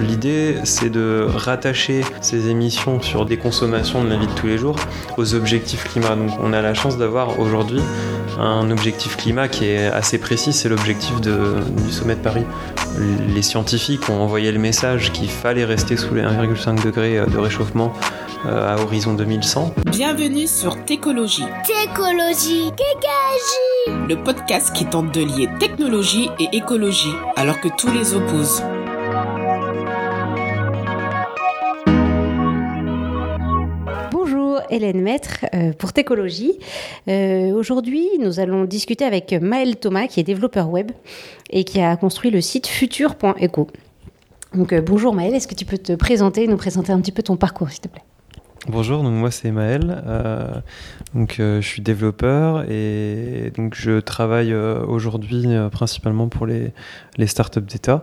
L'idée, 0.00 0.56
c'est 0.64 0.90
de 0.90 1.26
rattacher 1.28 2.02
ces 2.20 2.48
émissions 2.48 3.02
sur 3.02 3.26
des 3.26 3.36
consommations 3.36 4.02
de 4.02 4.08
la 4.08 4.16
vie 4.16 4.26
de 4.26 4.32
tous 4.32 4.46
les 4.46 4.58
jours 4.58 4.76
aux 5.16 5.34
objectifs 5.34 5.84
climat. 5.84 6.16
Donc 6.16 6.30
on 6.42 6.52
a 6.52 6.62
la 6.62 6.74
chance 6.74 6.96
d'avoir 6.96 7.38
aujourd'hui 7.38 7.80
un 8.38 8.70
objectif 8.70 9.16
climat 9.16 9.48
qui 9.48 9.66
est 9.66 9.86
assez 9.86 10.18
précis, 10.18 10.52
c'est 10.52 10.68
l'objectif 10.68 11.20
du 11.20 11.92
sommet 11.92 12.14
de 12.14 12.20
Paris. 12.20 12.44
Les 13.34 13.42
scientifiques 13.42 14.08
ont 14.08 14.20
envoyé 14.20 14.50
le 14.52 14.58
message 14.58 15.12
qu'il 15.12 15.28
fallait 15.28 15.64
rester 15.64 15.96
sous 15.96 16.14
les 16.14 16.22
1,5 16.22 16.82
degrés 16.82 17.20
de 17.26 17.38
réchauffement 17.38 17.92
euh, 18.46 18.74
à 18.74 18.80
horizon 18.80 19.12
2100. 19.12 19.74
Bienvenue 19.86 20.46
sur 20.46 20.82
Técologie. 20.84 21.44
Técologie, 21.66 22.70
Técologie. 22.72 24.08
Le 24.08 24.14
podcast 24.22 24.72
qui 24.74 24.86
tente 24.86 25.12
de 25.12 25.20
lier 25.20 25.48
technologie 25.58 26.30
et 26.38 26.56
écologie 26.56 27.12
alors 27.36 27.60
que 27.60 27.68
tous 27.76 27.90
les 27.92 28.14
opposent. 28.14 28.62
Hélène 34.70 35.00
Maître 35.00 35.44
euh, 35.54 35.72
pour 35.72 35.92
Técologie. 35.92 36.58
Euh, 37.08 37.50
aujourd'hui, 37.52 38.06
nous 38.20 38.40
allons 38.40 38.64
discuter 38.64 39.04
avec 39.04 39.32
Maël 39.32 39.76
Thomas, 39.76 40.06
qui 40.06 40.20
est 40.20 40.22
développeur 40.22 40.70
web 40.70 40.92
et 41.50 41.64
qui 41.64 41.80
a 41.80 41.96
construit 41.96 42.30
le 42.30 42.40
site 42.40 42.66
futur.eco. 42.66 43.66
Donc 44.54 44.72
euh, 44.72 44.80
bonjour 44.80 45.14
Maël, 45.14 45.34
est-ce 45.34 45.48
que 45.48 45.54
tu 45.54 45.64
peux 45.64 45.78
te 45.78 45.92
présenter, 45.92 46.46
nous 46.46 46.56
présenter 46.56 46.92
un 46.92 47.00
petit 47.00 47.12
peu 47.12 47.22
ton 47.22 47.36
parcours, 47.36 47.70
s'il 47.70 47.80
te 47.80 47.88
plaît? 47.88 48.02
Bonjour, 48.68 49.02
donc 49.02 49.14
moi 49.14 49.30
c'est 49.30 49.50
Maël, 49.50 50.02
donc 51.14 51.36
je 51.38 51.62
suis 51.62 51.80
développeur 51.80 52.70
et 52.70 53.52
donc 53.56 53.74
je 53.74 54.00
travaille 54.00 54.52
aujourd'hui 54.52 55.46
principalement 55.72 56.28
pour 56.28 56.44
les, 56.44 56.74
les 57.16 57.26
startups 57.26 57.62
d'État. 57.62 58.02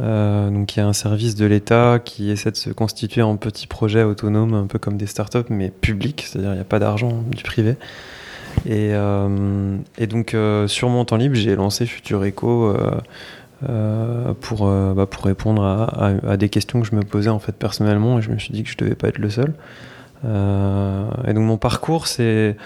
Euh, 0.00 0.50
donc 0.50 0.76
il 0.76 0.80
y 0.80 0.82
a 0.82 0.86
un 0.86 0.92
service 0.92 1.34
de 1.36 1.46
l'État 1.46 1.98
qui 2.04 2.30
essaie 2.30 2.50
de 2.50 2.56
se 2.56 2.70
constituer 2.70 3.22
en 3.22 3.36
petits 3.36 3.66
projets 3.66 4.02
autonomes, 4.02 4.54
un 4.54 4.66
peu 4.66 4.78
comme 4.78 4.96
des 4.96 5.06
startups, 5.06 5.48
mais 5.48 5.70
publics, 5.70 6.24
c'est-à-dire 6.26 6.50
il 6.52 6.56
n'y 6.56 6.60
a 6.60 6.64
pas 6.64 6.78
d'argent 6.78 7.22
du 7.30 7.42
privé. 7.42 7.76
Et, 8.64 8.90
euh, 8.92 9.76
donc 10.08 10.34
euh, 10.34 10.66
sur 10.68 10.88
mon 10.88 11.04
temps 11.04 11.16
libre, 11.16 11.34
j'ai 11.34 11.56
lancé 11.56 11.86
Futur 11.86 12.24
Eco 12.24 12.74
pour, 14.40 14.66
bah, 14.66 15.06
pour 15.06 15.24
répondre 15.24 15.62
à, 15.64 16.36
des 16.36 16.48
questions 16.48 16.80
que 16.80 16.86
je 16.86 16.94
me 16.94 17.02
posais 17.02 17.30
en 17.30 17.38
fait 17.38 17.52
personnellement, 17.52 18.18
et 18.18 18.22
je 18.22 18.30
me 18.30 18.38
suis 18.38 18.52
dit 18.52 18.62
que 18.62 18.70
je 18.70 18.76
devais 18.76 18.94
pas 18.94 19.08
être 19.08 19.18
le 19.18 19.30
seul. 19.30 19.54
Euh, 20.24 21.08
et 21.26 21.34
donc 21.34 21.44
mon 21.44 21.58
parcours, 21.58 22.06
c'est, 22.06 22.56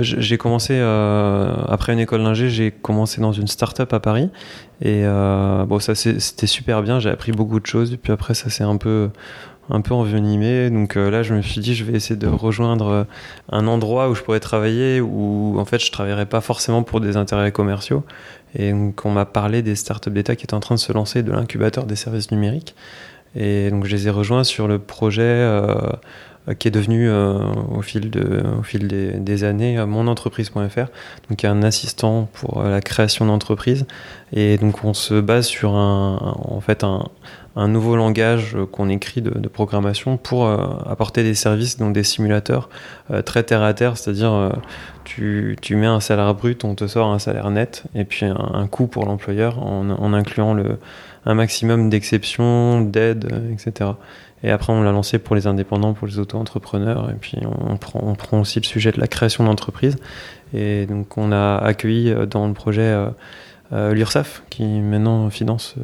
j'ai 0.00 0.38
commencé 0.38 0.74
euh, 0.74 1.54
après 1.68 1.92
une 1.92 1.98
école 1.98 2.22
d'ingé, 2.22 2.48
j'ai 2.48 2.70
commencé 2.70 3.20
dans 3.20 3.32
une 3.32 3.48
start-up 3.48 3.92
à 3.92 4.00
Paris. 4.00 4.30
Et 4.80 5.02
euh, 5.04 5.64
bon, 5.66 5.78
ça 5.78 5.94
c'était 5.94 6.46
super 6.46 6.82
bien. 6.82 7.00
J'ai 7.00 7.10
appris 7.10 7.32
beaucoup 7.32 7.60
de 7.60 7.66
choses. 7.66 7.92
Et 7.92 7.96
puis 7.96 8.12
après, 8.12 8.34
ça 8.34 8.50
s'est 8.50 8.64
un 8.64 8.76
peu 8.76 9.10
un 9.72 9.82
peu 9.82 9.94
envenimé. 9.94 10.68
Donc 10.70 10.96
là, 10.96 11.22
je 11.22 11.34
me 11.34 11.42
suis 11.42 11.60
dit, 11.60 11.74
je 11.74 11.84
vais 11.84 11.92
essayer 11.92 12.16
de 12.16 12.26
rejoindre 12.26 13.06
un 13.50 13.66
endroit 13.68 14.10
où 14.10 14.16
je 14.16 14.22
pourrais 14.22 14.40
travailler, 14.40 15.00
où 15.00 15.56
en 15.58 15.64
fait, 15.64 15.78
je 15.78 15.92
travaillerais 15.92 16.26
pas 16.26 16.40
forcément 16.40 16.82
pour 16.82 17.00
des 17.00 17.16
intérêts 17.16 17.52
commerciaux. 17.52 18.04
Et 18.56 18.72
donc, 18.72 19.04
on 19.04 19.12
m'a 19.12 19.26
parlé 19.26 19.62
des 19.62 19.76
startups 19.76 20.10
d'État 20.10 20.34
qui 20.34 20.44
étaient 20.44 20.54
en 20.54 20.60
train 20.60 20.74
de 20.74 20.80
se 20.80 20.92
lancer 20.92 21.22
de 21.22 21.30
l'incubateur 21.30 21.86
des 21.86 21.94
services 21.94 22.32
numériques. 22.32 22.74
Et 23.36 23.70
donc, 23.70 23.84
je 23.84 23.94
les 23.94 24.08
ai 24.08 24.10
rejoints 24.10 24.42
sur 24.42 24.66
le 24.66 24.80
projet 24.80 25.48
qui 26.54 26.68
est 26.68 26.70
devenu 26.70 27.08
euh, 27.08 27.38
au 27.74 27.82
fil, 27.82 28.10
de, 28.10 28.42
au 28.58 28.62
fil 28.62 28.86
des, 28.88 29.44
années 29.44 29.78
euh, 29.78 29.86
monentreprise.fr, 29.86 30.86
donc 31.28 31.44
un 31.44 31.62
assistant 31.62 32.28
pour 32.32 32.62
la 32.62 32.80
création 32.80 33.26
d'entreprise. 33.26 33.86
Et 34.32 34.58
donc 34.58 34.84
on 34.84 34.94
se 34.94 35.20
base 35.20 35.46
sur 35.46 35.74
un, 35.74 36.36
en 36.38 36.60
fait 36.60 36.84
un, 36.84 37.08
un 37.56 37.68
nouveau 37.68 37.96
langage 37.96 38.56
qu'on 38.72 38.88
écrit 38.88 39.22
de, 39.22 39.48
programmation 39.48 40.16
pour 40.16 40.48
apporter 40.48 41.22
des 41.22 41.34
services, 41.34 41.78
donc 41.78 41.92
des 41.92 42.04
simulateurs 42.04 42.68
très 43.24 43.42
terre 43.42 43.62
à 43.62 43.74
terre, 43.74 43.96
c'est-à-dire 43.96 44.52
tu, 45.04 45.56
tu, 45.60 45.74
mets 45.74 45.86
un 45.86 46.00
salaire 46.00 46.32
brut, 46.34 46.64
on 46.64 46.74
te 46.76 46.86
sort 46.86 47.08
un 47.08 47.18
salaire 47.18 47.50
net, 47.50 47.84
et 47.94 48.04
puis 48.04 48.24
un, 48.24 48.66
coût 48.68 48.86
pour 48.86 49.04
l'employeur 49.04 49.58
en, 49.58 50.12
incluant 50.12 50.54
le, 50.54 50.78
un 51.26 51.34
maximum 51.34 51.90
d'exceptions, 51.90 52.82
d'aides, 52.82 53.28
etc. 53.52 53.90
Et 54.42 54.50
après, 54.50 54.72
on 54.72 54.82
l'a 54.82 54.92
lancé 54.92 55.18
pour 55.18 55.36
les 55.36 55.46
indépendants, 55.46 55.92
pour 55.92 56.06
les 56.06 56.18
auto-entrepreneurs. 56.18 57.10
Et 57.10 57.14
puis, 57.14 57.38
on 57.44 57.76
prend, 57.76 58.00
on 58.02 58.14
prend 58.14 58.40
aussi 58.40 58.58
le 58.60 58.64
sujet 58.64 58.90
de 58.90 59.00
la 59.00 59.06
création 59.06 59.44
d'entreprise. 59.44 59.96
Et 60.54 60.86
donc, 60.86 61.18
on 61.18 61.30
a 61.32 61.56
accueilli 61.56 62.10
euh, 62.10 62.26
dans 62.26 62.46
le 62.46 62.54
projet 62.54 62.96
euh, 63.72 63.90
euh, 63.90 63.94
l'URSSAF, 63.94 64.42
qui 64.50 64.64
maintenant 64.64 65.30
finance 65.30 65.74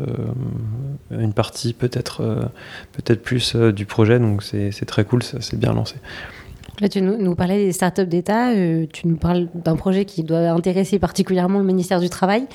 une 1.10 1.32
partie, 1.32 1.72
peut-être 1.72 2.50
peut-être 2.92 3.22
plus 3.22 3.56
du 3.56 3.86
projet. 3.86 4.18
Donc, 4.18 4.42
c'est 4.42 4.86
très 4.86 5.04
cool, 5.04 5.22
ça 5.22 5.40
s'est 5.40 5.56
bien 5.56 5.72
lancé. 5.72 5.96
Là, 6.80 6.90
tu 6.90 7.00
nous, 7.00 7.34
parlais 7.34 7.64
des 7.64 7.72
startups 7.72 8.06
d'État. 8.06 8.52
tu 8.92 9.08
nous 9.08 9.16
parles 9.16 9.48
d'un 9.54 9.76
projet 9.76 10.04
qui 10.04 10.24
doit 10.24 10.50
intéresser 10.50 10.98
particulièrement 10.98 11.58
le 11.58 11.64
ministère 11.64 12.00
du 12.00 12.10
Travail. 12.10 12.46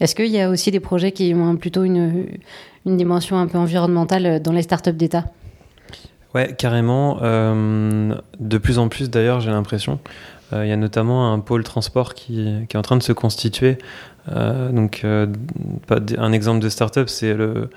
Est-ce 0.00 0.16
qu'il 0.16 0.26
y 0.26 0.40
a 0.40 0.50
aussi 0.50 0.70
des 0.72 0.80
projets 0.80 1.12
qui 1.12 1.34
ont 1.34 1.56
plutôt 1.56 1.84
une, 1.84 2.26
une 2.84 2.96
dimension 2.96 3.38
un 3.38 3.46
peu 3.46 3.58
environnementale 3.58 4.42
dans 4.42 4.52
les 4.52 4.62
startups 4.62 4.92
d'État? 4.92 5.26
Ouais, 6.34 6.54
carrément. 6.56 7.18
Euh, 7.22 8.14
de 8.38 8.58
plus 8.58 8.78
en 8.78 8.88
plus, 8.88 9.10
d'ailleurs, 9.10 9.40
j'ai 9.40 9.50
l'impression. 9.50 9.98
Euh, 10.52 10.64
il 10.64 10.68
y 10.68 10.72
a 10.72 10.76
notamment 10.76 11.32
un 11.32 11.40
pôle 11.40 11.64
transport 11.64 12.14
qui, 12.14 12.66
qui, 12.68 12.76
est 12.76 12.78
en 12.78 12.82
train 12.82 12.96
de 12.96 13.02
se 13.02 13.12
constituer. 13.12 13.78
Euh, 14.28 14.70
donc, 14.70 15.04
un 15.04 16.32
exemple 16.32 16.60
de 16.60 16.68
startup, 16.68 17.08
c'est 17.08 17.34
le 17.34 17.70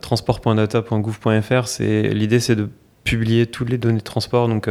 transport.data.gouv.fr. 0.00 1.68
C'est 1.68 2.02
l'idée, 2.02 2.40
c'est 2.40 2.56
de 2.56 2.68
publier 3.04 3.46
toutes 3.46 3.70
les 3.70 3.78
données 3.78 3.98
de 3.98 4.04
transport. 4.04 4.48
Donc, 4.48 4.68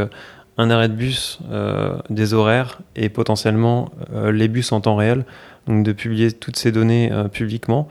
un 0.57 0.69
arrêt 0.69 0.87
de 0.87 0.93
bus, 0.93 1.39
des 2.09 2.33
horaires 2.33 2.79
et 2.95 3.09
potentiellement 3.09 3.91
les 4.13 4.47
bus 4.47 4.71
en 4.71 4.79
temps 4.79 4.95
réel. 4.95 5.25
Donc, 5.67 5.83
de 5.83 5.91
publier 5.91 6.31
toutes 6.31 6.55
ces 6.55 6.71
données 6.71 7.11
publiquement 7.33 7.89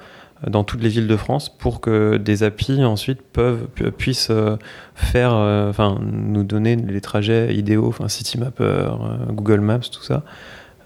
dans 0.49 0.65
toutes 0.65 0.83
les 0.83 0.89
villes 0.89 1.07
de 1.07 1.17
France 1.17 1.49
pour 1.49 1.81
que 1.81 2.17
des 2.17 2.43
applis 2.43 2.85
ensuite 2.85 3.21
puissent 3.97 4.29
euh, 4.31 4.57
faire 4.95 5.33
euh, 5.35 5.73
nous 6.01 6.45
donner 6.45 6.77
les 6.77 7.01
trajets 7.01 7.55
idéaux 7.55 7.89
enfin 7.89 8.09
Citymapper, 8.09 8.65
euh, 8.65 9.27
Google 9.31 9.61
Maps 9.61 9.79
tout 9.79 10.03
ça 10.03 10.23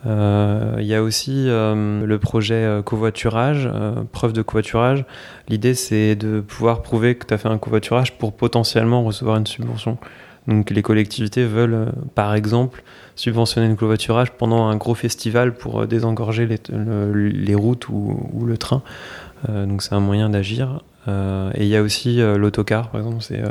il 0.09 0.87
y 0.87 0.95
a 0.95 1.03
aussi 1.03 1.45
le 1.47 2.17
projet 2.17 2.81
covoiturage, 2.85 3.69
preuve 4.13 4.33
de 4.33 4.43
covoiturage. 4.43 5.05
L'idée, 5.49 5.75
c'est 5.75 6.17
de 6.17 6.41
pouvoir 6.41 6.83
prouver 6.83 7.15
que 7.15 7.27
tu 7.27 7.35
as 7.35 7.39
fait 7.39 7.49
un 7.49 7.59
covoiturage 7.59 8.17
pour 8.17 8.33
potentiellement 8.33 9.05
recevoir 9.05 9.37
une 9.37 9.47
subvention. 9.47 9.99
Donc 10.47 10.71
les 10.71 10.83
collectivités 10.83 11.45
veulent, 11.45 11.93
par 12.15 12.35
exemple, 12.35 12.83
subventionner 13.19 13.69
le 13.69 13.75
covoiturage 13.75 14.31
pendant 14.33 14.67
un 14.67 14.77
gros 14.77 14.95
festival 14.95 15.55
pour 15.55 15.87
désengorger 15.87 16.49
les, 16.49 17.55
routes 17.55 17.89
ou, 17.89 18.45
le 18.47 18.57
train. 18.57 18.83
Euh, 19.49 19.67
donc 19.67 19.83
c'est 19.83 19.95
un 19.95 20.01
moyen 20.01 20.31
d'agir. 20.31 20.83
Euh, 21.07 21.51
et 21.55 21.65
il 21.65 21.69
y 21.69 21.77
a 21.77 21.83
aussi 21.83 22.21
euh, 22.21 22.39
l'autocar, 22.39 22.91
par 22.91 23.01
exemple, 23.01 23.19
c'est 23.21 23.43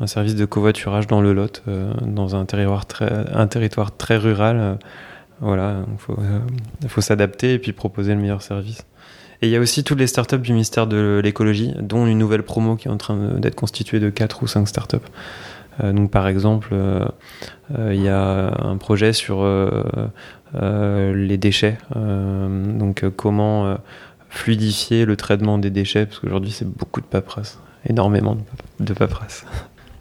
un 0.00 0.06
service 0.06 0.34
de 0.34 0.44
covoiturage 0.44 1.06
dans 1.06 1.20
le 1.20 1.32
Lot, 1.32 1.62
dans 2.02 2.34
un 2.34 2.44
territoire 2.46 2.86
très 2.86 4.16
rural. 4.16 4.78
Voilà, 5.44 5.84
il 6.82 6.88
faut, 6.88 7.00
s'adapter 7.00 7.54
et 7.54 7.58
puis 7.58 7.72
proposer 7.72 8.14
le 8.14 8.20
meilleur 8.20 8.42
service. 8.42 8.84
Et 9.42 9.48
il 9.48 9.50
y 9.50 9.56
a 9.56 9.60
aussi 9.60 9.84
toutes 9.84 9.98
les 9.98 10.06
startups 10.06 10.38
du 10.38 10.52
ministère 10.52 10.86
de 10.86 11.20
l'écologie, 11.22 11.74
dont 11.80 12.06
une 12.06 12.18
nouvelle 12.18 12.42
promo 12.42 12.76
qui 12.76 12.88
est 12.88 12.90
en 12.90 12.96
train 12.96 13.16
d'être 13.38 13.54
constituée 13.54 14.00
de 14.00 14.08
4 14.08 14.42
ou 14.42 14.46
5 14.46 14.66
startups. 14.66 14.96
donc 15.82 16.10
par 16.10 16.28
exemple, 16.28 16.74
il 17.78 18.00
y 18.00 18.08
a 18.08 18.54
un 18.58 18.76
projet 18.78 19.12
sur 19.12 19.44
les 20.54 21.36
déchets, 21.36 21.76
donc 21.94 23.04
comment 23.16 23.76
fluidifier 24.30 25.04
le 25.04 25.16
traitement 25.16 25.58
des 25.58 25.70
déchets, 25.70 26.06
parce 26.06 26.20
qu'aujourd'hui 26.20 26.50
c'est 26.50 26.68
beaucoup 26.68 27.00
de 27.00 27.06
paperasse, 27.06 27.58
énormément 27.86 28.36
de 28.80 28.94
paperasse. 28.94 29.44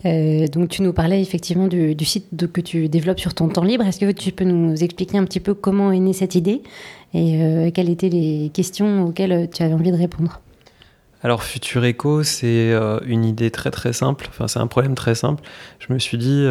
Euh, 0.06 0.48
donc 0.48 0.70
tu 0.70 0.82
nous 0.82 0.94
parlais 0.94 1.22
effectivement 1.22 1.68
du, 1.68 1.96
site 2.06 2.52
que 2.52 2.62
tu 2.62 2.90
développes 2.90 3.20
sur 3.20 3.34
ton 3.34 3.48
temps 3.48 3.64
libre. 3.64 3.86
Est-ce 3.86 4.00
que 4.00 4.12
tu 4.12 4.32
peux 4.32 4.44
nous 4.44 4.84
expliquer 4.84 5.18
un 5.18 5.26
petit 5.26 5.40
peu 5.40 5.54
comment 5.54 5.92
est 5.92 6.00
née 6.00 6.14
cette 6.14 6.36
idée 6.36 6.62
et 7.14 7.42
euh, 7.42 7.72
quelles 7.72 7.90
étaient 7.90 8.10
les 8.10 8.52
questions 8.54 9.06
auxquelles 9.06 9.50
tu 9.54 9.64
avais 9.64 9.74
envie 9.74 9.92
de 9.92 9.98
répondre? 9.98 10.42
Alors 11.22 11.44
Futur 11.44 11.86
Eco, 11.86 12.24
c'est 12.24 12.74
euh, 12.74 13.00
une 13.06 13.24
idée 13.24 13.50
très 13.50 13.72
très 13.72 13.94
simple, 13.94 14.26
enfin 14.28 14.50
c'est 14.50 14.60
un 14.60 14.68
problème 14.68 14.94
très 14.94 15.16
simple. 15.16 15.42
Je 15.80 15.94
me 15.94 16.00
suis 16.00 16.18
dit 16.18 16.46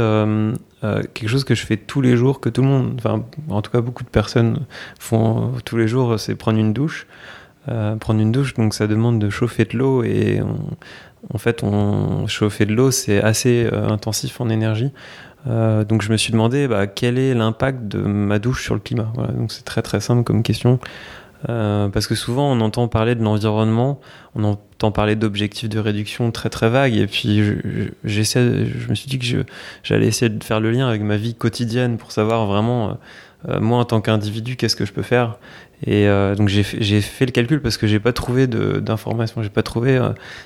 quelque 1.14 1.28
chose 1.28 1.44
que 1.44 1.54
je 1.54 1.66
fais 1.66 1.76
tous 1.76 2.00
les 2.00 2.16
jours, 2.16 2.40
que 2.40 2.48
tout 2.48 2.62
le 2.62 2.68
monde, 2.68 2.94
enfin 2.96 3.22
en 3.50 3.60
tout 3.60 3.70
cas 3.70 3.82
beaucoup 3.82 4.02
de 4.02 4.08
personnes 4.08 4.60
font 4.98 5.52
tous 5.66 5.76
les 5.76 5.88
jours, 5.88 6.18
c'est 6.18 6.34
prendre 6.36 6.58
une 6.58 6.72
douche. 6.72 7.06
Euh, 7.68 7.94
prendre 7.94 8.20
une 8.20 8.32
douche, 8.32 8.54
donc 8.54 8.74
ça 8.74 8.88
demande 8.88 9.20
de 9.20 9.30
chauffer 9.30 9.64
de 9.64 9.78
l'eau 9.78 10.02
et 10.02 10.40
en 11.32 11.38
fait, 11.38 11.62
on, 11.62 12.26
chauffer 12.26 12.66
de 12.66 12.74
l'eau, 12.74 12.90
c'est 12.90 13.22
assez 13.22 13.68
euh, 13.72 13.88
intensif 13.88 14.40
en 14.40 14.48
énergie. 14.48 14.90
Euh, 15.48 15.84
donc 15.84 16.02
je 16.02 16.10
me 16.10 16.16
suis 16.16 16.32
demandé 16.32 16.66
bah, 16.66 16.86
quel 16.88 17.18
est 17.18 17.34
l'impact 17.34 17.86
de 17.86 17.98
ma 17.98 18.40
douche 18.40 18.64
sur 18.64 18.74
le 18.74 18.80
climat? 18.80 19.12
Donc 19.36 19.52
c'est 19.52 19.64
très 19.64 19.82
très 19.82 20.00
simple 20.00 20.24
comme 20.24 20.42
question. 20.42 20.78
Parce 21.44 22.06
que 22.06 22.14
souvent, 22.14 22.52
on 22.52 22.60
entend 22.60 22.86
parler 22.86 23.16
de 23.16 23.24
l'environnement, 23.24 23.98
on 24.36 24.44
entend 24.44 24.92
parler 24.92 25.16
d'objectifs 25.16 25.68
de 25.68 25.80
réduction 25.80 26.30
très 26.30 26.50
très 26.50 26.70
vagues, 26.70 26.94
et 26.94 27.08
puis 27.08 27.42
j'essaie, 28.04 28.64
je, 28.64 28.88
me 28.88 28.94
suis 28.94 29.08
dit 29.08 29.18
que 29.18 29.44
j'allais 29.82 30.06
essayer 30.06 30.28
de 30.28 30.44
faire 30.44 30.60
le 30.60 30.70
lien 30.70 30.86
avec 30.86 31.02
ma 31.02 31.16
vie 31.16 31.34
quotidienne 31.34 31.96
pour 31.98 32.12
savoir 32.12 32.46
vraiment, 32.46 32.96
moi 33.60 33.78
en 33.78 33.84
tant 33.84 34.00
qu'individu, 34.00 34.56
qu'est-ce 34.56 34.76
que 34.76 34.84
je 34.84 34.92
peux 34.92 35.02
faire? 35.02 35.38
Et 35.84 36.06
euh, 36.06 36.36
donc 36.36 36.48
j'ai 36.48 36.62
fait 36.62 37.26
le 37.26 37.32
calcul 37.32 37.60
parce 37.60 37.76
que 37.76 37.86
j'ai 37.88 37.98
pas 37.98 38.12
trouvé 38.12 38.46
d'informations, 38.46 39.42
j'ai 39.42 39.50
pas 39.50 39.64
trouvé 39.64 40.00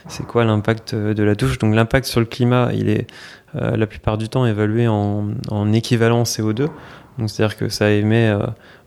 c'est 0.08 0.26
quoi 0.26 0.44
l'impact 0.44 0.94
de 0.94 1.22
la 1.22 1.34
douche. 1.34 1.58
Donc 1.58 1.75
l'impact 1.75 2.06
sur 2.06 2.20
le 2.20 2.26
climat, 2.26 2.70
il 2.72 2.88
est 2.88 3.06
la 3.54 3.87
plupart 3.87 4.19
du 4.19 4.28
temps 4.28 4.46
évalué 4.46 4.88
en, 4.88 5.28
en 5.50 5.72
équivalent 5.72 6.22
CO2. 6.22 6.69
Donc 7.19 7.31
c'est-à-dire 7.31 7.56
que 7.56 7.69
ça 7.69 7.90
émet 7.90 8.34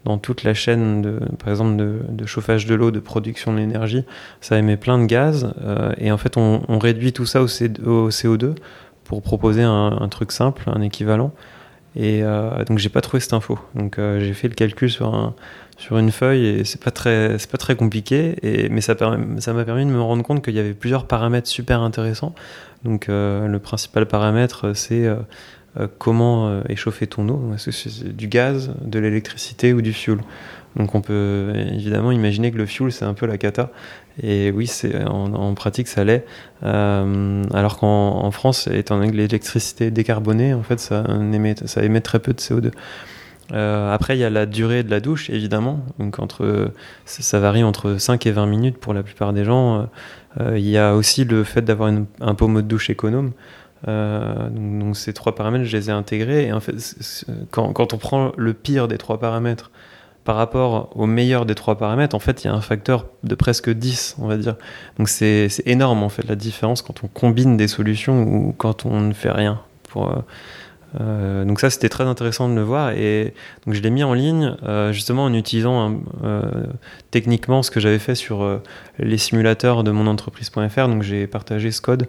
dans 0.06 0.18
toute 0.18 0.44
la 0.44 0.54
chaîne, 0.54 1.02
de, 1.02 1.20
par 1.40 1.50
exemple, 1.50 1.76
de, 1.78 2.26
chauffage 2.26 2.66
de 2.66 2.76
l'eau, 2.76 2.92
de 2.92 3.00
production 3.00 3.54
d'énergie, 3.54 4.06
ça 4.42 4.58
émet 4.58 4.78
plein 4.78 4.98
de 4.98 5.06
gaz. 5.06 5.54
Euh, 5.64 5.94
et 5.98 6.12
en 6.12 6.18
fait, 6.18 6.38
on, 6.38 6.80
réduit 6.80 7.14
tout 7.14 7.26
ça 7.26 7.42
au, 7.42 7.48
CO2 7.48 8.56
pour 9.04 9.22
proposer 9.22 9.64
un, 9.64 10.08
truc 10.10 10.32
simple, 10.32 10.64
un 10.68 10.82
équivalent. 10.82 11.32
Et 11.96 12.24
euh, 12.24 12.64
donc, 12.66 12.78
j'ai 12.78 12.90
pas 12.90 13.02
trouvé 13.02 13.20
cette 13.20 13.34
info. 13.34 13.60
Donc, 13.76 13.98
euh, 13.98 14.20
j'ai 14.20 14.34
fait 14.34 14.48
le 14.48 14.54
calcul 14.54 14.90
sur, 14.90 15.34
sur 15.78 15.98
une 15.98 16.12
feuille 16.12 16.46
et 16.46 16.64
c'est 16.64 16.82
pas 16.82 16.92
très, 16.92 17.38
c'est 17.40 17.50
pas 17.50 17.58
très 17.58 17.76
compliqué. 17.76 18.36
Mais 18.72 18.82
ça, 18.82 18.94
m'a 18.94 19.66
permis 19.66 19.86
de 19.86 19.92
me 19.92 20.02
rendre 20.02 20.24
compte 20.24 20.44
qu'il 20.44 20.56
y 20.56 20.60
avait 20.60 20.74
plusieurs 20.74 21.06
paramètres 21.06 21.48
super 21.48 21.82
intéressants. 21.82 22.36
Donc, 22.84 23.08
le 23.08 23.58
principal 23.58 24.06
paramètre, 24.06 24.74
c'est 24.76 25.10
euh, 25.78 25.88
comment 26.00 26.50
euh, 26.50 26.62
échauffer 26.68 27.06
ton 27.06 27.30
eau. 27.30 27.54
Est-ce 27.54 27.66
que 27.66 27.72
c'est 27.72 28.16
du 28.16 28.28
gaz, 28.28 28.74
de 28.82 28.98
l'électricité 28.98 29.72
ou 29.72 29.82
du 29.82 29.94
fuel 29.94 30.18
Donc 30.76 30.96
on 30.96 31.02
peut 31.02 31.54
évidemment 31.56 32.12
imaginer 32.12 32.52
que 32.52 32.58
le 32.58 32.66
fuel 32.66 32.92
c'est 32.92 33.06
un 33.06 33.14
peu 33.14 33.28
la 33.28 33.38
cata. 33.38 33.72
Et 34.22 34.52
oui, 34.52 34.68
c'est 34.68 35.06
en, 35.06 35.54
pratique 35.54 35.88
ça 35.88 36.04
l'est. 36.04 36.26
Euh, 36.64 37.44
alors 37.54 37.78
qu'en 37.78 38.30
France, 38.32 38.68
étant 38.68 38.98
donné 38.98 39.12
que 39.12 39.16
l'électricité 39.16 39.92
décarbonée, 39.92 40.54
en 40.54 40.64
fait 40.64 40.80
ça 40.80 41.04
émet, 41.32 42.02
très 42.02 42.20
peu 42.20 42.34
de 42.34 42.40
CO2. 42.40 42.72
après, 43.52 44.18
il 44.18 44.20
y 44.20 44.24
a 44.24 44.30
la 44.30 44.46
durée 44.46 44.84
de 44.84 44.92
la 44.92 45.00
douche, 45.00 45.30
évidemment. 45.30 45.80
Donc, 46.00 46.20
entre, 46.20 46.72
ça, 47.06 47.40
varie 47.40 47.64
entre 47.64 47.98
5 47.98 48.26
et 48.26 48.32
20 48.32 48.46
minutes 48.46 48.78
pour 48.78 48.94
la 48.94 49.04
plupart 49.04 49.34
des 49.34 49.46
gens. 49.46 49.88
il 50.40 50.68
y 50.68 50.78
a 50.78 50.96
aussi 50.96 51.26
le 51.26 51.44
fait 51.44 51.62
d'avoir 51.62 51.92
un 52.22 52.36
pommeau 52.36 52.62
de 52.62 52.68
douche 52.68 52.90
économe. 52.90 53.32
Euh, 53.88 54.50
donc, 54.50 54.98
ces 54.98 55.14
trois 55.14 55.36
paramètres, 55.36 55.66
je 55.66 55.78
les 55.78 55.90
ai 55.90 55.94
intégrés. 55.94 56.48
Et 56.48 56.54
en 56.54 56.60
fait, 56.60 56.76
quand, 57.52 57.94
on 57.94 57.98
prend 57.98 58.32
le 58.38 58.54
pire 58.54 58.88
des 58.88 58.98
trois 58.98 59.20
paramètres 59.20 59.72
par 60.24 60.36
rapport 60.36 60.90
au 60.96 61.06
meilleur 61.06 61.46
des 61.46 61.56
trois 61.56 61.78
paramètres, 61.78 62.16
en 62.16 62.20
fait, 62.20 62.44
il 62.44 62.48
y 62.48 62.50
a 62.50 62.54
un 62.54 62.62
facteur 62.62 63.08
de 63.24 63.36
presque 63.36 63.70
10, 63.70 64.18
on 64.20 64.28
va 64.28 64.38
dire. 64.38 64.56
Donc 64.98 65.10
c'est 65.10 65.50
énorme, 65.66 66.04
en 66.04 66.10
fait, 66.10 66.28
la 66.28 66.36
différence 66.36 66.82
quand 66.82 67.04
on 67.04 67.08
combine 67.08 67.58
des 67.58 67.68
solutions 67.68 68.24
ou 68.24 68.54
quand 68.58 68.86
on 68.86 69.02
ne 69.02 69.14
fait 69.14 69.32
rien. 69.32 69.62
Euh, 69.96 70.16
euh, 71.00 71.46
donc 71.46 71.60
ça, 71.60 71.70
c'était 71.70 71.90
très 71.90 72.04
intéressant 72.04 72.50
de 72.50 72.54
le 72.54 72.62
voir. 72.62 72.92
Et 72.92 73.34
donc 73.66 73.76
je 73.76 73.82
l'ai 73.82 73.90
mis 73.90 74.04
en 74.04 74.14
ligne, 74.14 74.56
justement 74.92 75.26
en 75.26 75.34
utilisant 75.34 75.96
techniquement 77.12 77.64
ce 77.64 77.72
que 77.72 77.80
j'avais 77.80 78.00
fait 78.00 78.16
sur 78.16 78.60
les 78.98 79.18
simulateurs 79.18 79.84
de 79.84 79.92
mon 79.92 80.08
entreprise.fr. 80.08 80.88
Donc 80.88 81.04
j'ai 81.04 81.28
partagé 81.28 81.72
ce 81.72 81.82
code 81.82 82.08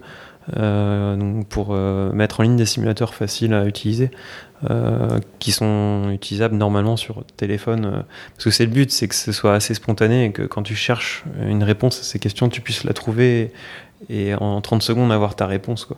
euh, 0.57 1.43
pour 1.49 1.69
euh, 1.69 2.11
mettre 2.13 2.39
en 2.39 2.43
ligne 2.43 2.55
des 2.55 2.65
simulateurs 2.65 3.13
faciles 3.13 3.53
à 3.53 3.65
utiliser, 3.65 4.09
euh, 4.69 5.19
qui 5.37 5.51
sont 5.51 6.09
utilisables 6.11 6.55
normalement 6.55 6.97
sur 6.97 7.23
téléphone. 7.37 8.03
parce 8.33 8.45
que 8.45 8.51
c'est 8.51 8.65
le 8.65 8.71
but, 8.71 8.91
c'est 8.91 9.07
que 9.07 9.15
ce 9.15 9.31
soit 9.31 9.53
assez 9.53 9.73
spontané 9.73 10.25
et 10.25 10.31
que 10.31 10.41
quand 10.41 10.63
tu 10.63 10.75
cherches 10.75 11.23
une 11.47 11.63
réponse 11.63 11.99
à 11.99 12.03
ces 12.03 12.19
questions, 12.19 12.49
tu 12.49 12.61
puisses 12.61 12.83
la 12.83 12.93
trouver 12.93 13.51
et 14.09 14.33
en 14.33 14.61
30 14.61 14.81
secondes 14.81 15.11
avoir 15.11 15.35
ta 15.35 15.45
réponse. 15.45 15.85
Quoi. 15.85 15.97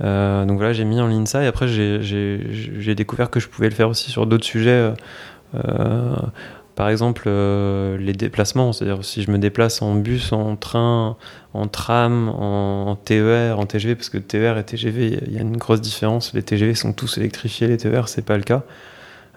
donc 0.00 0.56
voilà, 0.56 0.72
j'ai 0.72 0.84
mis 0.84 1.00
en 1.00 1.06
ligne 1.06 1.26
ça 1.26 1.42
et 1.42 1.46
après 1.46 1.68
j'ai 1.68 2.94
découvert 2.94 3.28
que 3.28 3.38
je 3.38 3.48
pouvais 3.48 3.68
le 3.68 3.74
faire 3.74 3.90
aussi 3.90 4.10
sur 4.10 4.26
d'autres 4.26 4.46
sujets. 4.46 4.92
Par 6.74 6.88
exemple, 6.88 7.24
euh, 7.26 7.98
les 7.98 8.14
déplacements, 8.14 8.72
c'est-à-dire 8.72 9.04
si 9.04 9.22
je 9.22 9.30
me 9.30 9.38
déplace 9.38 9.82
en 9.82 9.94
bus, 9.94 10.32
en 10.32 10.56
train, 10.56 11.16
en 11.52 11.66
tram, 11.66 12.30
en, 12.30 12.96
TER, 12.96 13.58
en 13.58 13.66
TGV, 13.66 13.94
parce 13.94 14.08
que 14.08 14.18
TER 14.18 14.56
et 14.56 14.64
TGV, 14.64 15.20
il 15.26 15.34
y 15.34 15.38
a 15.38 15.42
une 15.42 15.58
grosse 15.58 15.82
différence. 15.82 16.32
Les 16.32 16.42
TGV 16.42 16.74
sont 16.74 16.92
tous 16.92 17.18
électrifiés, 17.18 17.66
les 17.68 17.76
TER, 17.76 18.08
c'est 18.08 18.24
pas 18.24 18.36
le 18.36 18.42
cas. 18.42 18.62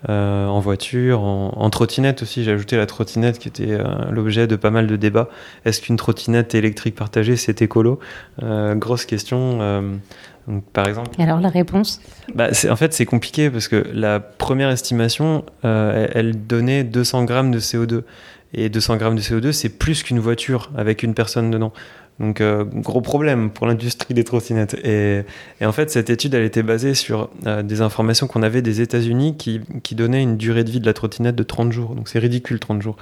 Euh, 0.07 0.45
en 0.47 0.59
voiture, 0.59 1.21
en, 1.21 1.69
trottinette 1.71 2.21
aussi, 2.21 2.43
j'ai 2.43 2.51
ajouté 2.51 2.77
la 2.77 2.85
trottinette 2.85 3.39
qui 3.39 3.47
était 3.47 3.71
euh, 3.71 3.83
l'objet 4.11 4.47
de 4.47 4.55
pas 4.55 4.69
mal 4.69 4.87
de 4.87 4.95
débats. 4.95 5.29
Est-ce 5.65 5.81
qu'une 5.81 5.97
trottinette 5.97 6.55
électrique 6.55 6.95
partagée, 6.95 7.35
c'est 7.35 7.61
écolo? 7.61 7.99
Grosse 8.41 9.05
question 9.05 9.99
par 10.73 10.87
exemple. 10.87 11.09
Et 11.19 11.23
alors 11.23 11.39
la 11.39 11.49
réponse 11.49 12.01
bah, 12.33 12.49
En 12.69 12.75
fait, 12.75 12.93
c'est 12.93 13.05
compliqué 13.05 13.49
parce 13.49 13.67
que 13.67 13.83
la 13.93 14.19
première 14.19 14.69
estimation, 14.69 15.43
euh, 15.63 16.07
elle, 16.13 16.45
donnait 16.45 16.83
200 16.83 17.25
grammes 17.25 17.51
de 17.51 17.59
CO2. 17.59 18.03
Et 18.53 18.69
200 18.69 18.97
grammes 18.97 19.15
de 19.15 19.21
CO2, 19.21 19.51
c'est 19.51 19.69
plus 19.69 20.03
qu'une 20.03 20.19
voiture 20.19 20.71
avec 20.77 21.03
une 21.03 21.13
personne 21.13 21.51
dedans. 21.51 21.73
Donc, 22.19 22.39
euh, 22.39 22.63
gros 22.63 23.01
problème 23.01 23.49
pour 23.49 23.67
l'industrie 23.67 24.13
des 24.13 24.23
trottinettes. 24.23 24.75
Et, 24.85 25.23
en 25.61 25.71
fait, 25.73 25.89
cette 25.89 26.09
étude, 26.09 26.33
elle 26.33 26.45
était 26.45 26.63
basée 26.63 26.93
sur 26.93 27.29
euh, 27.45 27.61
des 27.61 27.81
informations 27.81 28.27
qu'on 28.27 28.43
avait 28.43 28.61
des 28.61 28.79
États-Unis 28.79 29.35
qui, 29.35 29.61
qui 29.83 29.95
donnaient 29.95 30.23
une 30.23 30.37
durée 30.37 30.63
de 30.63 30.71
vie 30.71 30.79
de 30.79 30.85
la 30.85 30.93
trottinette 30.93 31.35
de 31.35 31.43
30 31.43 31.73
jours. 31.73 31.95
Donc, 31.95 32.07
c'est 32.07 32.19
ridicule, 32.19 32.59
30 32.59 32.81
jours. 32.81 32.95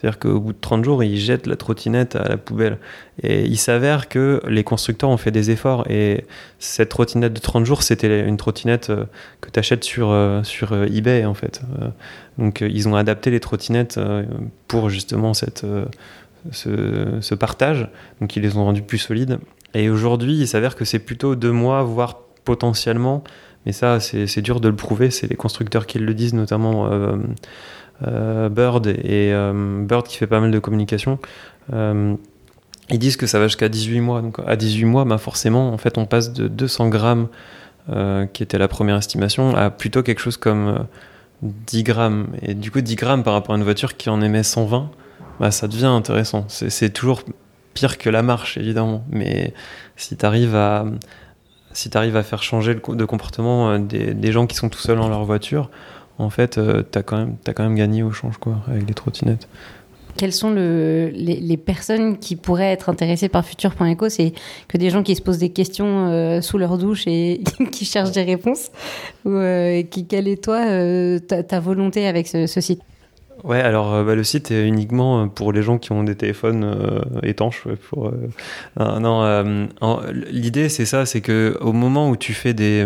C'est-à-dire 0.00 0.18
qu'au 0.20 0.38
bout 0.38 0.52
de 0.52 0.58
30 0.60 0.84
jours, 0.84 1.02
ils 1.02 1.18
jettent 1.18 1.46
la 1.46 1.56
trottinette 1.56 2.14
à 2.14 2.28
la 2.28 2.36
poubelle. 2.36 2.78
Et 3.22 3.44
il 3.44 3.56
s'avère 3.56 4.08
que 4.08 4.40
les 4.46 4.62
constructeurs 4.62 5.10
ont 5.10 5.16
fait 5.16 5.32
des 5.32 5.50
efforts. 5.50 5.90
Et 5.90 6.24
cette 6.60 6.90
trottinette 6.90 7.32
de 7.32 7.40
30 7.40 7.66
jours, 7.66 7.82
c'était 7.82 8.26
une 8.26 8.36
trottinette 8.36 8.90
euh, 8.90 9.04
que 9.40 9.50
tu 9.50 9.58
achètes 9.58 9.82
sur, 9.82 10.10
euh, 10.10 10.44
sur 10.44 10.72
euh, 10.72 10.86
eBay, 10.86 11.24
en 11.24 11.34
fait. 11.34 11.62
Donc 12.38 12.60
ils 12.60 12.88
ont 12.88 12.94
adapté 12.94 13.32
les 13.32 13.40
trottinettes 13.40 13.98
pour 14.68 14.90
justement 14.90 15.34
cette, 15.34 15.66
ce, 16.52 17.34
partage. 17.34 17.88
Donc 18.20 18.36
ils 18.36 18.42
les 18.42 18.56
ont 18.56 18.64
rendues 18.64 18.82
plus 18.82 18.98
solides. 18.98 19.40
Et 19.74 19.90
aujourd'hui, 19.90 20.38
il 20.38 20.46
s'avère 20.46 20.76
que 20.76 20.84
c'est 20.84 21.00
plutôt 21.00 21.34
deux 21.34 21.50
mois, 21.50 21.82
voire 21.82 22.20
potentiellement. 22.44 23.24
Mais 23.66 23.72
ça, 23.72 23.98
c'est 23.98 24.40
dur 24.40 24.60
de 24.60 24.68
le 24.68 24.76
prouver. 24.76 25.10
C'est 25.10 25.26
les 25.26 25.34
constructeurs 25.34 25.86
qui 25.86 25.98
le 25.98 26.14
disent, 26.14 26.34
notamment 26.34 26.88
Bird 28.02 28.86
et 28.86 29.32
euh, 29.32 29.84
Bird 29.84 30.06
qui 30.06 30.16
fait 30.16 30.26
pas 30.26 30.40
mal 30.40 30.50
de 30.50 30.58
communication 30.58 31.18
euh, 31.72 32.14
ils 32.90 32.98
disent 32.98 33.16
que 33.16 33.26
ça 33.26 33.38
va 33.38 33.46
jusqu'à 33.48 33.68
18 33.68 34.00
mois. 34.00 34.22
Donc 34.22 34.38
à 34.46 34.56
18 34.56 34.86
mois, 34.86 35.04
bah 35.04 35.18
forcément, 35.18 35.74
en 35.74 35.76
fait, 35.76 35.98
on 35.98 36.06
passe 36.06 36.32
de 36.32 36.48
200 36.48 36.88
grammes, 36.88 37.28
qui 38.32 38.42
était 38.42 38.56
la 38.56 38.66
première 38.66 38.96
estimation, 38.96 39.54
à 39.54 39.68
plutôt 39.68 40.02
quelque 40.02 40.20
chose 40.20 40.38
comme 40.38 40.86
10 41.42 41.82
grammes. 41.82 42.28
Et 42.40 42.54
du 42.54 42.70
coup, 42.70 42.80
10 42.80 42.96
grammes 42.96 43.22
par 43.22 43.34
rapport 43.34 43.54
à 43.54 43.58
une 43.58 43.64
voiture 43.64 43.98
qui 43.98 44.08
en 44.08 44.22
émet 44.22 44.42
120, 44.42 44.90
bah, 45.38 45.50
ça 45.50 45.68
devient 45.68 45.84
intéressant. 45.84 46.46
C'est 46.48 46.90
toujours 46.90 47.22
pire 47.74 47.98
que 47.98 48.08
la 48.08 48.22
marche, 48.22 48.56
évidemment. 48.56 49.04
Mais 49.10 49.52
si 49.96 50.16
tu 50.16 50.24
arrives 50.24 50.56
à, 50.56 50.86
si 51.72 51.90
à 51.94 52.22
faire 52.22 52.42
changer 52.42 52.74
le 52.74 52.96
de 52.96 53.04
comportement 53.04 53.78
des, 53.78 54.14
des, 54.14 54.32
gens 54.32 54.46
qui 54.46 54.56
sont 54.56 54.68
tout 54.68 54.80
seuls 54.80 54.98
dans 54.98 55.08
leur 55.08 55.24
voiture, 55.24 55.70
en 56.18 56.30
fait, 56.30 56.58
euh, 56.58 56.82
tu 56.90 56.98
as, 56.98 57.02
quand 57.02 57.16
même, 57.16 57.36
as 57.46 57.52
quand 57.52 57.62
même 57.62 57.76
gagné 57.76 58.02
au 58.02 58.10
change 58.10 58.38
quoi, 58.38 58.56
avec 58.68 58.86
les 58.86 58.94
trottinettes. 58.94 59.48
Quelles 60.16 60.32
sont 60.32 60.50
le, 60.50 61.12
les, 61.14 61.56
personnes 61.56 62.18
qui 62.18 62.34
pourraient 62.34 62.72
être 62.72 62.88
intéressées 62.88 63.28
par 63.28 63.44
Futur.eco 63.44 64.08
C'est 64.08 64.32
que 64.66 64.76
des 64.76 64.90
gens 64.90 65.04
qui 65.04 65.14
se 65.14 65.22
posent 65.22 65.38
des 65.38 65.50
questions 65.50 66.08
euh, 66.08 66.40
sous 66.40 66.58
leur 66.58 66.76
douche 66.76 67.04
et 67.06 67.42
qui 67.70 67.84
cherchent 67.84 68.10
des 68.10 68.24
réponses 68.24 68.72
Ou 69.24 69.30
euh, 69.30 69.84
qui, 69.84 70.06
quelle 70.06 70.26
est 70.26 70.42
toi 70.42 70.64
ta, 71.20 71.60
volonté 71.60 72.08
avec 72.08 72.26
ce, 72.26 72.46
site? 72.46 72.80
Ouais, 73.44 73.60
alors 73.60 74.04
bah, 74.04 74.16
le 74.16 74.24
site 74.24 74.50
est 74.50 74.66
uniquement 74.66 75.28
pour 75.28 75.52
les 75.52 75.62
gens 75.62 75.78
qui 75.78 75.92
ont 75.92 76.02
des 76.02 76.16
téléphones 76.16 77.00
étanches. 77.22 77.68
Pour, 77.88 78.10
non, 78.76 79.62
l'idée 80.32 80.68
c'est 80.68 80.86
ça, 80.86 81.06
c'est 81.06 81.20
que 81.20 81.56
au 81.60 81.72
moment 81.72 82.10
où 82.10 82.16
tu 82.16 82.32
fais 82.32 82.54
des 82.54 82.84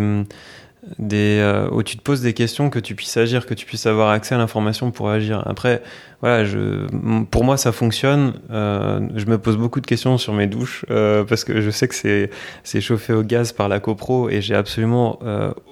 des, 0.98 1.38
euh, 1.40 1.68
où 1.70 1.82
tu 1.82 1.96
te 1.96 2.02
poses 2.02 2.22
des 2.22 2.32
questions, 2.32 2.68
que 2.68 2.78
tu 2.78 2.94
puisses 2.94 3.16
agir, 3.16 3.46
que 3.46 3.54
tu 3.54 3.66
puisses 3.66 3.86
avoir 3.86 4.10
accès 4.10 4.34
à 4.34 4.38
l'information 4.38 4.90
pour 4.90 5.10
agir. 5.10 5.42
Après, 5.46 5.80
voilà, 6.20 6.44
je, 6.44 6.86
pour 7.30 7.44
moi, 7.44 7.56
ça 7.56 7.70
fonctionne. 7.70 8.34
Euh, 8.50 9.00
je 9.14 9.26
me 9.26 9.38
pose 9.38 9.56
beaucoup 9.56 9.80
de 9.80 9.86
questions 9.86 10.18
sur 10.18 10.32
mes 10.32 10.48
douches 10.48 10.84
euh, 10.90 11.24
parce 11.24 11.44
que 11.44 11.60
je 11.60 11.70
sais 11.70 11.86
que 11.86 11.94
c'est, 11.94 12.80
chauffé 12.80 13.12
au 13.12 13.22
gaz 13.22 13.52
par 13.52 13.68
la 13.68 13.78
CoPro 13.78 14.28
et 14.28 14.40
j'ai 14.40 14.56
absolument 14.56 15.20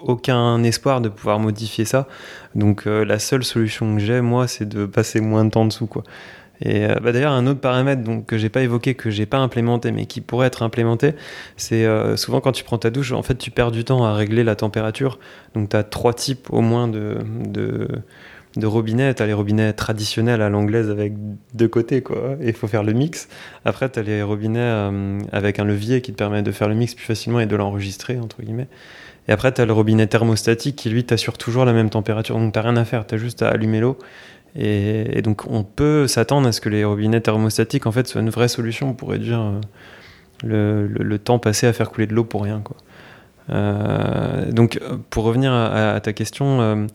aucun 0.02 0.62
espoir 0.62 1.00
de 1.00 1.08
pouvoir 1.08 1.40
modifier 1.40 1.84
ça. 1.84 2.06
Donc, 2.54 2.84
la 2.84 3.18
seule 3.18 3.44
solution 3.44 3.96
que 3.96 4.00
j'ai, 4.00 4.20
moi, 4.20 4.46
c'est 4.46 4.68
de 4.68 4.86
passer 4.86 5.20
moins 5.20 5.44
de 5.44 5.50
temps 5.50 5.64
dessous, 5.64 5.86
quoi. 5.86 6.04
Et 6.62 6.84
euh, 6.84 6.96
bah 7.02 7.12
d'ailleurs, 7.12 7.32
un 7.32 7.46
autre 7.46 7.60
paramètre 7.60 8.02
donc, 8.02 8.26
que 8.26 8.36
j'ai 8.36 8.48
pas 8.48 8.62
évoqué, 8.62 8.94
que 8.94 9.10
j'ai 9.10 9.26
pas 9.26 9.38
implémenté, 9.38 9.92
mais 9.92 10.06
qui 10.06 10.20
pourrait 10.20 10.46
être 10.46 10.62
implémenté, 10.62 11.14
c'est 11.56 11.86
euh, 11.86 12.16
souvent 12.16 12.40
quand 12.40 12.52
tu 12.52 12.64
prends 12.64 12.78
ta 12.78 12.90
douche, 12.90 13.12
en 13.12 13.22
fait, 13.22 13.36
tu 13.36 13.50
perds 13.50 13.70
du 13.70 13.84
temps 13.84 14.04
à 14.04 14.14
régler 14.14 14.44
la 14.44 14.56
température. 14.56 15.18
Donc, 15.54 15.70
tu 15.70 15.76
as 15.76 15.84
trois 15.84 16.12
types 16.12 16.48
au 16.50 16.60
moins 16.60 16.86
de, 16.86 17.18
de, 17.46 17.88
de 18.56 18.66
robinets. 18.66 19.14
Tu 19.14 19.22
as 19.22 19.26
les 19.26 19.32
robinets 19.32 19.72
traditionnels 19.72 20.42
à 20.42 20.50
l'anglaise 20.50 20.90
avec 20.90 21.14
deux 21.54 21.68
côtés, 21.68 22.02
quoi. 22.02 22.36
Et 22.40 22.48
il 22.48 22.54
faut 22.54 22.68
faire 22.68 22.82
le 22.82 22.92
mix. 22.92 23.28
Après, 23.64 23.88
tu 23.88 23.98
as 23.98 24.02
les 24.02 24.22
robinets 24.22 24.60
euh, 24.60 25.18
avec 25.32 25.58
un 25.58 25.64
levier 25.64 26.02
qui 26.02 26.12
te 26.12 26.18
permet 26.18 26.42
de 26.42 26.52
faire 26.52 26.68
le 26.68 26.74
mix 26.74 26.94
plus 26.94 27.06
facilement 27.06 27.40
et 27.40 27.46
de 27.46 27.56
l'enregistrer, 27.56 28.18
entre 28.18 28.42
guillemets. 28.42 28.68
Et 29.28 29.32
après, 29.32 29.52
tu 29.52 29.60
as 29.60 29.66
le 29.66 29.72
robinet 29.72 30.06
thermostatique 30.06 30.76
qui, 30.76 30.90
lui, 30.90 31.04
t'assure 31.04 31.38
toujours 31.38 31.64
la 31.64 31.72
même 31.72 31.90
température. 31.90 32.36
Donc, 32.36 32.52
tu 32.52 32.58
rien 32.58 32.76
à 32.76 32.84
faire. 32.84 33.06
Tu 33.06 33.14
as 33.14 33.18
juste 33.18 33.42
à 33.42 33.48
allumer 33.48 33.80
l'eau. 33.80 33.96
Et, 34.56 35.22
donc, 35.22 35.46
on 35.48 35.62
peut 35.62 36.06
s'attendre 36.06 36.48
à 36.48 36.52
ce 36.52 36.60
que 36.60 36.68
les 36.68 36.84
robinets 36.84 37.20
thermostatiques, 37.20 37.86
en 37.86 37.92
fait, 37.92 38.06
soient 38.06 38.20
une 38.20 38.30
vraie 38.30 38.48
solution 38.48 38.94
pour 38.94 39.10
réduire 39.10 39.40
euh, 40.44 40.88
le, 40.88 41.18
temps 41.18 41.38
passé 41.38 41.66
à 41.66 41.72
faire 41.72 41.90
couler 41.90 42.06
de 42.06 42.14
l'eau 42.14 42.24
pour 42.24 42.42
rien. 42.42 42.62
Euh, 43.50 44.50
donc, 44.50 44.80
pour 45.10 45.24
revenir 45.24 45.52
à, 45.52 46.00
ta 46.00 46.12
question, 46.12 46.88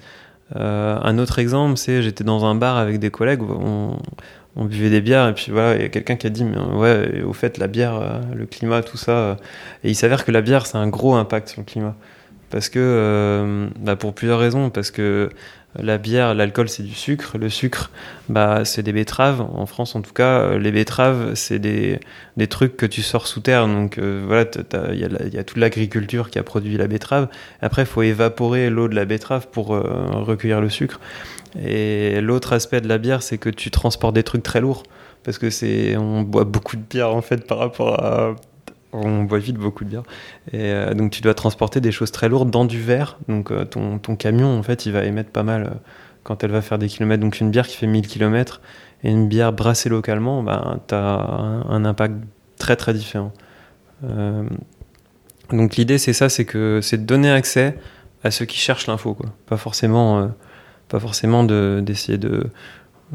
euh, 0.55 0.99
un 1.01 1.17
autre 1.17 1.39
exemple, 1.39 1.77
c'est 1.77 2.01
j'étais 2.01 2.23
dans 2.23 2.45
un 2.45 2.55
bar 2.55 2.77
avec 2.77 2.99
des 2.99 3.09
collègues, 3.09 3.41
on, 3.41 3.97
buvait 4.57 4.89
des 4.89 5.01
bières, 5.01 5.27
et 5.27 5.33
puis 5.33 5.51
voilà, 5.51 5.75
il 5.75 5.81
y 5.81 5.85
a 5.85 5.89
quelqu'un 5.89 6.15
qui 6.15 6.27
a 6.27 6.29
dit, 6.29 6.45
mais 6.45 6.57
ouais, 6.57 7.21
au 7.23 7.33
fait, 7.33 7.57
la 7.57 7.67
bière, 7.67 8.21
le 8.33 8.45
climat, 8.45 8.83
tout 8.83 8.97
ça. 8.97 9.37
Et 9.83 9.89
il 9.89 9.95
s'avère 9.95 10.25
que 10.25 10.31
la 10.31 10.41
bière, 10.41 10.65
c'est 10.65 10.77
un 10.77 10.87
gros 10.87 11.13
impact 11.15 11.49
sur 11.49 11.61
le 11.61 11.65
climat. 11.65 11.95
Parce 12.51 12.69
que, 12.69 13.67
bah, 13.79 13.95
pour 13.95 14.13
plusieurs 14.13 14.39
raisons, 14.39 14.69
parce 14.69 14.91
que 14.91 15.29
la 15.79 15.97
bière, 15.97 16.33
l'alcool, 16.33 16.69
c'est 16.69 16.83
du 16.83 16.93
sucre. 16.93 17.37
Le 17.37 17.49
sucre, 17.49 17.91
bah, 18.29 18.65
c'est 18.65 18.83
des 18.83 18.93
betteraves. 18.93 19.41
En 19.41 19.65
France, 19.65 19.95
en 19.95 20.01
tout 20.01 20.13
cas, 20.13 20.39
euh, 20.39 20.59
les 20.59 20.71
betteraves, 20.71 21.35
c'est 21.35 21.59
des, 21.59 21.99
des 22.37 22.47
trucs 22.47 22.77
que 22.77 22.85
tu 22.85 23.01
sors 23.01 23.27
sous 23.27 23.41
terre. 23.41 23.67
Donc 23.67 23.97
euh, 23.97 24.23
voilà, 24.25 24.45
il 24.93 24.99
y, 24.99 25.37
a 25.37 25.43
toute 25.43 25.57
l'agriculture 25.57 26.29
qui 26.29 26.39
a 26.39 26.43
produit 26.43 26.77
la 26.77 26.87
betterave. 26.87 27.27
Après, 27.61 27.83
il 27.83 27.87
faut 27.87 28.01
évaporer 28.01 28.69
l'eau 28.69 28.87
de 28.87 28.95
la 28.95 29.05
betterave 29.05 29.47
pour 29.51 29.75
euh, 29.75 29.83
recueillir 30.11 30.61
le 30.61 30.69
sucre. 30.69 30.99
Et 31.59 32.21
l'autre 32.21 32.53
aspect 32.53 32.81
de 32.81 32.87
la 32.87 32.97
bière, 32.97 33.23
c'est 33.23 33.37
que 33.37 33.49
tu 33.49 33.71
transportes 33.71 34.15
des 34.15 34.23
trucs 34.23 34.43
très 34.43 34.61
lourds. 34.61 34.83
Parce 35.23 35.37
que 35.37 35.49
c'est, 35.49 35.97
on 35.97 36.21
boit 36.21 36.43
beaucoup 36.43 36.75
de 36.75 36.83
bière 36.83 37.13
en 37.13 37.21
fait 37.21 37.47
par 37.47 37.57
rapport 37.57 38.03
à 38.03 38.35
on 38.95 39.23
boit 39.23 39.39
vite 39.39 39.57
beaucoup 39.57 39.83
de 39.83 39.89
bière. 39.89 40.03
Et 40.51 40.61
euh, 40.61 40.93
donc 40.93 41.11
tu 41.11 41.21
dois 41.21 41.33
transporter 41.33 41.81
des 41.81 41.91
choses 41.91 42.11
très 42.11 42.29
lourdes 42.29 42.49
dans 42.49 42.65
du 42.65 42.81
verre. 42.81 43.17
Donc 43.27 43.51
euh, 43.51 43.65
ton, 43.65 43.99
ton, 43.99 44.15
camion, 44.15 44.57
en 44.57 44.63
fait, 44.63 44.85
il 44.85 44.91
va 44.91 45.03
émettre 45.03 45.31
pas 45.31 45.43
mal 45.43 45.63
euh, 45.63 45.69
quand 46.23 46.43
elle 46.43 46.51
va 46.51 46.61
faire 46.61 46.77
des 46.77 46.87
kilomètres. 46.87 47.21
Donc 47.21 47.39
une 47.39 47.51
bière 47.51 47.67
qui 47.67 47.77
fait 47.77 47.87
1000 47.87 48.07
km 48.07 48.61
et 49.03 49.09
une 49.09 49.27
bière 49.27 49.53
brassée 49.53 49.89
localement, 49.89 50.41
bah, 50.43 50.79
tu 50.87 50.95
as 50.95 50.99
un, 50.99 51.85
impact 51.85 52.15
très 52.57 52.75
très 52.75 52.93
différent. 52.93 53.31
donc 55.51 55.75
l'idée 55.75 55.97
c'est 55.97 56.13
ça, 56.13 56.29
c'est 56.29 56.45
que 56.45 56.79
c'est 56.81 56.97
de 56.97 57.03
donner 57.03 57.29
accès 57.29 57.77
à 58.23 58.31
ceux 58.31 58.45
qui 58.45 58.57
cherchent 58.57 58.87
l'info. 58.87 59.17
Pas 59.45 59.57
forcément, 59.57 60.31
pas 60.87 60.99
forcément 60.99 61.43
d'essayer 61.43 62.17
de 62.17 62.49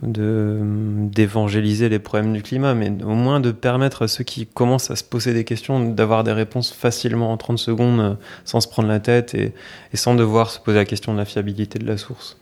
d'évangéliser 0.03 1.89
les 1.89 1.99
problèmes 1.99 2.33
du 2.33 2.43
climat, 2.43 2.75
mais 2.75 2.91
au 3.03 3.15
moins 3.15 3.41
de 3.41 3.51
permettre 3.51 4.03
à 4.03 4.09
ceux 4.09 4.25
qui 4.25 4.47
commencent 4.47 4.91
à 4.91 4.97
se 4.97 5.05
poser 5.05 5.35
des 5.35 5.45
questions 5.45 5.91
d'avoir 5.91 6.25
des 6.25 6.33
réponses 6.33 6.73
facilement 6.73 7.33
en 7.33 7.37
30 7.37 7.59
secondes 7.59 8.01
euh, 8.01 8.15
sans 8.45 8.61
se 8.61 8.69
prendre 8.69 8.89
la 8.89 9.01
tête 9.01 9.35
et, 9.35 9.53
sans 9.95 10.15
devoir 10.15 10.51
se 10.51 10.61
poser 10.61 10.79
la 10.79 10.85
question 10.85 11.13
de 11.13 11.19
la 11.19 11.25
fiabilité 11.25 11.79
de 11.79 11.87
la 11.87 11.97
source. 11.97 12.39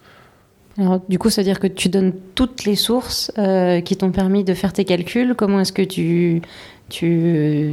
Alors, 0.76 1.00
du 1.08 1.18
coup, 1.18 1.30
ça 1.30 1.40
veut 1.40 1.46
dire 1.46 1.58
que 1.58 1.66
tu 1.66 1.88
donnes 1.88 2.12
toutes 2.34 2.64
les 2.64 2.76
sources 2.76 3.32
euh, 3.38 3.80
qui 3.80 3.96
t'ont 3.96 4.12
permis 4.12 4.44
de 4.44 4.54
faire 4.54 4.72
tes 4.72 4.84
calculs. 4.84 5.34
Comment 5.34 5.60
est-ce 5.60 5.72
que 5.72 5.82
tu, 5.82 6.42
tu 6.88 7.06
euh, 7.06 7.72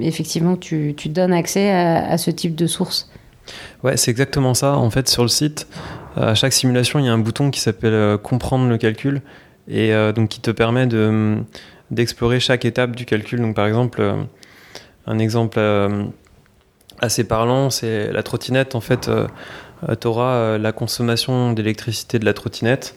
effectivement, 0.00 0.56
tu, 0.56 0.94
tu, 0.96 1.10
donnes 1.10 1.34
accès 1.34 1.70
à, 1.70 2.08
à 2.08 2.16
ce 2.16 2.30
type 2.30 2.54
de 2.54 2.66
sources 2.66 3.10
Ouais, 3.82 3.96
c'est 3.96 4.10
exactement 4.10 4.54
ça. 4.54 4.76
En 4.76 4.90
fait, 4.90 5.08
sur 5.08 5.22
le 5.22 5.28
site, 5.28 5.66
à 6.16 6.34
chaque 6.34 6.52
simulation, 6.52 6.98
il 6.98 7.06
y 7.06 7.08
a 7.08 7.12
un 7.12 7.18
bouton 7.18 7.50
qui 7.50 7.60
s'appelle 7.60 7.94
euh, 7.94 8.18
comprendre 8.18 8.68
le 8.68 8.76
calcul 8.76 9.22
et 9.68 9.92
euh, 9.92 10.12
donc 10.12 10.30
qui 10.30 10.40
te 10.40 10.50
permet 10.50 10.86
de 10.86 11.36
d'explorer 11.90 12.38
chaque 12.40 12.64
étape 12.64 12.96
du 12.96 13.04
calcul. 13.04 13.40
Donc 13.40 13.56
par 13.56 13.66
exemple, 13.66 14.00
euh, 14.00 14.22
un 15.06 15.18
exemple 15.18 15.58
assez 17.00 17.24
parlant, 17.24 17.70
c'est 17.70 18.12
la 18.12 18.22
trottinette. 18.22 18.74
En 18.74 18.80
fait, 18.80 19.10
tu 20.00 20.06
auras 20.06 20.58
la 20.58 20.72
consommation 20.72 21.52
d'électricité 21.52 22.18
de 22.18 22.26
la 22.26 22.34
trottinette, 22.34 22.94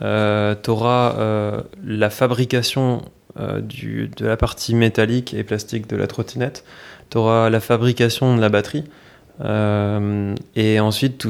tu 0.00 0.70
auras 0.70 1.62
la 1.84 2.08
fabrication 2.08 3.02
de 3.36 4.24
la 4.24 4.38
partie 4.38 4.74
métallique 4.74 5.34
et 5.34 5.44
plastique 5.44 5.86
de 5.86 5.96
la 5.96 6.06
trottinette, 6.06 6.64
tu 7.10 7.18
auras 7.18 7.50
la 7.50 7.60
fabrication 7.60 8.34
de 8.36 8.40
la 8.40 8.48
batterie. 8.48 8.84
Euh, 9.42 10.34
et 10.54 10.80
ensuite, 10.80 11.26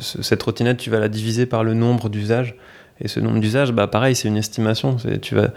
cette 0.00 0.40
trottinette, 0.40 0.78
tu 0.78 0.90
vas 0.90 1.00
la 1.00 1.08
diviser 1.08 1.46
par 1.46 1.64
le 1.64 1.74
nombre 1.74 2.08
d'usages. 2.08 2.56
Et 3.00 3.08
ce 3.08 3.20
nombre 3.20 3.40
d'usages, 3.40 3.72
bah, 3.72 3.86
pareil, 3.86 4.14
c'est 4.14 4.28
une 4.28 4.36
estimation. 4.36 4.96
Tu 5.22 5.34
vas, 5.34 5.48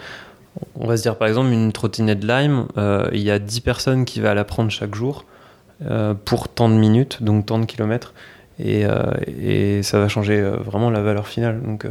on 0.80 0.88
va 0.88 0.98
se 0.98 1.04
dire 1.04 1.18
par 1.18 1.28
exemple, 1.28 1.52
une 1.52 1.72
trottinette 1.72 2.24
Lime, 2.24 2.66
euh, 2.78 3.08
il 3.12 3.22
y 3.22 3.32
a 3.32 3.40
10 3.40 3.62
personnes 3.62 4.06
qui 4.06 4.22
vont 4.22 4.34
la 4.34 4.44
prendre 4.44 4.72
chaque 4.72 4.96
jour 4.96 5.26
euh, 5.86 6.14
pour 6.14 6.50
tant 6.50 6.70
de 6.70 6.76
minutes, 6.76 7.22
donc 7.22 7.46
tant 7.46 7.60
de 7.60 7.66
kilomètres. 7.66 8.14
Et, 8.60 8.88
ça 9.84 10.00
va 10.00 10.08
changer 10.08 10.42
vraiment 10.42 10.90
la 10.90 11.02
valeur 11.02 11.28
finale. 11.28 11.62
Donc, 11.62 11.86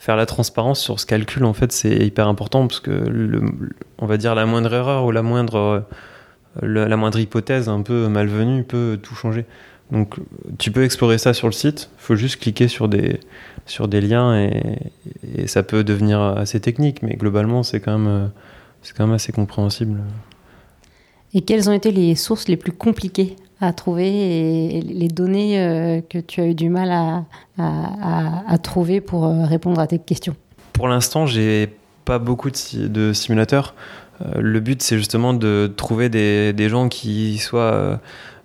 faire 0.00 0.16
la 0.16 0.26
transparence 0.26 0.80
sur 0.80 0.98
ce 0.98 1.06
calcul, 1.06 1.44
en 1.44 1.52
fait, 1.52 1.70
c'est 1.70 1.98
hyper 1.98 2.26
important 2.26 2.66
parce 2.66 2.80
que, 2.80 2.90
on 3.98 4.06
va 4.06 4.16
dire, 4.16 4.34
la 4.34 4.44
moindre 4.44 4.74
erreur 4.74 5.04
ou 5.04 5.12
la 5.12 5.22
moindre 5.22 5.84
la 6.62 6.96
moindre 6.96 7.18
hypothèse 7.18 7.68
un 7.68 7.82
peu 7.82 8.08
malvenue 8.08 8.64
peut 8.64 8.98
tout 9.02 9.14
changer. 9.14 9.44
Donc 9.90 10.16
tu 10.58 10.70
peux 10.70 10.84
explorer 10.84 11.18
ça 11.18 11.34
sur 11.34 11.48
le 11.48 11.52
site, 11.52 11.90
il 11.98 12.02
faut 12.02 12.14
juste 12.14 12.40
cliquer 12.40 12.68
sur 12.68 12.88
des, 12.88 13.18
sur 13.66 13.88
des 13.88 14.00
liens 14.00 14.38
et, 14.38 14.78
ça 15.46 15.62
peut 15.62 15.82
devenir 15.82 16.20
assez 16.20 16.60
technique, 16.60 17.02
mais 17.02 17.14
globalement 17.14 17.62
c'est 17.62 17.80
quand, 17.80 17.98
même, 17.98 18.30
quand 18.96 19.06
même 19.06 19.14
assez 19.14 19.32
compréhensible. 19.32 19.98
Et 21.34 21.42
quelles 21.42 21.68
ont 21.68 21.72
été 21.72 21.90
les 21.92 22.14
sources 22.14 22.48
les 22.48 22.56
plus 22.56 22.72
compliquées 22.72 23.36
à 23.60 23.72
trouver 23.72 24.76
et 24.76 24.80
les 24.80 25.08
données 25.08 25.60
euh, 25.60 26.00
que 26.08 26.18
tu 26.18 26.40
as 26.40 26.46
eu 26.46 26.54
du 26.54 26.68
mal 26.68 26.90
à, 26.90 27.24
à, 27.58 28.58
trouver 28.58 29.00
pour 29.00 29.26
euh, 29.26 29.44
répondre 29.44 29.80
à 29.80 29.86
tes 29.86 29.98
questions? 29.98 30.34
Pour 30.72 30.88
l'instant, 30.88 31.26
j'ai 31.26 31.68
pas 32.04 32.18
beaucoup 32.18 32.50
de, 32.50 32.86
de 32.86 33.12
simulateurs. 33.12 33.74
Euh, 34.22 34.40
le 34.40 34.60
but, 34.60 34.82
c'est 34.82 34.96
justement 34.96 35.34
de 35.34 35.72
trouver 35.74 36.08
des, 36.08 36.68
gens 36.68 36.88
qui 36.88 37.38
soient 37.38 37.72
euh, 37.72 37.96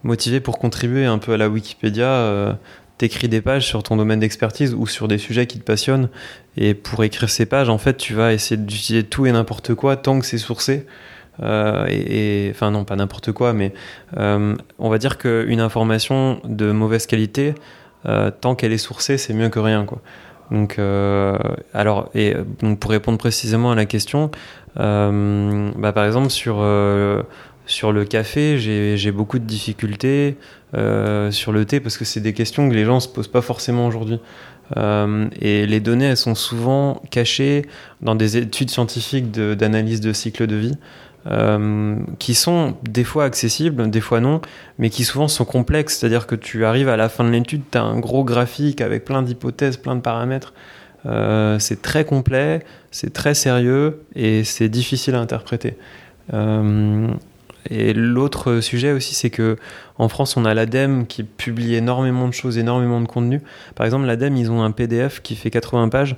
motivés 0.04 0.40
pour 0.40 0.60
contribuer 0.60 1.06
un 1.06 1.18
peu 1.18 1.34
à 1.34 1.38
la 1.38 1.50
Wikipédia. 1.50 2.08
Euh, 2.08 2.54
t'écris 2.98 3.28
des 3.28 3.42
pages 3.42 3.68
sur 3.68 3.84
ton 3.84 3.98
domaine 3.98 4.22
d'expertise 4.22 4.74
ou 4.74 4.88
sur 4.88 5.10
des 5.10 5.18
sujets 5.18 5.48
qui 5.48 5.60
te 5.60 5.64
passionnent. 5.64 6.10
Et 6.56 6.74
pour 6.74 7.04
écrire 7.04 7.30
ces 7.30 7.46
pages, 7.46 7.68
en 7.68 7.78
fait, 7.78 7.98
tu 7.98 8.14
vas 8.14 8.32
essayer 8.32 8.56
d'utiliser 8.56 9.04
tout 9.04 9.26
et 9.26 9.32
n'importe 9.34 9.74
quoi 9.74 9.98
tant 9.98 10.20
que 10.20 10.26
c'est 10.26 10.38
sourcé. 10.38 10.86
et, 11.44 12.48
enfin 12.52 12.72
non, 12.72 12.86
pas 12.86 12.96
n'importe 12.96 13.34
quoi, 13.34 13.52
mais 13.52 13.74
on 14.16 14.90
va 14.90 14.98
dire 14.98 15.18
qu'une 15.18 15.60
information 15.60 16.40
de 16.46 16.72
mauvaise 16.72 17.06
qualité, 17.06 17.54
tant 18.40 18.56
qu'elle 18.56 18.72
est 18.72 18.78
sourcée, 18.78 19.18
c'est 19.18 19.34
mieux 19.34 19.50
que 19.50 19.60
rien, 19.60 19.84
quoi. 19.84 20.02
Donc, 20.50 20.80
alors, 21.74 22.10
et 22.16 22.34
donc 22.62 22.80
pour 22.80 22.92
répondre 22.92 23.18
précisément 23.18 23.74
à 23.74 23.76
la 23.76 23.86
question, 23.86 24.32
bah, 24.76 25.92
par 25.94 26.06
exemple, 26.06 26.30
sur, 26.30 26.58
euh, 26.60 27.24
sur 27.66 27.92
le 27.92 28.06
café, 28.06 28.58
j'ai 28.58 29.12
beaucoup 29.12 29.40
de 29.40 29.46
difficultés. 29.46 30.38
Euh, 30.76 31.32
sur 31.32 31.54
le 31.54 31.64
thé, 31.64 31.80
parce 31.80 31.98
que 31.98 32.04
c'est 32.04 32.20
des 32.20 32.34
questions 32.34 32.68
que 32.68 32.74
les 32.74 32.84
gens 32.84 32.96
ne 32.96 33.00
se 33.00 33.08
posent 33.08 33.30
pas 33.30 33.42
forcément 33.42 33.88
aujourd'hui. 33.88 34.20
et 34.76 35.66
les 35.68 35.80
données, 35.80 36.06
elles 36.06 36.18
sont 36.18 36.36
souvent 36.36 37.02
cachées 37.12 37.66
dans 38.02 38.16
des 38.16 38.36
études 38.38 38.70
scientifiques 38.70 39.32
d'analyse 39.32 40.02
de, 40.02 40.12
cycle 40.12 40.48
de 40.48 40.56
vie. 40.56 40.78
qui 42.20 42.34
sont 42.34 42.76
des 42.84 43.04
fois 43.04 43.24
accessibles, 43.24 43.90
des 43.90 44.02
fois 44.02 44.20
non, 44.20 44.42
mais 44.80 44.90
qui 44.90 45.06
souvent 45.06 45.28
sont 45.28 45.46
complexes. 45.46 45.98
C'est-à-dire 45.98 46.28
que 46.28 46.36
tu 46.36 46.66
arrives 46.66 46.90
à 46.90 46.98
la 46.98 47.10
fin 47.10 47.24
de 47.24 47.30
l'étude, 47.30 47.62
tu 47.72 47.78
as 47.78 47.84
un 47.84 48.00
gros 48.00 48.26
graphique 48.26 48.82
avec 48.82 49.06
plein 49.06 49.22
d'hypothèses, 49.22 49.78
plein 49.78 49.96
de 49.96 50.02
paramètres. 50.02 50.54
Euh, 51.06 51.60
c'est 51.60 51.82
très 51.82 52.04
complet, 52.04 52.64
c'est 52.96 53.12
très 53.12 53.34
sérieux 53.34 54.00
et 54.16 54.46
c'est 54.46 54.70
difficile 54.70 55.16
à 55.16 55.20
interpréter. 55.20 55.76
Euh, 56.34 57.10
et 57.70 57.94
l'autre 57.94 58.62
sujet 58.62 58.94
aussi, 58.94 59.14
c'est 59.14 59.30
que 59.30 59.58
en 59.98 60.08
France, 60.08 60.38
on 60.38 60.46
a 60.46 60.54
l'ADEME 60.54 61.06
qui 61.06 61.24
publie 61.24 61.76
énormément 61.76 62.26
de 62.30 62.34
choses, 62.34 62.58
énormément 62.58 63.02
de 63.02 63.06
contenu. 63.06 63.42
Par 63.76 63.86
exemple, 63.86 64.06
l'ADEME, 64.06 64.38
ils 64.38 64.50
ont 64.50 64.64
un 64.64 64.72
PDF 64.72 65.22
qui 65.22 65.36
fait 65.36 65.50
80 65.50 65.90
pages. 65.90 66.16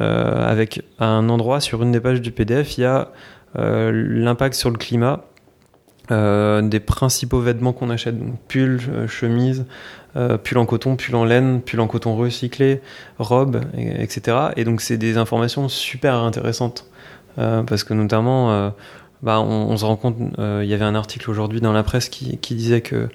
Euh, 0.00 0.44
avec 0.44 0.82
un 0.98 1.28
endroit 1.28 1.60
sur 1.60 1.84
une 1.84 1.92
des 1.92 2.00
pages 2.00 2.20
du 2.20 2.32
PDF, 2.32 2.76
il 2.76 2.80
y 2.80 2.84
a 2.84 3.12
l'impact 3.54 4.54
sur 4.54 4.70
le 4.70 4.76
climat, 4.76 5.24
des 6.10 6.80
principaux 6.80 7.40
vêtements 7.40 7.72
qu'on 7.72 7.90
achète, 7.90 8.18
donc 8.18 8.38
pulls, 8.48 8.80
chemises, 9.08 9.64
euh, 10.16 10.38
pull 10.38 10.56
en 10.56 10.64
coton, 10.64 10.96
pull 10.96 11.14
en 11.14 11.24
laine, 11.26 11.60
pull 11.60 11.78
en 11.80 11.86
coton 11.86 12.16
recyclé, 12.16 12.80
robe, 13.18 13.60
etc. 13.76 14.38
Et 14.56 14.64
donc 14.64 14.80
c'est 14.80 14.96
des 14.96 15.18
informations 15.18 15.68
super 15.68 16.14
intéressantes 16.14 16.86
euh, 17.38 17.62
parce 17.62 17.84
que 17.84 17.92
notamment 17.92 18.50
euh, 18.50 18.70
bah, 19.22 19.40
on, 19.40 19.76
se 19.76 19.84
rend 19.84 19.96
compte, 19.96 20.16
il 20.38 20.66
y 20.66 20.72
avait 20.72 20.86
un 20.86 20.94
article 20.94 21.30
aujourd'hui 21.30 21.60
dans 21.60 21.72
la 21.72 21.82
presse 21.82 22.08
qui, 22.08 22.38
qui 22.38 22.54
disait 22.54 22.80
que 22.80 23.08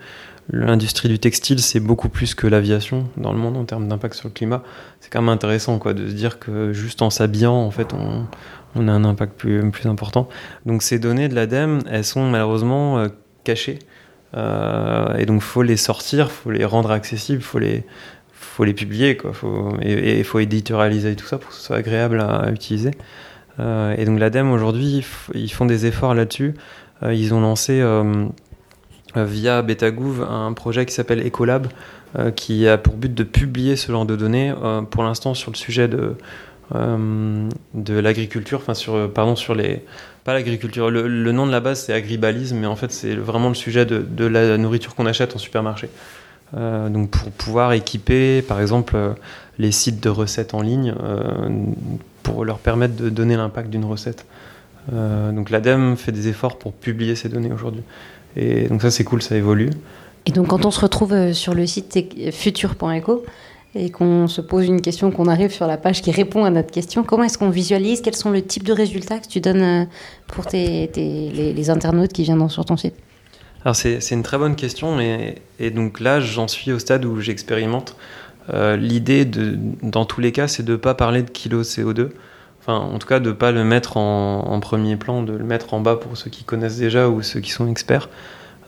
l'industrie 0.51 1.09
du 1.09 1.17
textile, 1.17 1.59
c'est 1.59 1.79
beaucoup 1.79 2.09
plus 2.09 2.35
que 2.35 2.45
l'aviation 2.45 3.07
dans 3.17 3.31
le 3.31 3.39
monde 3.39 3.57
en 3.57 3.65
termes 3.65 3.87
d'impact 3.87 4.13
sur 4.13 4.27
le 4.27 4.33
climat. 4.33 4.61
C'est 4.99 5.11
quand 5.11 5.21
même 5.21 5.29
intéressant 5.29 5.79
quoi, 5.79 5.93
de 5.93 6.07
se 6.07 6.13
dire 6.13 6.37
que 6.37 6.71
juste 6.71 7.01
en 7.01 7.09
s'habillant, 7.09 7.55
en 7.55 7.71
fait, 7.71 7.93
on, 7.93 8.25
on, 8.75 8.87
a 8.87 8.91
un 8.91 9.03
impact 9.03 9.33
plus, 9.37 9.61
important. 9.85 10.27
Donc 10.65 10.83
ces 10.83 10.99
données 10.99 11.27
de 11.27 11.35
l'ADEME, 11.35 11.79
elles 11.89 12.05
sont 12.05 12.29
malheureusement 12.29 12.99
euh, 12.99 13.07
cachées. 13.43 13.79
Euh, 14.35 15.15
et 15.17 15.25
donc 15.25 15.41
faut 15.41 15.61
les 15.61 15.77
sortir, 15.77 16.31
faut 16.31 16.51
les 16.51 16.65
rendre 16.65 16.91
accessibles, 16.91 17.41
faut 17.41 17.59
les, 17.59 17.83
faut 18.31 18.63
les 18.63 18.73
publier, 18.73 19.17
quoi. 19.17 19.31
Et 19.81 20.19
il 20.19 20.23
faut 20.23 20.39
éditorialiser 20.39 21.15
tout 21.15 21.25
ça 21.25 21.37
pour 21.37 21.49
que 21.49 21.55
ce 21.55 21.61
soit 21.61 21.77
agréable 21.77 22.21
à, 22.21 22.49
utiliser. 22.51 22.91
Euh, 23.59 23.95
et 23.97 24.05
donc 24.05 24.19
l'ADEME 24.19 24.51
aujourd'hui, 24.51 25.05
ils 25.33 25.51
font 25.51 25.65
des 25.65 25.85
efforts 25.85 26.13
là-dessus. 26.13 26.53
ils 27.03 27.33
ont 27.33 27.41
lancé 27.41 27.83
via 29.15 29.61
Betagouv 29.61 30.23
un 30.23 30.53
projet 30.53 30.85
qui 30.85 30.93
s'appelle 30.93 31.25
Ecolab, 31.25 31.67
qui 32.35 32.67
a 32.67 32.77
pour 32.77 32.93
but 32.93 33.13
de 33.13 33.23
publier 33.23 33.75
ce 33.75 33.91
genre 33.91 34.05
de 34.05 34.15
données, 34.15 34.53
pour 34.91 35.03
l'instant 35.03 35.33
sur 35.33 35.51
le 35.51 35.57
sujet 35.57 35.89
de, 35.89 36.15
de 36.73 37.93
l'agriculture, 37.93 38.59
enfin 38.59 38.73
sur, 38.73 39.11
pardon, 39.11 39.35
sur 39.35 39.55
les, 39.55 39.83
pas 40.23 40.33
l'agriculture, 40.33 40.89
le, 40.89 41.31
nom 41.31 41.45
de 41.45 41.51
la 41.51 41.59
base 41.59 41.81
c'est 41.81 41.93
agribalisme, 41.93 42.57
mais 42.57 42.67
en 42.67 42.75
fait 42.75 42.91
c'est 42.91 43.15
vraiment 43.15 43.49
le 43.49 43.55
sujet 43.55 43.85
de, 43.85 44.25
la 44.25 44.57
nourriture 44.57 44.95
qu'on 44.95 45.05
achète 45.05 45.35
en 45.35 45.39
supermarché. 45.39 45.89
donc 46.53 47.09
pour 47.09 47.31
pouvoir 47.31 47.73
équiper 47.73 48.41
par 48.41 48.61
exemple 48.61 48.95
les 49.59 49.71
sites 49.71 50.01
de 50.01 50.09
recettes 50.09 50.53
en 50.53 50.61
ligne 50.61 50.93
pour 52.23 52.45
leur 52.45 52.59
permettre 52.59 52.95
de 52.95 53.09
donner 53.09 53.35
l'impact 53.35 53.69
d'une 53.69 53.85
recette. 53.85 54.25
donc 54.91 55.49
l'ADEME 55.49 55.97
fait 55.97 56.13
des 56.13 56.29
efforts 56.29 56.57
pour 56.57 56.71
publier 56.71 57.15
ces 57.15 57.27
données 57.27 57.51
aujourd'hui. 57.51 57.83
Et 58.35 58.67
donc 58.67 58.81
ça 58.81 58.91
c'est 58.91 59.03
cool, 59.03 59.21
ça 59.21 59.35
évolue. 59.35 59.69
Et 60.25 60.31
donc 60.31 60.47
quand 60.47 60.65
on 60.65 60.71
se 60.71 60.79
retrouve 60.79 61.13
euh, 61.13 61.33
sur 61.33 61.53
le 61.53 61.65
site 61.65 62.31
futur.eco 62.31 63.25
et 63.75 63.89
qu'on 63.89 64.27
se 64.27 64.41
pose 64.41 64.67
une 64.67 64.81
question, 64.81 65.11
qu'on 65.11 65.27
arrive 65.27 65.51
sur 65.51 65.67
la 65.67 65.77
page 65.77 66.01
qui 66.01 66.11
répond 66.11 66.43
à 66.43 66.49
notre 66.49 66.71
question, 66.71 67.03
comment 67.03 67.23
est-ce 67.23 67.37
qu'on 67.37 67.49
visualise? 67.49 68.01
Quels 68.01 68.15
sont 68.15 68.31
le 68.31 68.41
type 68.41 68.63
de 68.63 68.73
résultats 68.73 69.19
que 69.19 69.27
tu 69.27 69.39
donnes 69.39 69.61
euh, 69.61 69.85
pour 70.27 70.45
les, 70.51 71.69
internautes 71.69 72.11
qui 72.11 72.23
viennent 72.23 72.49
sur 72.49 72.65
ton 72.65 72.77
site? 72.77 72.95
Alors 73.63 73.75
c'est 73.75 74.11
une 74.11 74.23
très 74.23 74.39
bonne 74.39 74.55
question 74.55 74.99
et, 74.99 75.35
et 75.59 75.69
donc 75.69 75.99
là 75.99 76.19
j'en 76.19 76.47
suis 76.47 76.71
au 76.71 76.79
stade 76.79 77.05
où 77.05 77.19
j'expérimente. 77.21 77.95
Euh, 78.51 78.75
L'idée 78.75 79.23
dans 79.23 80.05
tous 80.05 80.19
les 80.19 80.31
cas 80.31 80.47
c'est 80.47 80.63
de 80.63 80.71
ne 80.71 80.77
pas 80.77 80.95
parler 80.95 81.21
de 81.21 81.29
kilo 81.29 81.61
CO2 81.61 82.09
Enfin, 82.61 82.77
en 82.77 82.99
tout 82.99 83.07
cas, 83.07 83.19
de 83.19 83.29
ne 83.29 83.33
pas 83.33 83.51
le 83.51 83.63
mettre 83.63 83.97
en, 83.97 84.59
premier 84.59 84.95
plan, 84.95 85.23
de 85.23 85.33
le 85.33 85.43
mettre 85.43 85.73
en 85.73 85.79
bas 85.79 85.95
pour 85.95 86.15
ceux 86.15 86.29
qui 86.29 86.43
connaissent 86.43 86.77
déjà 86.77 87.09
ou 87.09 87.23
ceux 87.23 87.39
qui 87.39 87.49
sont 87.49 87.67
experts. 87.67 88.07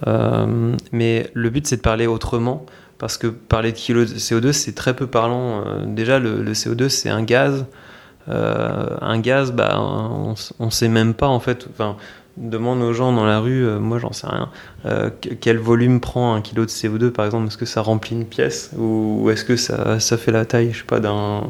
Euh, 0.07 0.75
mais 0.91 1.29
le 1.33 1.49
but, 1.51 1.67
c'est 1.67 1.77
de 1.77 1.81
parler 1.81 2.07
autrement, 2.07 2.65
parce 3.03 3.17
que 3.17 3.27
parler 3.27 3.73
de 3.73 3.77
kilo 3.77 4.05
de 4.05 4.13
CO2, 4.13 4.53
c'est 4.53 4.71
très 4.71 4.95
peu 4.95 5.07
parlant. 5.07 5.65
Euh, 5.67 5.85
déjà, 5.85 6.19
le, 6.19 6.53
CO2, 6.53 6.87
c'est 6.87 7.09
un 7.09 7.21
gaz. 7.21 7.65
Euh, 8.29 8.95
un 9.01 9.19
gaz, 9.19 9.51
bah, 9.51 9.77
on 9.77 10.35
ne 10.61 10.69
sait 10.69 10.87
même 10.87 11.13
pas, 11.13 11.27
en 11.27 11.41
fait. 11.41 11.67
Enfin, 11.69 11.97
demande 12.37 12.81
aux 12.81 12.93
gens 12.93 13.11
dans 13.11 13.25
la 13.25 13.41
rue, 13.41 13.65
moi 13.77 13.99
j'en 13.99 14.13
sais 14.13 14.25
rien, 14.25 14.49
quel 15.41 15.57
volume 15.57 15.99
prend 15.99 16.33
un 16.33 16.41
kilo 16.41 16.65
de 16.65 16.69
CO2 16.69 17.11
par 17.11 17.25
exemple, 17.25 17.45
est-ce 17.45 17.57
que 17.57 17.65
ça 17.67 17.81
remplit 17.81 18.15
une 18.15 18.25
pièce 18.25 18.71
ou, 18.75 19.29
est-ce 19.29 19.43
que 19.43 19.55
ça, 19.55 19.99
fait 19.99 20.31
la 20.31 20.43
taille, 20.45 20.71
je 20.71 20.79
sais 20.79 20.83
pas, 20.83 20.99
d'un 20.99 21.43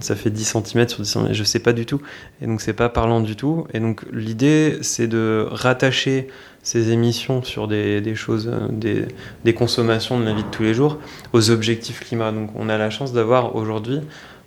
ça 0.00 0.14
fait 0.14 0.30
10 0.30 0.44
cm 0.44 0.88
sur 0.88 1.02
10 1.02 1.10
cm, 1.10 1.32
je 1.32 1.44
sais 1.44 1.58
pas 1.58 1.72
du 1.72 1.84
tout. 1.84 2.00
Et 2.40 2.46
donc 2.46 2.60
c'est 2.60 2.72
pas 2.72 2.88
parlant 2.88 3.20
du 3.20 3.36
tout. 3.36 3.66
Et 3.72 3.80
donc 3.80 4.02
l'idée 4.12 4.78
c'est 4.80 5.06
de 5.06 5.46
rattacher 5.50 6.28
ces 6.66 6.90
émissions 6.90 7.44
sur 7.44 7.68
des, 7.68 8.14
choses, 8.16 8.50
euh, 8.52 9.06
des, 9.44 9.54
consommations 9.54 10.18
de 10.18 10.24
la 10.24 10.34
vie 10.34 10.42
de 10.42 10.48
tous 10.50 10.64
les 10.64 10.74
jours 10.74 10.98
aux 11.32 11.50
objectifs 11.50 12.00
climat. 12.00 12.32
Donc 12.32 12.50
on 12.56 12.68
a 12.68 12.76
la 12.76 12.90
chance 12.90 13.12
d'avoir 13.12 13.54
aujourd'hui 13.54 14.00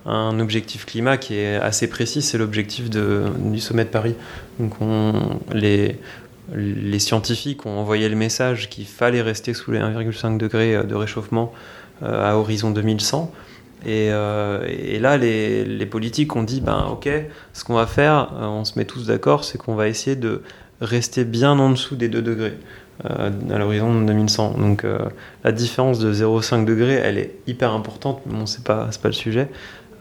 un 0.06 0.38
objectif 0.42 0.86
climat 0.86 1.16
qui 1.16 1.36
est 1.36 1.56
assez 1.56 1.88
précis, 1.88 2.22
c'est 2.22 2.38
l'objectif 2.38 2.90
du 2.90 3.60
sommet 3.62 3.86
de 3.86 3.90
Paris. 3.90 4.16
Donc 4.60 4.74
on, 4.82 5.40
les, 5.54 5.98
les 6.54 7.00
scientifiques 7.00 7.66
ont 7.66 7.78
envoyé 7.78 8.10
le 8.10 8.18
message 8.18 8.70
qu'il 8.70 8.86
fallait 8.86 9.22
rester 9.22 9.54
sous 9.54 9.72
les 9.72 9.80
1,5 9.80 10.38
degrés 10.38 10.84
de 10.84 10.96
réchauffement 10.96 11.54
euh, 12.04 12.30
à 12.30 12.36
horizon 12.36 12.72
2100. 12.72 13.32
Euh, 13.88 14.66
et, 14.68 15.00
là, 15.00 15.16
les, 15.16 15.64
les, 15.64 15.86
politiques 15.86 16.36
ont 16.36 16.44
dit, 16.44 16.60
ben 16.60 16.86
ok, 16.92 17.10
ce 17.54 17.64
qu'on 17.64 17.76
va 17.76 17.88
faire, 17.88 18.34
euh, 18.34 18.46
on 18.46 18.66
se 18.66 18.78
met 18.78 18.84
tous 18.84 19.08
d'accord, 19.08 19.46
c'est 19.46 19.58
qu'on 19.58 19.76
va 19.76 19.88
essayer 19.88 20.18
de 20.18 20.42
rester 20.82 21.26
bien 21.26 21.58
en 21.60 21.72
dessous 21.72 21.96
des 21.96 22.10
2 22.10 22.22
degrés 22.22 22.54
euh, 23.10 23.30
à 23.52 23.58
l'horizon 23.58 24.02
2100. 24.02 24.56
Donc 24.58 24.86
la 25.44 25.52
différence 25.52 26.00
de 26.00 26.14
0,5 26.14 26.66
degrés, 26.66 26.96
elle 26.96 27.18
est 27.18 27.36
hyper 27.48 27.74
importante, 27.74 28.22
mais 28.26 28.38
bon, 28.38 28.46
c'est 28.46 28.64
pas, 28.64 28.90
pas 29.02 29.10
le 29.10 29.14
sujet. 29.14 29.48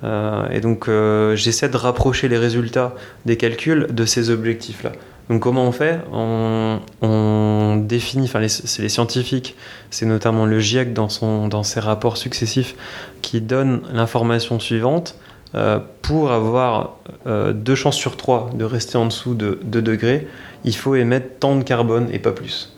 et 0.04 0.60
donc 0.60 0.88
j'essaie 1.34 1.68
de 1.68 1.76
rapprocher 1.76 2.28
les 2.28 2.38
résultats 2.38 2.94
des 3.26 3.36
calculs 3.36 3.86
de 3.90 4.04
ces 4.04 4.30
objectifs-là. 4.30 4.92
Donc 5.28 5.42
comment 5.42 5.64
on 5.64 5.72
fait? 5.72 6.00
On, 6.12 7.76
définit, 7.76 8.24
enfin 8.24 8.46
c'est 8.48 8.82
les 8.82 8.88
scientifiques, 8.88 9.56
c'est 9.90 10.06
notamment 10.06 10.46
le 10.46 10.58
GIEC 10.58 10.92
dans, 10.92 11.08
son, 11.08 11.48
dans 11.48 11.62
ses 11.62 11.80
rapports 11.80 12.16
successifs 12.16 12.74
qui 13.22 13.40
donne 13.40 13.82
l'information 13.92 14.58
suivante. 14.58 15.14
Euh, 15.54 15.78
pour 16.02 16.30
avoir 16.30 16.98
euh, 17.26 17.52
deux 17.52 17.74
chances 17.74 17.96
sur 17.96 18.16
trois 18.16 18.50
de 18.54 18.64
rester 18.64 18.98
en 18.98 19.06
dessous 19.06 19.34
de 19.34 19.58
2 19.62 19.80
degrés, 19.80 20.28
il 20.64 20.76
faut 20.76 20.94
émettre 20.94 21.38
tant 21.40 21.56
de 21.56 21.62
carbone 21.62 22.08
et 22.12 22.18
pas 22.18 22.32
plus. 22.32 22.76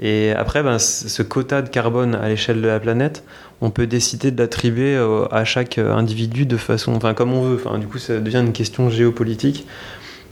Et 0.00 0.32
après, 0.32 0.62
ben, 0.62 0.78
ce 0.78 1.22
quota 1.22 1.62
de 1.62 1.68
carbone 1.68 2.14
à 2.14 2.28
l'échelle 2.28 2.60
de 2.60 2.66
la 2.66 2.78
planète, 2.78 3.24
on 3.60 3.70
peut 3.70 3.86
décider 3.86 4.30
de 4.30 4.40
l'attribuer 4.40 4.96
à 5.30 5.44
chaque 5.44 5.78
individu 5.78 6.46
de 6.46 6.56
façon, 6.56 6.94
enfin 6.94 7.14
comme 7.14 7.32
on 7.32 7.42
veut. 7.42 7.60
Du 7.78 7.86
coup, 7.88 7.98
ça 7.98 8.18
devient 8.18 8.38
une 8.38 8.52
question 8.52 8.90
géopolitique. 8.90 9.66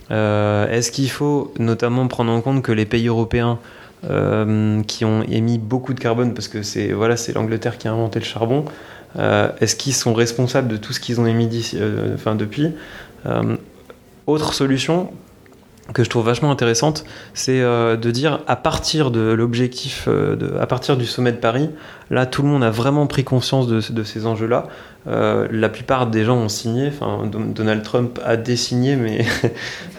Euh, 0.09 0.71
est-ce 0.71 0.91
qu'il 0.91 1.09
faut 1.09 1.53
notamment 1.59 2.07
prendre 2.07 2.31
en 2.31 2.39
compte 2.39 2.61
que 2.63 2.71
les 2.71 2.85
pays 2.85 3.07
européens 3.07 3.59
qui 4.87 5.05
ont 5.05 5.23
émis 5.23 5.57
beaucoup 5.57 5.93
de 5.93 5.99
carbone, 5.99 6.33
parce 6.33 6.47
que 6.47 6.61
c'est 6.61 6.93
voilà, 6.93 7.15
l'Angleterre 7.33 7.77
qui 7.77 7.87
a 7.87 7.91
inventé 7.91 8.19
le 8.19 8.25
charbon, 8.25 8.63
est-ce 9.15 9.75
qu'ils 9.75 9.93
sont 9.93 10.13
responsables 10.13 10.67
de 10.67 10.77
tout 10.77 10.93
ce 10.93 10.99
qu'ils 10.99 11.19
ont 11.19 11.25
émis 11.25 11.49
enfin, 12.13 12.35
depuis 12.35 12.73
Autre 14.27 14.53
solution, 14.53 15.09
que 15.93 16.03
je 16.03 16.09
trouve 16.09 16.25
vachement 16.25 16.51
intéressante, 16.51 17.05
c'est 17.33 17.61
euh, 17.61 17.95
de 17.95 18.11
dire 18.11 18.41
à 18.47 18.55
partir 18.55 19.11
de 19.11 19.21
l'objectif, 19.31 20.05
euh, 20.07 20.59
à 20.59 20.67
partir 20.67 20.97
du 20.97 21.05
sommet 21.05 21.31
de 21.31 21.37
Paris, 21.37 21.69
là 22.09 22.25
tout 22.25 22.41
le 22.41 22.49
monde 22.49 22.63
a 22.63 22.69
vraiment 22.69 23.07
pris 23.07 23.23
conscience 23.23 23.67
de, 23.67 24.03
ces 24.03 24.25
enjeux-là. 24.25 24.67
Euh, 25.07 25.47
la 25.49 25.69
plupart 25.69 26.07
des 26.07 26.25
gens 26.25 26.37
ont 26.37 26.49
signé, 26.49 26.89
enfin 26.89 27.25
Donald 27.25 27.83
Trump 27.83 28.19
a 28.25 28.35
désigné, 28.35 28.95
mais 28.95 29.25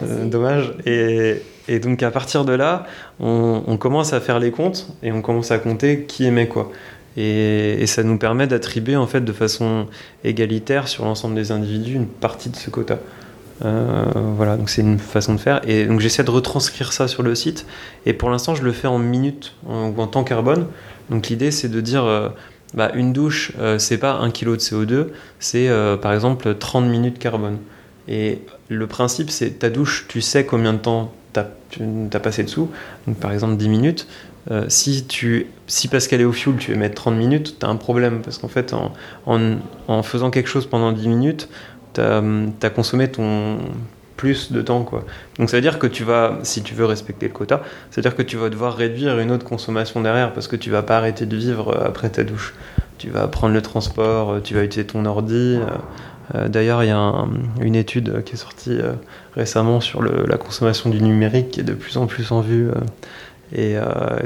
dommage. 0.25 0.73
Et, 0.85 1.41
donc 1.81 2.01
à 2.01 2.09
partir 2.09 2.45
de 2.45 2.53
là, 2.53 2.85
on, 3.19 3.77
commence 3.77 4.13
à 4.13 4.19
faire 4.19 4.39
les 4.39 4.49
comptes 4.49 4.87
et 5.03 5.11
on 5.11 5.21
commence 5.21 5.51
à 5.51 5.59
compter 5.59 6.05
qui 6.05 6.25
émet 6.25 6.47
quoi. 6.47 6.71
Et, 7.17 7.85
ça 7.87 8.03
nous 8.03 8.17
permet 8.17 8.47
d'attribuer 8.47 8.95
en 8.95 9.07
fait 9.07 9.21
de 9.21 9.33
façon 9.33 9.87
égalitaire 10.23 10.87
sur 10.87 11.05
l'ensemble 11.05 11.35
des 11.35 11.51
individus 11.51 11.95
une 11.95 12.07
partie 12.07 12.49
de 12.49 12.55
ce 12.55 12.69
quota. 12.69 12.99
Euh, 13.65 14.05
voilà, 14.37 14.55
donc 14.55 14.69
c'est 14.69 14.81
une 14.81 14.99
façon 14.99 15.33
de 15.33 15.39
faire. 15.39 15.61
Et 15.67 15.85
donc 15.85 15.99
j'essaie 15.99 16.23
de 16.23 16.31
retranscrire 16.31 16.93
ça 16.93 17.07
sur 17.07 17.23
le 17.23 17.35
site. 17.35 17.65
Et 18.05 18.13
pour 18.13 18.29
l'instant, 18.29 18.55
je 18.55 18.63
le 18.63 18.71
fais 18.71 18.87
en 18.87 18.99
minutes 18.99 19.53
ou 19.67 19.99
en 19.99 20.07
temps 20.07 20.23
carbone. 20.23 20.67
Donc 21.09 21.27
l'idée, 21.27 21.51
c'est 21.51 21.69
de 21.69 21.81
dire, 21.81 22.05
euh, 22.05 22.29
bah, 22.73 22.91
une 22.93 23.11
douche, 23.11 23.51
euh, 23.59 23.79
c'est 23.79 23.97
pas 23.97 24.13
un 24.13 24.31
kilo 24.31 24.55
de 24.55 24.61
CO2, 24.61 25.07
c'est 25.39 25.69
par 26.01 26.13
exemple 26.13 26.55
30 26.55 26.85
minutes 26.85 27.19
carbone. 27.19 27.57
Et 28.07 28.39
le 28.69 28.87
principe, 28.87 29.29
c'est 29.29 29.59
ta 29.59 29.69
douche, 29.69 30.05
tu 30.07 30.21
sais 30.21 30.45
combien 30.45 30.73
de 30.73 30.79
temps 30.79 31.11
tu 31.69 31.83
as 32.11 32.19
passé 32.19 32.43
dessous. 32.43 32.69
Donc 33.07 33.17
par 33.17 33.31
exemple 33.31 33.55
10 33.57 33.69
minutes. 33.69 34.07
Si, 34.67 35.05
tu, 35.05 35.47
si 35.67 35.89
qu'elle 35.89 36.21
est 36.21 36.25
au 36.25 36.31
fuel, 36.31 36.55
tu 36.57 36.71
émets 36.71 36.89
30 36.89 37.15
minutes, 37.15 37.57
tu 37.59 37.65
as 37.65 37.69
un 37.69 37.75
problème. 37.75 38.21
Parce 38.21 38.37
qu'en 38.37 38.47
fait, 38.47 38.73
en, 39.25 40.03
faisant 40.03 40.31
quelque 40.31 40.49
chose 40.49 40.65
pendant 40.65 40.91
10 40.91 41.07
minutes, 41.07 41.49
tu 41.93 42.01
as, 42.01 42.69
consommé 42.69 43.09
ton 43.09 43.59
plus 44.19 44.51
de 44.51 44.61
temps 44.61 44.83
quoi. 44.83 45.05
Donc 45.37 45.49
ça 45.49 45.55
veut 45.55 45.61
dire 45.61 45.79
que 45.79 45.87
tu 45.87 46.03
vas, 46.03 46.39
si 46.43 46.61
tu 46.61 46.73
veux 46.73 46.83
respecter 46.83 47.27
le 47.27 47.33
quota, 47.33 47.61
ça 47.89 47.95
veut 47.95 48.01
dire 48.01 48.17
que 48.17 48.21
tu 48.21 48.35
vas 48.35 48.49
devoir 48.49 48.75
réduire 48.75 49.17
une 49.17 49.31
autre 49.31 49.45
consommation 49.45 50.01
derrière 50.01 50.33
parce 50.33 50.49
que 50.49 50.57
tu 50.57 50.69
vas 50.69 50.83
pas 50.83 50.97
arrêter 50.97 51.25
de 51.25 51.37
vivre 51.37 51.69
euh, 51.69 51.87
après 51.87 52.09
ta 52.09 52.25
douche. 52.25 52.53
Tu 52.97 53.09
vas 53.09 53.29
prendre 53.29 53.53
le 53.53 53.61
transport, 53.61 54.31
euh, 54.31 54.39
tu 54.41 54.55
vas 54.55 54.63
utiliser 54.63 54.85
ton 54.85 55.05
ordi. 55.05 55.57
Euh, 56.35 56.49
d'ailleurs, 56.49 56.83
il 56.83 56.87
y 56.87 56.91
a 56.91 57.25
une 57.61 57.75
étude 57.75 58.21
qui 58.25 58.33
est 58.33 58.37
sortie 58.37 58.77
récemment 59.35 59.79
sur 59.79 60.03
la 60.03 60.37
consommation 60.37 60.89
du 60.89 61.01
numérique 61.01 61.51
qui 61.51 61.61
est 61.61 61.63
de 61.63 61.73
plus 61.73 61.95
en 61.95 62.05
plus 62.05 62.31
en 62.33 62.41
vue. 62.41 62.69
Et 63.55 63.75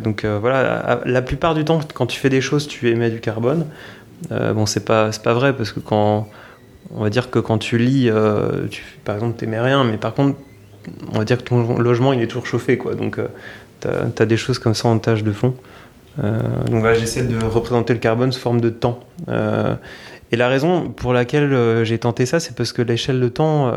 donc 0.03 0.25
voilà, 0.25 1.01
la 1.05 1.21
plupart 1.21 1.55
du 1.55 1.63
temps, 1.63 1.79
quand 1.93 2.05
tu 2.05 2.19
fais 2.19 2.29
des 2.29 2.41
choses, 2.41 2.67
tu 2.67 2.89
émets 2.89 3.09
du 3.09 3.19
carbone. 3.19 3.65
bon, 4.29 4.65
c'est 4.65 4.85
pas, 4.85 5.11
pas 5.23 5.33
vrai 5.33 5.53
parce 5.53 5.71
que 5.71 5.79
quand 5.79 6.27
on 6.93 7.03
va 7.03 7.09
dire 7.09 7.29
que 7.29 7.39
quand 7.39 7.57
tu 7.57 7.77
lis, 7.77 8.09
euh, 8.09 8.67
par 9.05 9.15
exemple, 9.15 9.37
t'aimais 9.37 9.59
rien, 9.59 9.83
mais 9.83 9.97
par 9.97 10.13
contre, 10.13 10.37
on 11.13 11.17
va 11.17 11.25
dire 11.25 11.37
que 11.37 11.43
ton 11.43 11.77
logement 11.79 12.13
il 12.13 12.21
est 12.21 12.27
toujours 12.27 12.45
chauffé 12.45 12.77
quoi. 12.77 12.95
Donc 12.95 13.19
tu 13.81 13.87
as, 13.87 14.25
des 14.25 14.37
choses 14.37 14.59
comme 14.59 14.73
ça 14.73 14.87
en 14.87 14.99
tâche 14.99 15.23
de 15.23 15.31
fond. 15.31 15.55
donc 16.17 16.79
voilà, 16.79 16.95
j'essaie 16.95 17.23
de 17.23 17.43
représenter 17.43 17.93
le 17.93 17.99
carbone 17.99 18.31
sous 18.31 18.39
forme 18.39 18.61
de 18.61 18.69
temps. 18.69 18.99
et 19.27 20.35
la 20.35 20.47
raison 20.47 20.89
pour 20.89 21.13
laquelle 21.13 21.83
j'ai 21.83 21.97
tenté 21.97 22.25
ça, 22.25 22.39
c'est 22.39 22.55
parce 22.55 22.73
que 22.73 22.81
l'échelle 22.81 23.19
de 23.19 23.29
temps, 23.29 23.71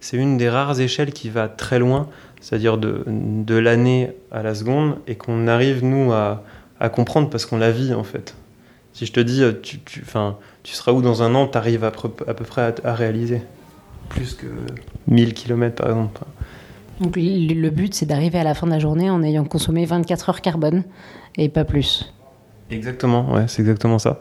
c'est 0.00 0.16
une 0.16 0.36
des 0.36 0.48
rares 0.48 0.80
échelles 0.80 1.12
qui 1.12 1.28
va 1.28 1.48
très 1.48 1.78
loin, 1.78 2.08
c'est-à-dire 2.46 2.78
de, 2.78 3.02
de 3.08 3.56
l'année 3.56 4.12
à 4.30 4.44
la 4.44 4.54
seconde, 4.54 4.98
et 5.08 5.16
qu'on 5.16 5.48
arrive 5.48 5.84
nous 5.84 6.12
à, 6.12 6.44
à 6.78 6.88
comprendre 6.88 7.28
parce 7.28 7.44
qu'on 7.44 7.58
la 7.58 7.72
vit 7.72 7.92
en 7.92 8.04
fait. 8.04 8.36
Si 8.92 9.04
je 9.04 9.12
te 9.12 9.18
dis, 9.18 9.42
tu, 9.64 9.80
tu, 9.80 10.04
tu 10.62 10.72
seras 10.72 10.92
où 10.92 11.02
dans 11.02 11.24
un 11.24 11.34
an, 11.34 11.48
tu 11.48 11.58
arrives 11.58 11.82
à, 11.82 11.90
peu, 11.90 12.08
à 12.28 12.34
peu 12.34 12.44
près 12.44 12.62
à, 12.62 12.72
à 12.84 12.94
réaliser 12.94 13.42
plus 14.10 14.34
que 14.34 14.46
1000 15.08 15.34
km 15.34 15.74
par 15.74 15.90
exemple. 15.90 16.20
Donc 17.00 17.16
le 17.16 17.68
but, 17.70 17.94
c'est 17.94 18.06
d'arriver 18.06 18.38
à 18.38 18.44
la 18.44 18.54
fin 18.54 18.68
de 18.68 18.70
la 18.72 18.78
journée 18.78 19.10
en 19.10 19.24
ayant 19.24 19.44
consommé 19.44 19.84
24 19.84 20.28
heures 20.28 20.40
carbone 20.40 20.84
et 21.36 21.48
pas 21.48 21.64
plus. 21.64 22.14
Exactement, 22.70 23.34
ouais, 23.34 23.46
c'est 23.48 23.62
exactement 23.62 23.98
ça. 23.98 24.20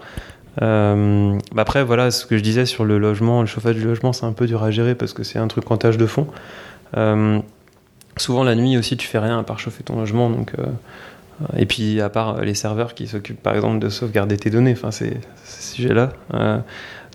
Euh, 0.64 1.38
bah 1.54 1.62
après, 1.62 1.84
voilà, 1.84 2.10
ce 2.10 2.26
que 2.26 2.38
je 2.38 2.42
disais 2.42 2.66
sur 2.66 2.86
le 2.86 2.98
logement, 2.98 3.42
le 3.42 3.48
chauffage 3.48 3.76
du 3.76 3.84
logement, 3.84 4.14
c'est 4.14 4.26
un 4.26 4.34
peu 4.34 4.48
dur 4.48 4.64
à 4.64 4.72
gérer 4.72 4.96
parce 4.96 5.14
que 5.14 5.22
c'est 5.24 5.38
un 5.38 5.48
truc 5.48 5.70
en 5.70 5.78
tâche 5.78 5.98
de 5.98 6.08
fond. 6.08 6.26
Euh, 6.98 7.40
souvent 8.18 8.44
la 8.44 8.56
nuit 8.56 8.78
aussi, 8.78 8.98
tu 8.98 9.08
fais 9.08 9.20
rien 9.20 9.40
à 9.40 9.44
part 9.44 9.60
chauffer 9.60 9.84
ton 9.84 9.98
logement, 9.98 10.30
donc. 10.30 10.54
Euh, 10.58 10.66
et 11.58 11.66
puis 11.66 12.00
à 12.00 12.10
part 12.10 12.42
les 12.42 12.54
serveurs 12.54 12.94
qui 12.94 13.08
s'occupent 13.08 13.44
par 13.44 13.54
exemple 13.56 13.80
de 13.80 13.90
sauvegarder 13.90 14.38
tes 14.38 14.50
données, 14.50 14.72
enfin 14.72 14.92
c'est 14.92 15.20
ces 15.44 15.76
sujets-là. 15.76 16.14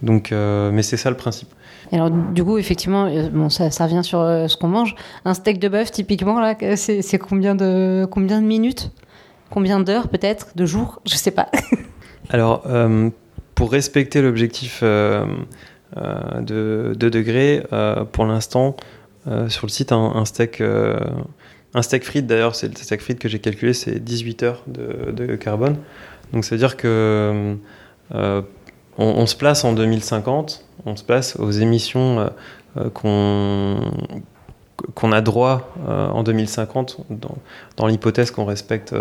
donc, 0.02 0.30
mais 0.32 0.82
c'est 0.82 0.98
ça 0.98 1.08
le 1.08 1.16
principe 1.16 1.48
alors, 1.92 2.10
du 2.10 2.44
coup, 2.44 2.58
effectivement, 2.58 3.06
euh, 3.06 3.28
bon, 3.30 3.48
ça, 3.48 3.70
ça 3.70 3.84
revient 3.84 4.04
sur 4.04 4.20
euh, 4.20 4.46
ce 4.46 4.56
qu'on 4.56 4.68
mange. 4.68 4.94
Un 5.24 5.34
steak 5.34 5.58
de 5.58 5.68
bœuf, 5.68 5.90
typiquement, 5.90 6.40
là, 6.40 6.54
c'est 6.76 7.18
combien 7.18 7.54
de, 7.54 8.06
combien 8.10 8.40
de 8.40 8.46
minutes? 8.46 8.92
Combien 9.50 9.80
d'heures, 9.80 10.08
peut-être 10.08 10.48
De 10.54 10.66
jours 10.66 11.02
Je 11.06 11.16
sais 11.16 11.32
pas. 11.32 11.48
Alors, 12.30 12.62
euh, 12.66 13.10
pour 13.56 13.72
respecter 13.72 14.22
l'objectif 14.22 14.82
de 14.82 15.24
2 15.96 16.94
degrés, 16.94 17.62
pour 18.12 18.24
l'instant, 18.24 18.76
sur 19.48 19.66
le 19.66 19.70
site, 19.70 19.92
un, 19.92 20.24
steak. 20.24 20.60
un 20.60 21.82
steak 21.82 22.26
d'ailleurs, 22.26 22.54
c'est 22.54 22.68
le 22.68 22.76
steak 22.76 23.00
frites 23.00 23.18
que 23.18 23.28
j'ai 23.28 23.38
calculé, 23.38 23.74
c'est 23.74 24.02
18 24.02 24.42
heures 24.42 24.62
de, 24.66 25.36
carbone. 25.36 25.76
Donc, 26.32 26.44
ça 26.44 26.54
veut 26.54 26.58
dire 26.58 26.76
que 26.76 27.56
on, 29.00 29.26
se 29.26 29.36
place 29.36 29.64
en 29.64 29.72
2050, 29.72 30.64
on 30.86 30.96
se 30.96 31.04
place 31.04 31.36
aux 31.36 31.50
émissions 31.50 32.20
euh, 32.20 32.28
euh, 32.76 32.90
qu'on 34.94 35.12
a 35.12 35.20
droit 35.20 35.74
euh, 35.88 36.08
en 36.08 36.22
2050 36.22 36.98
dans, 37.76 37.86
l'hypothèse 37.86 38.30
qu'on 38.30 38.44
respecte 38.44 38.94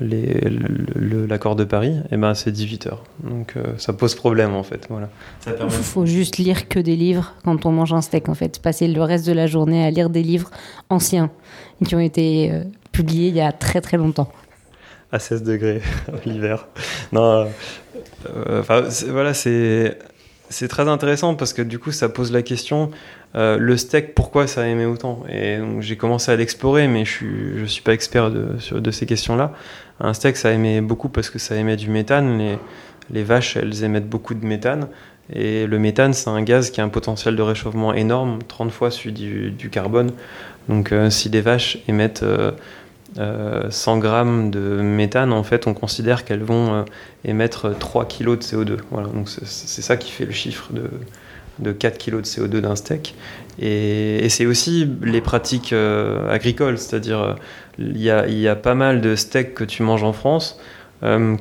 l'accord 0.00 1.56
de 1.56 1.64
Paris, 1.64 1.94
et 1.96 2.08
eh 2.12 2.16
ben 2.16 2.34
c'est 2.34 2.50
18 2.50 2.86
heures. 2.86 3.04
Donc 3.22 3.54
ça 3.78 3.92
pose 3.92 4.14
problème 4.14 4.54
en 4.54 4.62
fait. 4.62 4.86
Voilà. 4.90 5.08
Il 5.46 5.70
faut 5.70 6.06
juste 6.06 6.36
lire 6.38 6.68
que 6.68 6.78
des 6.78 6.96
livres 6.96 7.34
quand 7.44 7.66
on 7.66 7.72
mange 7.72 7.92
un 7.92 8.02
steak 8.02 8.28
en 8.28 8.34
fait. 8.34 8.60
Passer 8.60 8.88
le 8.88 9.02
reste 9.02 9.26
de 9.26 9.32
la 9.32 9.46
journée 9.46 9.84
à 9.84 9.90
lire 9.90 10.10
des 10.10 10.22
livres 10.22 10.50
anciens 10.90 11.30
qui 11.84 11.94
ont 11.94 12.00
été 12.00 12.52
publiés 12.92 13.28
il 13.28 13.36
y 13.36 13.40
a 13.40 13.52
très 13.52 13.80
très 13.80 13.96
longtemps. 13.96 14.30
À 15.12 15.18
16 15.18 15.44
degrés 15.44 15.82
l'hiver. 16.26 16.66
Non, 17.12 17.46
euh, 18.28 18.60
enfin, 18.60 18.82
voilà, 19.08 19.34
c'est 19.34 19.98
c'est 20.48 20.68
très 20.68 20.88
intéressant 20.88 21.34
parce 21.34 21.52
que 21.52 21.62
du 21.62 21.78
coup, 21.78 21.92
ça 21.92 22.08
pose 22.08 22.32
la 22.32 22.42
question 22.42 22.90
euh, 23.34 23.58
le 23.58 23.76
steak, 23.76 24.14
pourquoi 24.14 24.46
ça 24.46 24.66
aimait 24.66 24.84
autant? 24.84 25.24
Et 25.28 25.58
donc, 25.58 25.82
j'ai 25.82 25.96
commencé 25.96 26.30
à 26.30 26.36
l'explorer, 26.36 26.88
mais 26.88 27.04
je 27.04 27.10
suis, 27.10 27.58
je 27.58 27.64
suis 27.64 27.82
pas 27.82 27.92
expert 27.92 28.30
de, 28.30 28.58
sur, 28.58 28.80
de 28.80 28.90
ces 28.90 29.06
questions-là. 29.06 29.52
Un 30.00 30.12
steak, 30.12 30.36
ça 30.36 30.50
aimait 30.52 30.80
beaucoup 30.80 31.08
parce 31.08 31.30
que 31.30 31.38
ça 31.38 31.56
émet 31.56 31.76
du 31.76 31.88
méthane. 31.88 32.58
Les, 33.10 33.22
vaches, 33.22 33.56
elles 33.56 33.84
émettent 33.84 34.08
beaucoup 34.08 34.34
de 34.34 34.44
méthane. 34.44 34.88
Et 35.32 35.66
le 35.66 35.78
méthane, 35.78 36.12
c'est 36.12 36.30
un 36.30 36.42
gaz 36.42 36.70
qui 36.70 36.80
a 36.80 36.84
un 36.84 36.88
potentiel 36.88 37.34
de 37.34 37.42
réchauffement 37.42 37.94
énorme, 37.94 38.38
30 38.46 38.70
fois 38.70 38.90
celui 38.90 39.12
du, 39.12 39.70
carbone. 39.70 40.12
Donc, 40.68 40.92
euh, 40.92 41.10
si 41.10 41.28
les 41.28 41.40
vaches 41.40 41.78
émettent 41.88 42.24
100 43.16 43.18
euh, 43.18 44.00
grammes 44.00 44.50
de 44.50 44.80
méthane, 44.82 45.32
en 45.32 45.42
fait, 45.42 45.66
on 45.66 45.74
considère 45.74 46.24
qu'elles 46.24 46.42
vont 46.42 46.74
euh, 46.74 46.82
émettre 47.24 47.76
3 47.76 48.06
kg 48.06 48.36
de 48.36 48.42
CO2. 48.42 48.76
Voilà, 48.90 49.08
donc 49.08 49.28
c'est 49.28 49.82
ça 49.82 49.96
qui 49.96 50.10
fait 50.10 50.26
le 50.26 50.32
chiffre 50.32 50.72
de, 50.72 50.90
de 51.58 51.72
4 51.72 51.98
kg 51.98 52.16
de 52.16 52.22
CO2 52.22 52.60
d'un 52.60 52.76
steak. 52.76 53.14
Et, 53.58 54.28
c'est 54.28 54.46
aussi 54.46 54.88
les 55.02 55.20
pratiques 55.20 55.72
euh, 55.72 56.30
agricoles, 56.30 56.78
c'est-à-dire 56.78 57.36
il 57.78 58.00
y 58.00 58.10
a, 58.10 58.56
pas 58.56 58.74
mal 58.74 59.00
de 59.00 59.16
steaks 59.16 59.54
que 59.54 59.64
tu 59.64 59.82
manges 59.82 60.04
en 60.04 60.12
France 60.12 60.58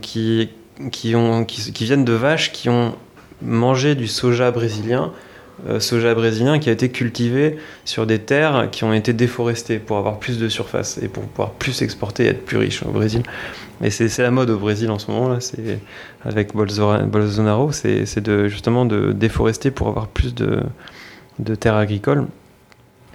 qui, 0.02 0.50
qui, 0.92 1.16
ont, 1.16 1.46
qui, 1.46 1.86
viennent 1.86 2.04
de 2.04 2.14
vaches 2.14 2.52
qui 2.52 2.68
ont 2.68 2.96
mangé 3.42 3.96
du 3.96 4.08
soja 4.08 4.52
brésilien 4.52 5.04
euh, 5.06 5.25
soja 5.80 6.14
brésilien 6.14 6.60
qui 6.60 6.70
a 6.70 6.72
été 6.72 6.90
cultivé 6.90 7.58
sur 7.86 8.06
des 8.06 8.20
terres 8.20 8.70
qui 8.72 8.84
ont 8.84 8.94
été 8.94 9.14
déforestées 9.14 9.80
pour 9.80 9.98
avoir 9.98 10.20
plus 10.20 10.38
de 10.38 10.50
surface 10.50 10.98
et 11.02 11.08
pour 11.08 11.24
pouvoir 11.24 11.52
plus 11.52 11.82
exporter 11.82 12.26
et 12.26 12.28
être 12.28 12.46
plus 12.46 12.58
riche 12.58 12.84
au 12.84 12.90
Brésil. 12.90 13.24
Et 13.84 13.90
c'est 13.90 14.22
la 14.22 14.32
mode 14.32 14.50
au 14.50 14.58
Brésil 14.58 14.90
en 14.92 15.00
ce 15.00 15.12
moment 15.12 15.28
là, 15.28 15.40
c'est 15.40 15.80
avec 16.24 16.54
Bolsonaro, 16.54 17.72
c'est 17.72 18.22
de 18.22 18.48
justement 18.48 18.86
de 18.86 19.12
déforester 19.12 19.72
pour 19.72 19.88
avoir 19.88 20.08
plus 20.08 20.34
de, 20.34 20.62
de 21.40 21.56
terres 21.56 21.76
agricoles. 21.76 22.26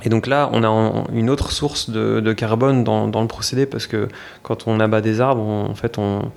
Et 0.02 0.08
donc 0.08 0.26
là, 0.26 0.48
on 0.52 0.64
a 0.64 1.04
une 1.12 1.28
autre 1.28 1.52
source 1.52 1.90
de, 1.90 2.32
carbone 2.32 2.84
dans, 2.84 3.06
dans, 3.06 3.20
le 3.20 3.28
procédé 3.28 3.66
parce 3.66 3.86
que 3.86 4.08
quand 4.42 4.66
on 4.66 4.80
abat 4.80 5.00
des 5.02 5.20
arbres, 5.20 5.42
en 5.42 5.74
fait, 5.74 5.98
on, 5.98 6.32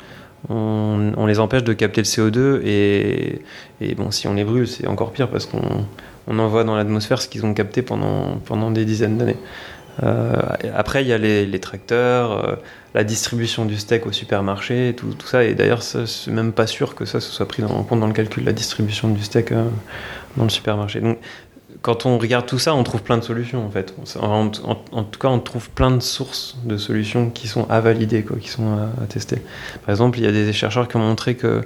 on, 0.50 1.26
les 1.26 1.40
empêche 1.40 1.64
de 1.64 1.74
capter 1.74 2.02
le 2.02 2.06
CO2 2.06 2.62
et, 2.66 3.42
bon, 3.96 4.12
si 4.12 4.28
on 4.28 4.34
les 4.34 4.44
brûle, 4.44 4.68
c'est 4.68 4.88
encore 4.88 5.12
pire 5.12 5.30
parce 5.30 5.46
qu'on 5.46 6.40
envoie 6.40 6.64
dans 6.64 6.76
l'atmosphère 6.76 7.22
ce 7.22 7.28
qu'ils 7.28 7.46
ont 7.46 7.54
capté 7.54 7.82
pendant, 7.82 8.38
pendant 8.46 8.72
des 8.72 8.86
dizaines 8.86 9.18
d'années. 9.18 9.38
Euh, 10.02 10.34
après, 10.74 11.04
il 11.04 11.08
y 11.08 11.14
a 11.14 11.18
les, 11.18 11.60
tracteurs, 11.60 12.32
euh, 12.32 12.56
la 12.96 13.04
distribution 13.04 13.66
du 13.66 13.78
steak 13.78 14.06
au 14.08 14.12
supermarché, 14.12 14.96
tout, 14.98 15.14
ça. 15.26 15.44
Et 15.44 15.54
d'ailleurs, 15.54 15.84
c'est 15.84 16.32
même 16.32 16.52
pas 16.52 16.68
sûr 16.68 16.96
que 16.96 17.06
ça 17.06 17.20
se 17.20 17.32
soit 17.32 17.48
pris 17.48 17.64
en 17.64 17.84
compte 17.84 18.00
dans 18.00 18.08
le 18.08 18.14
calcul, 18.14 18.44
la 18.44 18.54
distribution 18.54 19.10
du 19.10 19.22
steak 19.22 19.52
euh, 19.52 19.66
dans 20.36 20.44
le 20.44 20.50
supermarché. 20.50 21.02
Quand 21.82 22.06
on 22.06 22.18
regarde 22.18 22.46
tout 22.46 22.60
ça, 22.60 22.76
on 22.76 22.84
trouve 22.84 23.02
plein 23.02 23.18
de 23.18 23.24
solutions 23.24 23.66
en 23.66 23.70
fait. 23.70 23.94
En, 24.20 24.50
tout 24.50 25.20
cas, 25.20 25.28
on 25.28 25.40
trouve 25.40 25.70
plein 25.70 25.92
de 25.92 26.00
sources 26.00 26.58
de 26.66 26.78
solutions 26.78 27.30
qui 27.30 27.48
sont 27.48 27.70
à 27.70 27.80
valider, 27.82 28.24
quoi, 28.24 28.38
qui 28.38 28.50
sont 28.50 28.74
à, 28.74 29.06
tester. 29.08 29.42
Par 29.86 29.90
exemple, 29.90 30.20
il 30.20 30.26
y 30.26 30.28
a 30.28 30.32
des 30.32 30.54
chercheurs 30.54 30.88
qui 30.88 30.98
ont 30.98 31.02
montré 31.02 31.36
que 31.36 31.62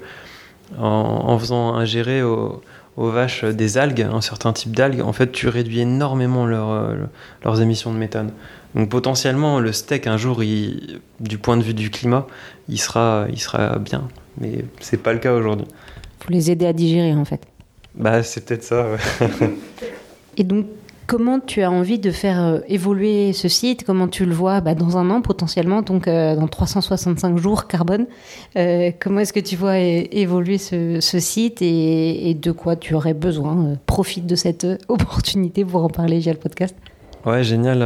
en, 0.78 1.38
faisant 1.39 1.76
ingérer 1.76 2.24
aux, 2.24 2.62
vaches 2.98 3.43
des 3.46 3.78
algues, 3.78 4.02
un 4.02 4.22
certain 4.22 4.54
type 4.54 4.76
d'algues, 4.76 5.02
en 5.02 5.13
fait, 5.13 5.32
tu 5.32 5.48
réduis 5.48 5.82
énormément 5.82 6.46
leur, 6.46 6.96
leurs 7.43 7.62
émissions 7.62 7.93
de 7.93 7.98
méthane. 7.98 8.32
Donc 8.76 8.89
potentiellement, 8.89 9.60
le 9.60 9.72
steak 9.72 10.08
un 10.08 10.17
jour, 10.17 10.41
du 10.41 11.38
point 11.38 11.58
de 11.58 11.63
vue 11.63 11.74
du 11.74 11.89
climat, 11.89 12.28
il 12.70 12.80
sera, 12.80 13.26
il 13.32 13.39
sera 13.39 13.78
bien. 13.78 14.08
Mais 14.39 14.65
c'est 14.80 15.02
pas 15.02 15.13
le 15.13 15.20
cas 15.20 15.34
aujourd'hui. 15.34 15.67
Faut 16.20 16.32
les 16.32 16.52
aider 16.52 16.65
à 16.65 16.74
digérer 16.74 17.13
en 17.13 17.26
fait. 17.26 17.41
Bah, 17.97 18.23
c'est 18.23 18.45
peut-être 18.45 18.63
ça. 18.63 18.88
Ouais. 18.89 19.27
Et 20.38 20.43
donc, 20.43 20.67
comment 21.07 21.39
tu 21.39 21.63
as 21.63 21.71
envie 21.71 21.97
de 21.97 22.12
faire 22.12 22.43
euh, 22.43 22.60
évoluer 22.67 23.33
ce 23.33 23.47
site? 23.47 23.83
Comment 23.83 24.07
tu 24.07 24.25
le 24.25 24.33
vois 24.33 24.62
bah, 24.62 24.75
dans 24.75 24.97
un 24.97 25.10
an 25.10 25.21
potentiellement, 25.21 25.81
donc 25.81 26.07
euh, 26.07 26.36
dans 26.36 26.47
365 26.47 27.38
jours 27.38 27.67
carbone? 27.67 28.05
Euh, 28.57 28.91
Comment 28.99 29.21
est-ce 29.21 29.33
que 29.33 29.39
tu 29.39 29.55
vois 29.55 29.79
évoluer 29.79 30.57
ce, 30.60 30.99
site 31.01 31.62
et, 31.62 32.36
de 32.39 32.51
quoi 32.51 32.75
tu 32.75 32.93
aurais 32.93 33.15
besoin 33.15 33.77
Profite 33.88 34.27
de 34.27 34.36
cette 34.36 34.67
opportunité 34.89 35.65
pour 35.65 35.83
en 35.83 35.89
parler 35.89 36.19
via 36.19 36.33
le 36.33 36.39
podcast? 36.39 36.75
Ouais, 37.25 37.43
génial. 37.43 37.83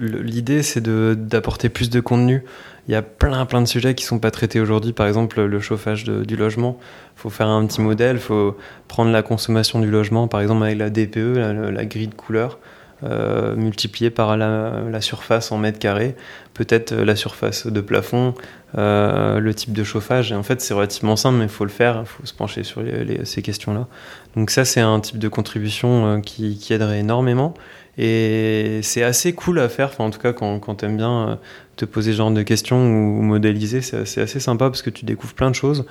L'idée, 0.00 0.62
c'est 0.62 0.82
d'apporter 0.82 1.68
plus 1.68 1.90
de 1.90 2.00
contenu 2.00 2.44
il 2.90 2.94
y 2.94 2.96
a 2.96 3.02
plein 3.02 3.46
plein 3.46 3.62
de 3.62 3.68
sujets 3.68 3.94
qui 3.94 4.04
sont 4.04 4.18
pas 4.18 4.32
traités 4.32 4.58
aujourd'hui. 4.58 4.92
Par 4.92 5.06
exemple, 5.06 5.40
le 5.40 5.60
chauffage 5.60 6.02
du 6.02 6.34
logement. 6.34 6.76
Faut 7.14 7.30
faire 7.30 7.46
un 7.46 7.64
petit 7.64 7.80
modèle. 7.80 8.18
Faut 8.18 8.56
prendre 8.88 9.12
la 9.12 9.22
consommation 9.22 9.78
du 9.78 9.88
logement, 9.88 10.26
par 10.26 10.40
exemple 10.40 10.64
avec 10.64 10.76
la 10.76 10.90
DPE, 10.90 11.36
la, 11.72 11.84
grille 11.84 12.08
de 12.08 12.14
couleur, 12.14 12.58
euh, 13.04 13.54
multipliée 13.54 14.10
par 14.10 14.36
la, 14.36 15.00
surface 15.00 15.52
en 15.52 15.58
mètres 15.58 15.78
carrés, 15.78 16.16
peut-être 16.52 16.90
euh, 16.90 17.04
la 17.04 17.14
surface 17.14 17.68
de 17.68 17.80
plafond, 17.80 18.34
euh, 18.76 19.38
le 19.38 19.54
type 19.54 19.72
de 19.72 19.84
chauffage. 19.84 20.32
En 20.32 20.42
fait, 20.42 20.60
c'est 20.60 20.74
relativement 20.74 21.14
simple, 21.14 21.38
mais 21.38 21.44
il 21.44 21.48
faut 21.48 21.64
le 21.64 21.70
faire. 21.70 22.00
Il 22.00 22.06
faut 22.06 22.26
se 22.26 22.34
pencher 22.34 22.64
sur 22.64 22.82
ces 23.22 23.42
questions-là. 23.42 23.86
Donc 24.34 24.50
ça, 24.50 24.64
c'est 24.64 24.80
un 24.80 24.98
type 24.98 25.18
de 25.18 25.28
contribution 25.28 26.20
qui, 26.22 26.58
qui 26.58 26.72
aiderait 26.72 26.98
énormément. 26.98 27.54
Et 28.02 28.80
c'est 28.82 29.02
assez 29.02 29.34
cool 29.34 29.60
à 29.60 29.68
faire, 29.68 29.92
en 29.98 30.08
tout 30.08 30.18
cas 30.18 30.32
quand, 30.32 30.58
quand 30.58 30.76
tu 30.76 30.86
aimes 30.86 30.96
bien 30.96 31.38
te 31.76 31.84
poser 31.84 32.12
ce 32.12 32.16
genre 32.16 32.30
de 32.30 32.40
questions 32.40 32.78
ou, 32.78 33.20
modéliser, 33.20 33.82
c'est 33.82 34.22
assez 34.22 34.40
sympa 34.40 34.70
parce 34.70 34.80
que 34.80 34.88
tu 34.88 35.04
découvres 35.04 35.34
plein 35.34 35.50
de 35.50 35.54
choses. 35.54 35.84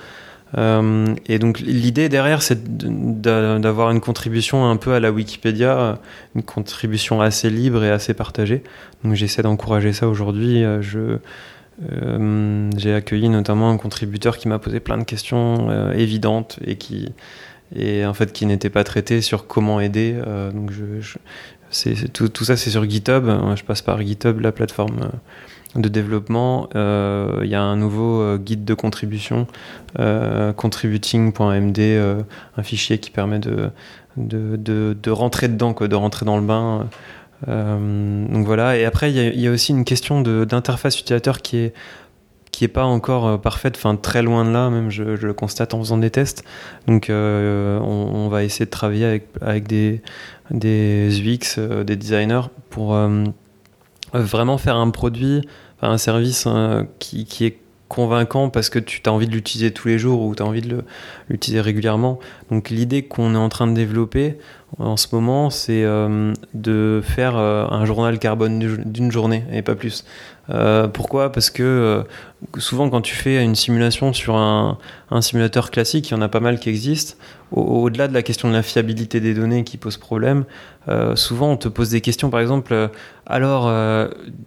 et 0.56 1.38
donc 1.38 1.60
l'idée 1.60 2.08
derrière, 2.08 2.42
c'est 2.42 2.64
d'avoir 2.64 3.92
une 3.92 4.00
contribution 4.00 4.68
un 4.68 4.76
peu 4.76 4.92
à 4.92 4.98
la 4.98 5.12
Wikipédia, 5.12 6.00
une 6.34 6.42
contribution 6.42 7.20
assez 7.20 7.48
libre 7.48 7.84
et 7.84 7.90
assez 7.90 8.12
partagée. 8.12 8.64
Donc 9.04 9.14
j'essaie 9.14 9.42
d'encourager 9.42 9.92
ça 9.92 10.08
aujourd'hui. 10.08 10.64
Je 10.80 11.18
j'ai 12.76 12.92
accueilli 12.92 13.28
notamment 13.28 13.70
un 13.70 13.76
contributeur 13.76 14.36
qui 14.36 14.48
m'a 14.48 14.58
posé 14.58 14.80
plein 14.80 14.98
de 14.98 15.04
questions 15.04 15.92
évidentes 15.92 16.58
et 16.66 16.74
qui 16.74 17.12
et 17.72 18.04
en 18.04 18.14
fait 18.14 18.32
qui 18.32 18.46
n'étaient 18.46 18.68
pas 18.68 18.82
traitées 18.82 19.20
sur 19.20 19.46
comment 19.46 19.80
aider. 19.80 20.16
donc 20.52 20.72
c'est, 21.70 22.12
tout, 22.12 22.44
ça 22.44 22.56
c'est 22.56 22.70
sur 22.70 22.88
GitHub. 22.88 23.24
Je 23.56 23.64
passe 23.64 23.82
par 23.82 24.00
GitHub, 24.02 24.40
la 24.40 24.52
plateforme 24.52 25.10
de 25.76 25.88
développement, 25.88 26.68
euh, 26.74 27.40
il 27.42 27.48
y 27.48 27.54
a 27.54 27.62
un 27.62 27.76
nouveau 27.76 28.20
euh, 28.20 28.38
guide 28.38 28.64
de 28.64 28.74
contribution, 28.74 29.46
euh, 29.98 30.52
contributing.md, 30.52 32.24
un 32.56 32.62
fichier 32.62 32.98
qui 32.98 33.10
permet 33.10 33.38
de, 33.38 33.70
de, 34.16 35.10
rentrer 35.10 35.48
dedans, 35.48 35.72
de 35.72 35.94
rentrer 35.94 36.26
dans 36.26 36.36
le 36.38 36.46
bain. 36.46 36.88
donc 37.46 38.46
voilà, 38.46 38.76
et 38.76 38.84
après 38.84 39.12
il 39.12 39.40
y, 39.40 39.46
a 39.46 39.50
aussi 39.50 39.72
une 39.72 39.84
question 39.84 40.20
d'interface 40.20 40.98
utilisateur 40.98 41.40
qui 41.40 41.58
est 41.58 41.74
qui 42.50 42.64
est 42.64 42.68
pas 42.68 42.84
encore 42.84 43.40
parfaite, 43.40 43.76
enfin 43.76 43.96
très 43.96 44.22
loin 44.22 44.44
de 44.44 44.50
là, 44.50 44.70
même 44.70 44.90
je, 44.90 45.02
le 45.04 45.32
constate 45.34 45.74
en 45.74 45.78
faisant 45.78 45.98
des 45.98 46.10
tests. 46.10 46.44
Donc 46.86 47.06
on, 47.10 48.28
va 48.30 48.44
essayer 48.44 48.66
de 48.66 48.70
travailler 48.70 49.04
avec, 49.04 49.28
avec 49.40 49.66
des, 49.66 50.02
des 50.50 51.20
UX, 51.20 51.58
des 51.84 51.96
designers 51.96 52.48
pour 52.70 52.94
euh, 52.94 53.24
vraiment 54.12 54.58
faire 54.58 54.76
un 54.76 54.90
produit, 54.90 55.42
un 55.82 55.98
service 55.98 56.46
qui, 56.98 57.24
qui, 57.24 57.46
est 57.46 57.58
convaincant 57.90 58.50
parce 58.50 58.70
que 58.70 58.78
tu 58.78 59.02
as 59.04 59.12
envie 59.12 59.26
de 59.26 59.32
l'utiliser 59.32 59.72
tous 59.72 59.88
les 59.88 59.98
jours 59.98 60.22
ou 60.22 60.34
tu 60.36 60.42
as 60.44 60.46
envie 60.46 60.62
de 60.62 60.84
l'utiliser 61.28 61.60
régulièrement. 61.60 62.20
Donc 62.50 62.70
l'idée 62.70 63.02
qu'on 63.02 63.34
est 63.34 63.38
en 63.38 63.48
train 63.48 63.66
de 63.66 63.74
développer 63.74 64.38
en 64.78 64.96
ce 64.96 65.08
moment, 65.12 65.50
c'est 65.50 65.82
euh, 65.82 66.32
de 66.54 67.02
faire 67.04 67.36
euh, 67.36 67.66
un 67.68 67.84
journal 67.84 68.20
carbone 68.20 68.60
d'une 68.86 69.10
journée 69.10 69.42
et 69.52 69.62
pas 69.62 69.74
plus. 69.74 70.04
Euh, 70.50 70.86
pourquoi? 70.86 71.32
Parce 71.32 71.50
que 71.50 72.04
souvent 72.58 72.88
quand 72.90 73.00
tu 73.00 73.16
fais 73.16 73.42
une 73.42 73.56
simulation 73.56 74.12
sur 74.12 74.36
un, 74.36 74.78
un, 75.10 75.20
simulateur 75.20 75.72
classique, 75.72 76.10
il 76.10 76.14
y 76.14 76.16
en 76.16 76.22
a 76.22 76.28
pas 76.28 76.40
mal 76.40 76.60
qui 76.60 76.68
existent, 76.68 77.16
au-delà 77.50 78.06
de 78.06 78.14
la 78.14 78.22
question 78.22 78.48
de 78.48 78.54
la 78.54 78.62
fiabilité 78.62 79.18
des 79.18 79.34
données 79.34 79.64
qui 79.64 79.76
pose 79.76 79.96
problème, 79.96 80.44
souvent 81.14 81.52
on 81.52 81.56
te 81.56 81.68
pose 81.68 81.90
des 81.90 82.00
questions, 82.00 82.30
par 82.30 82.40
exemple, 82.40 82.90
alors 83.26 83.72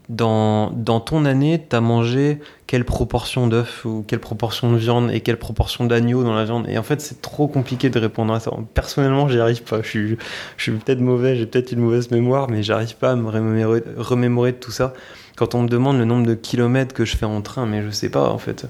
dans, 0.10 0.72
dans 0.72 1.00
ton 1.00 1.26
année, 1.26 1.66
tu 1.70 1.76
as 1.76 1.82
mangé 1.82 2.40
quelle 2.74 2.86
proportion 2.86 3.46
d'œufs 3.46 3.86
ou 3.86 4.04
quelle 4.08 4.20
proportion 4.20 4.72
de 4.72 4.78
viande 4.78 5.12
et 5.12 5.22
quelle 5.22 5.38
proportion 5.38 5.86
d'agneau 5.86 6.24
dans 6.24 6.34
la 6.34 6.44
viande? 6.44 6.66
Et 6.68 6.80
en 6.80 6.82
fait, 6.82 7.02
c'est 7.02 7.22
trop 7.22 7.48
compliqué 7.48 7.92
de 7.92 8.00
répondre 8.00 8.34
à 8.34 8.40
ça. 8.40 8.52
Personnellement, 8.74 9.28
j'y 9.28 9.40
arrive 9.40 9.62
pas. 9.62 9.84
Je 9.84 9.88
suis 9.88 10.18
je, 10.58 10.64
suis 10.64 10.72
peut-être 10.72 11.00
mauvais, 11.00 11.36
j'ai 11.36 11.46
peut-être 11.46 11.72
une 11.72 11.82
mauvaise 11.82 12.10
mémoire, 12.10 12.50
mais 12.50 12.64
j'arrive 12.64 12.96
pas 12.96 13.12
à 13.12 13.16
me 13.16 13.30
remémorer, 13.30 14.54
de 14.54 14.58
tout 14.58 14.72
ça. 14.72 14.94
Quand 15.36 15.54
on 15.54 15.62
me 15.62 15.68
demande 15.68 16.00
le 16.00 16.06
nombre 16.06 16.26
de 16.26 16.34
kilomètres 16.34 16.96
que 16.96 17.06
je 17.06 17.16
fais 17.16 17.28
en 17.28 17.42
train, 17.42 17.68
mais 17.68 17.84
je 17.84 17.92
sais 17.92 18.10
pas 18.10 18.30
en 18.30 18.40
fait. 18.40 18.66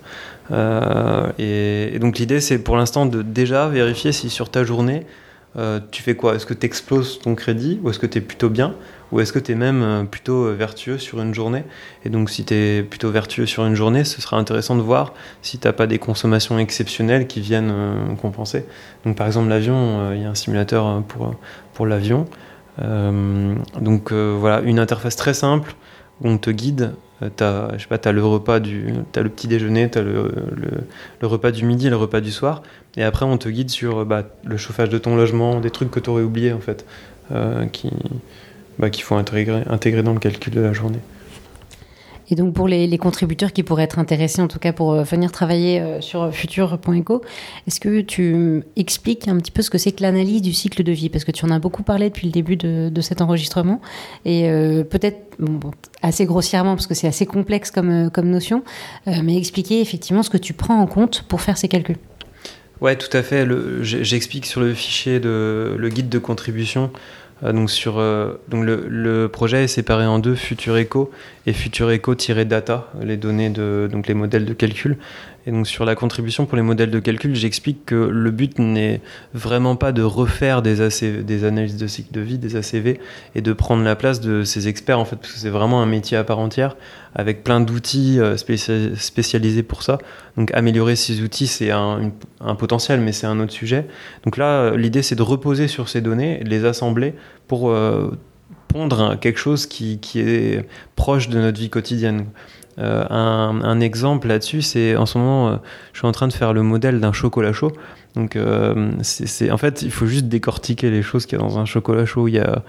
Euh, 0.51 1.31
et, 1.39 1.97
donc 1.99 2.19
l'idée, 2.19 2.41
c'est 2.41 2.59
pour 2.59 2.75
l'instant 2.75 3.05
de 3.05 3.21
déjà 3.21 3.69
vérifier 3.69 4.11
si 4.11 4.29
sur 4.29 4.49
ta 4.49 4.65
journée, 4.65 5.05
euh, 5.55 5.79
tu 5.91 6.01
fais 6.01 6.15
quoi? 6.15 6.35
Est-ce 6.35 6.45
que 6.45 6.53
tu 6.53 6.65
exploses 6.65 7.19
ton 7.19 7.35
crédit 7.35 7.79
ou 7.83 7.89
est-ce 7.89 7.99
que 7.99 8.07
tu 8.07 8.17
es 8.17 8.21
plutôt 8.21 8.49
bien? 8.49 8.73
Ou 9.11 9.19
est-ce 9.19 9.31
que 9.31 9.37
tu 9.37 9.51
es 9.51 9.55
même 9.55 9.83
euh, 9.83 10.03
plutôt 10.03 10.45
euh, 10.45 10.55
vertueux 10.55 10.97
sur 10.97 11.21
une 11.21 11.33
journée? 11.33 11.63
Et 12.05 12.09
donc 12.09 12.31
si 12.31 12.43
tu 12.43 12.55
es 12.55 12.81
plutôt 12.81 13.11
vertueux 13.11 13.45
sur 13.45 13.63
une 13.65 13.75
journée, 13.75 14.03
ce 14.03 14.19
sera 14.21 14.37
intéressant 14.37 14.75
de 14.75 14.81
voir 14.81 15.13
si 15.43 15.59
tu 15.59 15.67
n'as 15.67 15.73
pas 15.73 15.85
des 15.85 15.99
consommations 15.99 16.57
exceptionnelles 16.57 17.27
qui 17.27 17.39
viennent 17.39 17.73
compenser. 18.19 18.65
Donc 19.05 19.15
par 19.15 19.27
exemple 19.27 19.49
l'avion, 19.49 20.11
il 20.13 20.21
y 20.21 20.25
a 20.25 20.29
un 20.29 20.35
simulateur 20.35 21.03
pour, 21.03 21.35
pour 21.73 21.85
l'avion. 21.85 22.25
donc 22.79 24.11
voilà, 24.11 24.61
une 24.61 24.79
interface 24.79 25.15
très 25.15 25.35
simple 25.35 25.75
où 26.21 26.29
on 26.29 26.37
te 26.39 26.49
guide. 26.49 26.93
Tu 27.37 27.43
as, 27.43 28.11
le 28.11 28.25
repas 28.25 28.59
le 28.59 29.29
petit 29.29 29.47
déjeuner, 29.47 29.89
tu 29.89 29.99
as 29.99 30.01
le, 30.01 30.31
le, 31.21 31.27
repas 31.27 31.51
du 31.51 31.63
midi, 31.63 31.89
le 31.89 31.95
repas 31.95 32.19
du 32.19 32.31
soir, 32.31 32.63
et 32.97 33.03
après 33.03 33.25
on 33.25 33.37
te 33.37 33.49
guide 33.49 33.69
sur 33.69 34.05
bah, 34.05 34.23
le 34.43 34.57
chauffage 34.57 34.89
de 34.89 34.97
ton 34.97 35.15
logement, 35.15 35.59
des 35.59 35.71
trucs 35.71 35.91
que 35.91 35.99
tu 35.99 36.09
aurais 36.09 36.23
oubliés 36.23 36.53
en 36.53 36.59
fait, 36.59 36.85
qui, 37.71 37.89
bah, 38.79 38.89
qu'il 38.89 39.03
faut 39.03 39.15
intégrer, 39.15 39.63
intégrer 39.67 40.03
dans 40.03 40.13
le 40.13 40.19
calcul 40.19 40.53
de 40.53 40.61
la 40.61 40.73
journée. 40.73 40.99
Et 42.29 42.35
donc 42.35 42.53
pour 42.53 42.67
les, 42.67 42.97
contributeurs 42.97 43.51
qui 43.51 43.63
pourraient 43.63 43.83
être 43.83 43.99
intéressés, 43.99 44.41
en 44.41 44.47
tout 44.47 44.59
cas 44.59 44.71
pour 44.71 44.93
euh, 44.93 45.03
venir 45.03 45.31
travailler 45.31 45.81
euh, 45.81 46.01
sur 46.01 46.33
futur.eco, 46.33 47.21
est-ce 47.67 47.79
que 47.79 48.01
tu 48.01 48.63
expliques 48.75 49.27
un 49.27 49.37
petit 49.37 49.51
peu 49.51 49.61
ce 49.61 49.69
que 49.69 49.77
c'est 49.77 49.91
que 49.91 50.01
l'analyse 50.01 50.41
du 50.41 50.53
cycle 50.53 50.83
de 50.83 50.91
vie? 50.91 51.09
Parce 51.09 51.25
que 51.25 51.31
tu 51.31 51.45
en 51.45 51.49
as 51.49 51.59
beaucoup 51.59 51.83
parlé 51.83 52.09
depuis 52.09 52.27
le 52.27 52.31
début 52.31 52.55
de, 52.55 53.01
cet 53.01 53.21
enregistrement, 53.21 53.81
et 54.25 54.49
euh, 54.49 54.83
peut-être 54.83 55.35
assez 56.01 56.25
grossièrement, 56.25 56.75
parce 56.75 56.87
que 56.87 56.93
c'est 56.93 57.07
assez 57.07 57.25
complexe 57.25 57.71
comme, 57.71 58.09
comme 58.11 58.29
notion, 58.29 58.63
mais 59.05 59.35
expliquer 59.37 59.81
effectivement 59.81 60.23
ce 60.23 60.29
que 60.29 60.37
tu 60.37 60.53
prends 60.53 60.79
en 60.79 60.87
compte 60.87 61.23
pour 61.23 61.41
faire 61.41 61.57
ces 61.57 61.67
calculs. 61.67 61.97
Ouais, 62.81 62.95
tout 62.95 63.15
à 63.15 63.23
fait. 63.23 63.47
J'explique 63.81 64.45
sur 64.45 64.61
le 64.61 64.73
fichier 64.73 65.19
de 65.19 65.75
le 65.77 65.89
guide 65.89 66.09
de 66.09 66.19
contribution 66.19 66.91
euh, 67.43 67.51
donc 67.51 67.69
sur, 67.69 67.99
euh, 67.99 68.39
le, 68.51 69.27
projet 69.27 69.63
est 69.63 69.67
séparé 69.67 70.05
en 70.05 70.19
deux, 70.19 70.35
Future 70.35 70.75
Eco 70.77 71.11
et 71.45 71.53
Future 71.53 71.89
Eco-data, 71.89 72.87
les 73.01 73.17
données 73.17 73.49
de 73.49 73.89
donc 73.91 74.07
les 74.07 74.13
modèles 74.13 74.45
de 74.45 74.53
calcul. 74.53 74.97
Et 75.45 75.51
donc 75.51 75.67
sur 75.67 75.83
la 75.83 75.95
contribution 75.95 76.45
pour 76.45 76.55
les 76.55 76.61
modèles 76.61 76.89
de 76.89 76.99
calcul, 76.99 77.35
j'explique 77.35 77.85
que 77.85 77.95
le 77.95 78.31
but 78.31 78.59
n'est 78.59 79.01
vraiment 79.33 79.75
pas 79.75 79.91
de 79.91 80.01
refaire 80.01 80.61
des, 80.61 80.79
analyses 81.43 81.75
de 81.75 81.87
cycle 81.87 82.13
de 82.13 82.21
vie, 82.21 82.37
des 82.37 82.55
ACV, 82.55 82.99
et 83.35 83.41
de 83.41 83.53
prendre 83.53 83.83
la 83.83 83.95
place 83.95 84.21
de 84.21 84.43
ces 84.43 84.69
experts 84.69 84.99
en 84.99 85.05
fait, 85.05 85.17
parce 85.17 85.33
que 85.33 85.39
c'est 85.39 85.49
vraiment 85.49 85.81
un 85.81 85.85
métier 85.85 86.15
à 86.15 86.23
part 86.23 86.39
entière, 86.39 86.77
avec 87.13 87.43
plein 87.43 87.59
d'outils 87.59 88.19
euh, 88.19 88.37
spécialisés 88.37 89.63
pour 89.63 89.83
ça. 89.83 89.97
Donc 90.37 90.51
améliorer 90.53 90.95
ces 90.95 91.21
outils, 91.21 91.47
c'est 91.47 91.71
un, 91.71 92.11
potentiel, 92.57 93.01
mais 93.01 93.11
c'est 93.11 93.27
un 93.27 93.39
autre 93.41 93.53
sujet. 93.53 93.85
Donc 94.23 94.37
là, 94.37 94.75
l'idée 94.77 95.01
c'est 95.01 95.15
de 95.15 95.21
reposer 95.21 95.67
sur 95.67 95.89
ces 95.89 95.99
données, 95.99 96.39
de 96.39 96.49
les 96.49 96.63
assembler 96.63 97.15
pour 97.47 97.69
euh, 97.69 98.17
pondre 98.69 99.19
quelque 99.19 99.39
chose 99.39 99.65
qui 99.65 99.99
est 100.15 100.65
proche 100.95 101.27
de 101.27 101.39
notre 101.39 101.59
vie 101.59 101.69
quotidienne. 101.69 102.27
Euh, 102.79 103.05
un, 103.09 103.79
exemple 103.79 104.27
là-dessus, 104.27 104.61
c'est 104.61 104.95
en 104.95 105.05
ce 105.05 105.17
moment, 105.17 105.49
euh, 105.49 105.55
je 105.93 105.99
suis 105.99 106.07
en 106.07 106.11
train 106.11 106.27
de 106.27 106.33
faire 106.33 106.53
le 106.53 106.63
modèle 106.63 106.99
d'un 106.99 107.13
chocolat 107.13 107.53
chaud. 107.53 107.71
Donc, 108.15 108.35
euh, 108.35 108.91
en 109.51 109.57
fait, 109.57 109.81
il 109.81 109.91
faut 109.91 110.05
juste 110.05 110.25
décortiquer 110.25 110.89
les 110.89 111.01
choses 111.01 111.25
qu'il 111.25 111.37
y 111.37 111.41
a 111.41 111.43
dans 111.43 111.59
un 111.59 111.65
chocolat 111.65 112.05
chaud. 112.05 112.27
Il 112.27 112.35
y 112.35 112.39
a, 112.39 112.63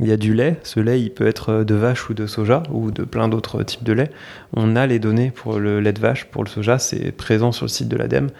il 0.00 0.06
y 0.06 0.12
a 0.12 0.16
du 0.16 0.34
lait. 0.34 0.58
Ce 0.62 0.80
lait, 0.80 1.00
il 1.00 1.10
peut 1.10 1.26
être 1.26 1.64
de 1.64 1.74
vache 1.74 2.08
ou 2.08 2.14
de 2.14 2.26
soja 2.26 2.62
ou 2.70 2.90
de 2.90 3.04
plein 3.04 3.28
d'autres 3.28 3.62
types 3.62 3.84
de 3.84 3.92
lait. 3.92 4.10
On 4.54 4.76
a 4.76 4.86
les 4.86 4.98
données 4.98 5.30
pour 5.30 5.58
le 5.58 5.80
lait 5.80 5.92
de 5.92 6.00
vache, 6.00 6.26
pour 6.26 6.44
le 6.44 6.48
soja, 6.48 6.78
c'est 6.78 7.12
présent 7.12 7.52
sur 7.52 7.64
le 7.64 7.70
site 7.70 7.88
de 7.88 7.96
l'ADEME. 7.96 8.30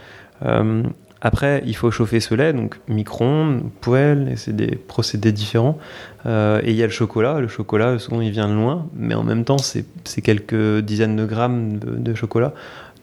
Après, 1.21 1.63
il 1.67 1.75
faut 1.75 1.91
chauffer 1.91 2.21
ce 2.21 2.35
lait, 2.35 2.53
donc 2.53 2.79
micro-ondes, 2.87 3.63
poêle, 3.81 4.29
et 4.33 4.37
c'est 4.37 4.55
des 4.55 4.77
procédés 4.77 5.33
différents. 5.33 5.79
Euh, 6.27 6.61
et 6.63 6.71
il 6.71 6.77
y 6.77 6.83
a 6.83 6.87
le 6.87 6.93
chocolat. 6.93 7.41
Le 7.41 7.49
chocolat, 7.49 7.99
souvent, 7.99 8.21
il 8.21 8.31
vient 8.31 8.49
de 8.49 8.55
loin, 8.55 8.87
mais 8.95 9.15
en 9.15 9.25
même 9.25 9.45
temps, 9.45 9.59
c'est 9.59 9.85
quelques 10.23 10.79
dizaines 10.79 11.17
de 11.17 11.27
grammes 11.27 11.79
de, 11.79 12.15
chocolat. 12.15 12.55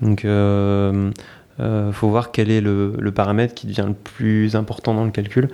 Donc, 0.02 0.22
il 0.24 0.30
euh, 0.30 1.12
euh, 1.60 1.92
faut 1.92 2.08
voir 2.08 2.32
quel 2.32 2.50
est 2.50 2.62
le, 2.62 3.12
paramètre 3.14 3.54
qui 3.54 3.68
devient 3.68 3.86
le 3.88 3.94
plus 3.94 4.56
important 4.56 4.94
dans 4.94 5.06
le 5.06 5.12
calcul. 5.12 5.50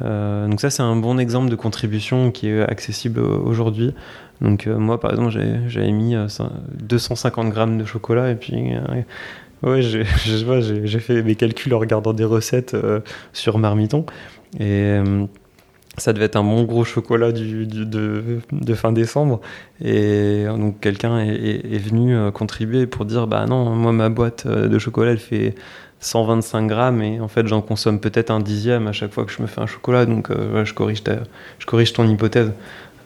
donc 0.00 0.60
ça, 0.60 0.70
c'est 0.70 0.82
un 0.82 0.96
bon 0.96 1.18
exemple 1.18 1.50
de 1.50 1.56
contribution 1.56 2.30
qui 2.30 2.48
est 2.48 2.62
accessible 2.62 3.20
aujourd'hui. 3.20 3.94
Donc 4.42 4.66
moi, 4.66 5.00
par 5.00 5.10
exemple, 5.12 5.30
j'avais 5.66 5.92
mis 5.92 6.14
250 6.14 7.48
grammes 7.50 7.78
de 7.78 7.84
chocolat 7.86 8.30
et 8.30 8.34
puis 8.34 8.74
Ouais, 9.62 9.80
j'ai 10.24 10.98
fait 11.00 11.22
mes 11.22 11.34
calculs 11.34 11.74
en 11.74 11.78
regardant 11.78 12.12
des 12.12 12.24
recettes 12.24 12.74
euh, 12.74 13.00
sur 13.32 13.58
Marmiton. 13.58 14.04
Et 14.58 14.64
euh, 14.64 15.24
ça 15.96 16.12
devait 16.12 16.26
être 16.26 16.36
un 16.36 16.44
bon 16.44 16.64
gros 16.64 16.84
chocolat 16.84 17.32
de, 17.32 18.40
fin 18.74 18.92
décembre. 18.92 19.40
Et 19.82 20.44
donc 20.46 20.80
quelqu'un 20.80 21.18
est, 21.20 21.78
venu 21.78 22.14
euh, 22.14 22.30
contribuer 22.30 22.86
pour 22.86 23.06
dire 23.06 23.26
Bah 23.26 23.46
non, 23.46 23.70
moi 23.70 23.92
ma 23.92 24.08
boîte 24.08 24.46
de 24.46 24.78
chocolat 24.78 25.12
elle 25.12 25.18
fait 25.18 25.54
125 26.00 26.66
grammes 26.66 27.02
et 27.02 27.20
en 27.20 27.28
fait 27.28 27.46
j'en 27.46 27.62
consomme 27.62 27.98
peut-être 27.98 28.30
un 28.30 28.40
dixième 28.40 28.86
à 28.86 28.92
chaque 28.92 29.12
fois 29.12 29.24
que 29.24 29.32
je 29.32 29.40
me 29.40 29.46
fais 29.46 29.62
un 29.62 29.66
chocolat. 29.66 30.04
Donc 30.04 30.28
je, 30.30 30.72
corrige 30.74 31.02
je 31.58 31.66
corrige 31.66 31.94
ton 31.94 32.06
hypothèse. 32.06 32.52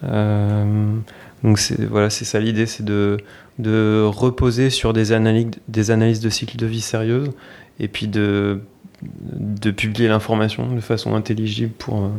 donc 0.03 1.59
voilà, 1.89 2.09
c'est 2.09 2.25
ça 2.25 2.39
l'idée, 2.41 2.65
c'est 2.65 2.83
de 2.83 3.17
de 3.59 4.03
reposer 4.05 4.69
sur 4.69 4.93
des 4.93 5.11
analyses, 5.11 5.51
des 5.67 5.91
analyses 5.91 6.19
de 6.19 6.29
cycle 6.29 6.57
de 6.57 6.65
vie 6.65 6.81
sérieuses 6.81 7.31
et 7.79 7.87
puis 7.87 8.07
de, 8.07 8.61
de 9.03 9.71
publier 9.71 10.07
l'information 10.07 10.73
de 10.73 10.81
façon 10.81 11.15
intelligible 11.15 11.71
pour, 11.77 12.03
euh, 12.03 12.09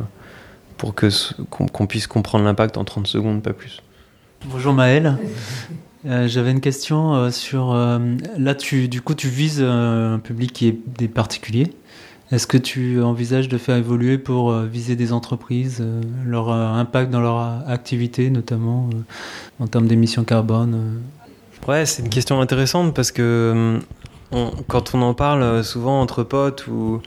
pour 0.77 0.95
que, 0.95 1.09
qu'on, 1.49 1.87
puisse 1.87 2.07
comprendre 2.07 2.45
l'impact 2.45 2.77
en 2.77 2.83
30 2.83 3.07
secondes, 3.07 3.41
pas 3.41 3.53
plus. 3.53 3.81
Bonjour 4.45 4.73
Maël. 4.73 5.17
Euh, 6.05 6.27
J'avais 6.27 6.51
une 6.51 6.59
question 6.59 7.15
euh, 7.15 7.31
sur. 7.31 7.71
euh, 7.71 7.97
là, 8.37 8.55
tu, 8.55 8.89
du 8.89 8.99
coup, 8.99 9.15
tu 9.15 9.29
vises 9.29 9.61
euh, 9.61 10.15
un 10.15 10.19
public 10.19 10.51
qui 10.51 10.67
est 10.67 10.77
des 10.99 11.07
particuliers. 11.07 11.71
Est-ce 12.33 12.47
que 12.47 12.57
tu 12.57 12.99
envisages 13.01 13.47
de 13.47 13.59
faire 13.59 13.75
évoluer 13.75 14.17
pour 14.17 14.51
euh, 14.51 14.65
viser 14.65 14.95
des 14.95 15.13
entreprises, 15.13 15.77
euh, 15.81 16.01
leur 16.25 16.49
euh, 16.49 16.73
impact 16.73 17.11
dans 17.11 17.21
leur 17.21 17.37
activité, 17.69 18.31
notamment 18.31 18.89
euh, 18.91 19.63
en 19.63 19.67
termes 19.67 19.87
d'émissions 19.87 20.23
carbone 20.23 20.73
euh 20.73 21.22
Ouais, 21.67 21.85
c'est 21.85 22.03
une 22.03 22.09
question 22.09 22.41
intéressante 22.41 22.93
parce 22.93 23.13
que 23.13 23.79
hum, 24.33 24.51
quand 24.67 24.95
on 24.95 25.01
en 25.01 25.13
parle 25.13 25.43
euh, 25.43 25.63
souvent 25.63 26.01
entre 26.01 26.23
potes 26.23 26.67
ou, 26.67 27.01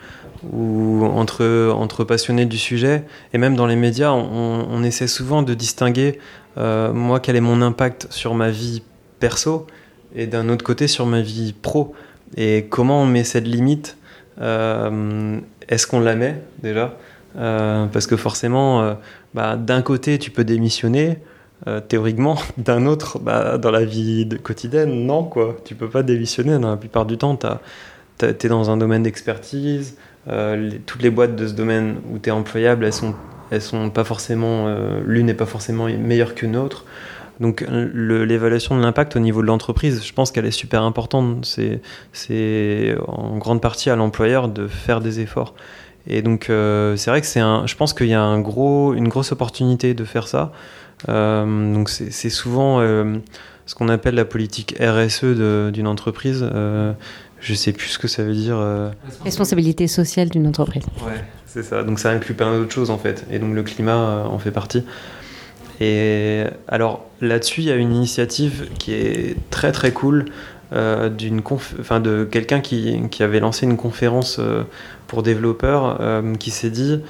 entre, 1.04 2.04
passionnés 2.04 2.46
du 2.46 2.56
sujet, 2.56 3.04
et 3.32 3.38
même 3.38 3.56
dans 3.56 3.66
les 3.66 3.76
médias, 3.76 4.12
on, 4.12 4.82
essaie 4.84 5.08
souvent 5.08 5.42
de 5.42 5.54
distinguer, 5.54 6.20
euh, 6.56 6.92
moi, 6.92 7.20
quel 7.20 7.36
est 7.36 7.40
mon 7.40 7.62
impact 7.62 8.06
sur 8.10 8.34
ma 8.34 8.50
vie 8.50 8.82
perso, 9.18 9.66
et 10.14 10.26
d'un 10.26 10.48
autre 10.48 10.64
côté 10.64 10.86
sur 10.86 11.04
ma 11.06 11.20
vie 11.20 11.52
pro. 11.52 11.94
Et 12.36 12.66
comment 12.70 13.02
on 13.02 13.06
met 13.06 13.24
cette 13.24 13.46
limite 13.46 13.96
euh, 14.40 15.40
Est-ce 15.68 15.86
qu'on 15.86 16.00
la 16.00 16.14
met 16.14 16.40
déjà? 16.62 16.96
Parce 17.34 18.06
que 18.06 18.16
forcément, 18.16 18.96
bah, 19.34 19.56
d'un 19.56 19.82
côté, 19.82 20.18
tu 20.18 20.30
peux 20.30 20.44
démissionner, 20.44 21.18
euh, 21.66 21.80
théoriquement, 21.80 22.36
d'un 22.58 22.86
autre, 22.86 23.18
bah, 23.18 23.58
dans 23.58 23.70
la 23.70 23.84
vie 23.84 24.28
quotidienne, 24.42 25.06
non, 25.06 25.24
quoi. 25.24 25.56
Tu 25.64 25.74
peux 25.74 25.88
pas 25.88 26.02
démissionner. 26.02 26.58
Dans 26.58 26.70
la 26.70 26.76
plupart 26.76 27.06
du 27.06 27.16
temps, 27.18 27.36
tu 27.36 28.26
es 28.26 28.48
dans 28.48 28.70
un 28.70 28.76
domaine 28.76 29.02
d'expertise. 29.02 29.96
euh, 30.28 30.70
toutes 30.86 31.02
les 31.02 31.10
boîtes 31.10 31.36
de 31.36 31.46
ce 31.46 31.52
domaine 31.54 31.96
où 32.12 32.18
tu 32.18 32.28
es 32.28 32.32
employable, 32.32 32.84
elles 32.84 32.92
sont, 32.92 33.14
elles 33.50 33.62
sont 33.62 33.90
pas 33.90 34.04
forcément. 34.04 34.66
euh, 34.68 35.00
L'une 35.06 35.26
n'est 35.26 35.34
pas 35.34 35.46
forcément 35.46 35.86
meilleure 35.86 36.34
qu'une 36.34 36.56
autre. 36.56 36.84
Donc, 37.38 37.64
l'évaluation 37.70 38.76
de 38.78 38.82
l'impact 38.82 39.14
au 39.16 39.18
niveau 39.20 39.42
de 39.42 39.46
l'entreprise, 39.46 40.02
je 40.04 40.12
pense 40.14 40.30
qu'elle 40.30 40.46
est 40.46 40.50
super 40.50 40.82
importante. 40.82 41.44
C'est 42.12 42.96
en 43.06 43.36
grande 43.36 43.60
partie 43.60 43.90
à 43.90 43.96
l'employeur 43.96 44.48
de 44.48 44.66
faire 44.68 45.00
des 45.02 45.20
efforts. 45.20 45.54
Et 46.06 46.22
donc, 46.22 46.44
c'est 46.46 47.10
vrai 47.10 47.20
que 47.20 47.38
un. 47.38 47.66
Je 47.66 47.76
pense 47.76 47.92
qu'il 47.92 48.06
y 48.06 48.14
a 48.14 48.22
un 48.22 48.40
gros, 48.40 48.94
une 48.94 49.08
grosse 49.08 49.32
opportunité 49.32 49.92
de 49.92 50.04
faire 50.04 50.28
ça. 50.28 50.50
Euh, 51.08 51.74
donc, 51.74 51.88
c'est 51.88 52.30
souvent 52.30 52.80
euh, 52.80 53.18
ce 53.66 53.74
qu'on 53.74 53.88
appelle 53.88 54.14
la 54.14 54.24
politique 54.24 54.76
RSE 54.80 55.24
d'une 55.72 55.86
entreprise. 55.86 56.40
Euh, 56.42 56.92
je 57.40 57.54
sais 57.54 57.72
plus 57.72 57.88
ce 57.88 57.98
que 57.98 58.08
ça 58.08 58.22
veut 58.22 58.34
dire. 58.34 58.58
Responsabilité 59.24 59.86
sociale 59.86 60.30
d'une 60.30 60.46
entreprise. 60.46 60.84
Ouais, 61.04 61.24
c'est 61.44 61.62
ça. 61.62 61.82
Donc, 61.82 61.98
ça 61.98 62.10
inclut 62.10 62.34
plein 62.34 62.56
d'autres 62.56 62.72
choses 62.72 62.90
en 62.90 62.98
fait. 62.98 63.26
Et 63.30 63.38
donc, 63.38 63.54
le 63.54 63.62
climat 63.62 64.26
en 64.26 64.38
fait 64.38 64.50
partie. 64.50 64.84
Et 65.78 66.44
alors 66.68 67.04
là-dessus, 67.20 67.60
il 67.60 67.66
y 67.66 67.70
a 67.70 67.76
une 67.76 67.92
initiative 67.92 68.68
qui 68.78 68.94
est 68.94 69.36
très 69.50 69.72
très 69.72 69.92
cool 69.92 70.24
euh, 70.72 71.08
d'une 71.08 71.42
enfin 71.78 72.00
de 72.00 72.24
quelqu'un 72.24 72.60
qui, 72.60 73.00
qui 73.10 73.22
avait 73.22 73.38
lancé 73.38 73.66
une 73.66 73.76
conférence 73.76 74.38
euh, 74.40 74.64
pour 75.06 75.22
développeurs 75.22 75.98
euh, 76.00 76.34
qui 76.34 76.50
s'est 76.50 76.70
dit 76.70 77.00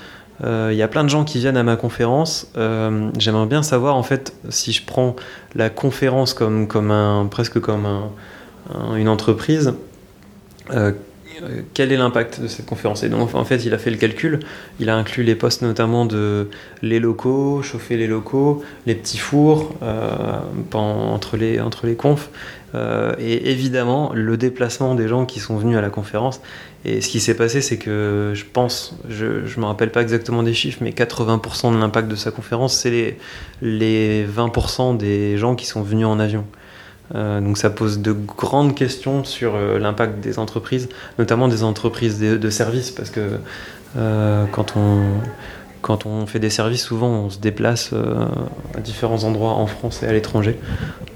euh, 0.44 0.68
il 0.72 0.76
y 0.76 0.82
a 0.82 0.88
plein 0.88 1.04
de 1.04 1.08
gens 1.08 1.24
qui 1.24 1.38
viennent 1.38 1.56
à 1.56 1.62
ma 1.62 1.76
conférence. 1.76 2.48
euh, 2.56 3.10
J'aimerais 3.18 3.46
bien 3.46 3.62
savoir 3.62 3.96
en 3.96 4.02
fait 4.02 4.34
si 4.50 4.72
je 4.72 4.82
prends 4.84 5.16
la 5.54 5.70
conférence 5.70 6.34
comme, 6.34 6.66
comme 6.68 6.90
un 6.90 7.26
presque 7.26 7.58
comme 7.60 7.86
un- 7.86 8.10
un- 8.74 8.96
une 8.96 9.08
entreprise. 9.08 9.74
euh, 10.72 10.92
quel 11.74 11.92
est 11.92 11.98
l'impact 11.98 12.40
de 12.40 12.46
cette 12.48 12.64
conférence? 12.64 13.02
Et 13.02 13.10
donc 13.10 13.34
en 13.34 13.44
fait, 13.44 13.66
il 13.66 13.74
a 13.74 13.78
fait 13.78 13.90
le 13.90 13.98
calcul. 13.98 14.40
Il 14.80 14.88
a 14.88 14.96
inclus 14.96 15.22
les 15.22 15.34
postes 15.34 15.60
notamment 15.60 16.06
de 16.06 16.48
les 16.80 16.98
locaux, 16.98 17.60
chauffer 17.62 17.98
les 17.98 18.06
locaux, 18.06 18.62
les 18.86 18.94
petits 18.94 19.18
fours 19.18 19.74
entre 20.72 21.36
les 21.36 21.60
entre 21.60 21.86
les 21.86 21.94
confs, 21.94 22.30
et 23.18 23.50
évidemment 23.50 24.12
le 24.14 24.36
déplacement 24.38 24.94
des 24.94 25.08
gens 25.08 25.26
qui 25.26 25.38
sont 25.40 25.56
venus 25.58 25.76
à 25.76 25.82
la 25.82 25.90
conférence. 25.90 26.40
Et 26.88 27.00
ce 27.00 27.08
qui 27.08 27.18
s'est 27.18 27.34
passé, 27.34 27.62
c'est 27.62 27.78
que 27.78 28.30
je 28.32 28.44
pense, 28.50 28.94
je 29.08 29.24
ne 29.24 29.60
me 29.60 29.66
rappelle 29.66 29.90
pas 29.90 30.02
exactement 30.02 30.44
des 30.44 30.54
chiffres, 30.54 30.78
mais 30.80 30.90
80% 30.90 31.74
de 31.74 31.78
l'impact 31.80 32.06
de 32.06 32.14
sa 32.14 32.30
conférence, 32.30 32.76
c'est 32.76 32.90
les, 32.90 33.18
les 33.60 34.24
20% 34.24 34.96
des 34.96 35.36
gens 35.36 35.56
qui 35.56 35.66
sont 35.66 35.82
venus 35.82 36.06
en 36.06 36.20
avion. 36.20 36.44
Euh, 37.16 37.40
donc 37.40 37.58
ça 37.58 37.70
pose 37.70 37.98
de 37.98 38.12
grandes 38.12 38.76
questions 38.76 39.24
sur 39.24 39.56
euh, 39.56 39.80
l'impact 39.80 40.20
des 40.20 40.38
entreprises, 40.38 40.88
notamment 41.18 41.48
des 41.48 41.64
entreprises 41.64 42.20
de, 42.20 42.36
de 42.36 42.50
services, 42.50 42.92
parce 42.92 43.10
que 43.10 43.40
euh, 43.96 44.44
quand, 44.52 44.76
on, 44.76 45.00
quand 45.86 46.04
on 46.04 46.26
fait 46.26 46.40
des 46.40 46.50
services, 46.50 46.82
souvent 46.82 47.06
on 47.06 47.30
se 47.30 47.38
déplace 47.38 47.90
euh, 47.92 48.26
à 48.76 48.80
différents 48.80 49.22
endroits 49.22 49.52
en 49.52 49.68
France 49.68 50.02
et 50.02 50.06
à 50.06 50.12
l'étranger. 50.12 50.58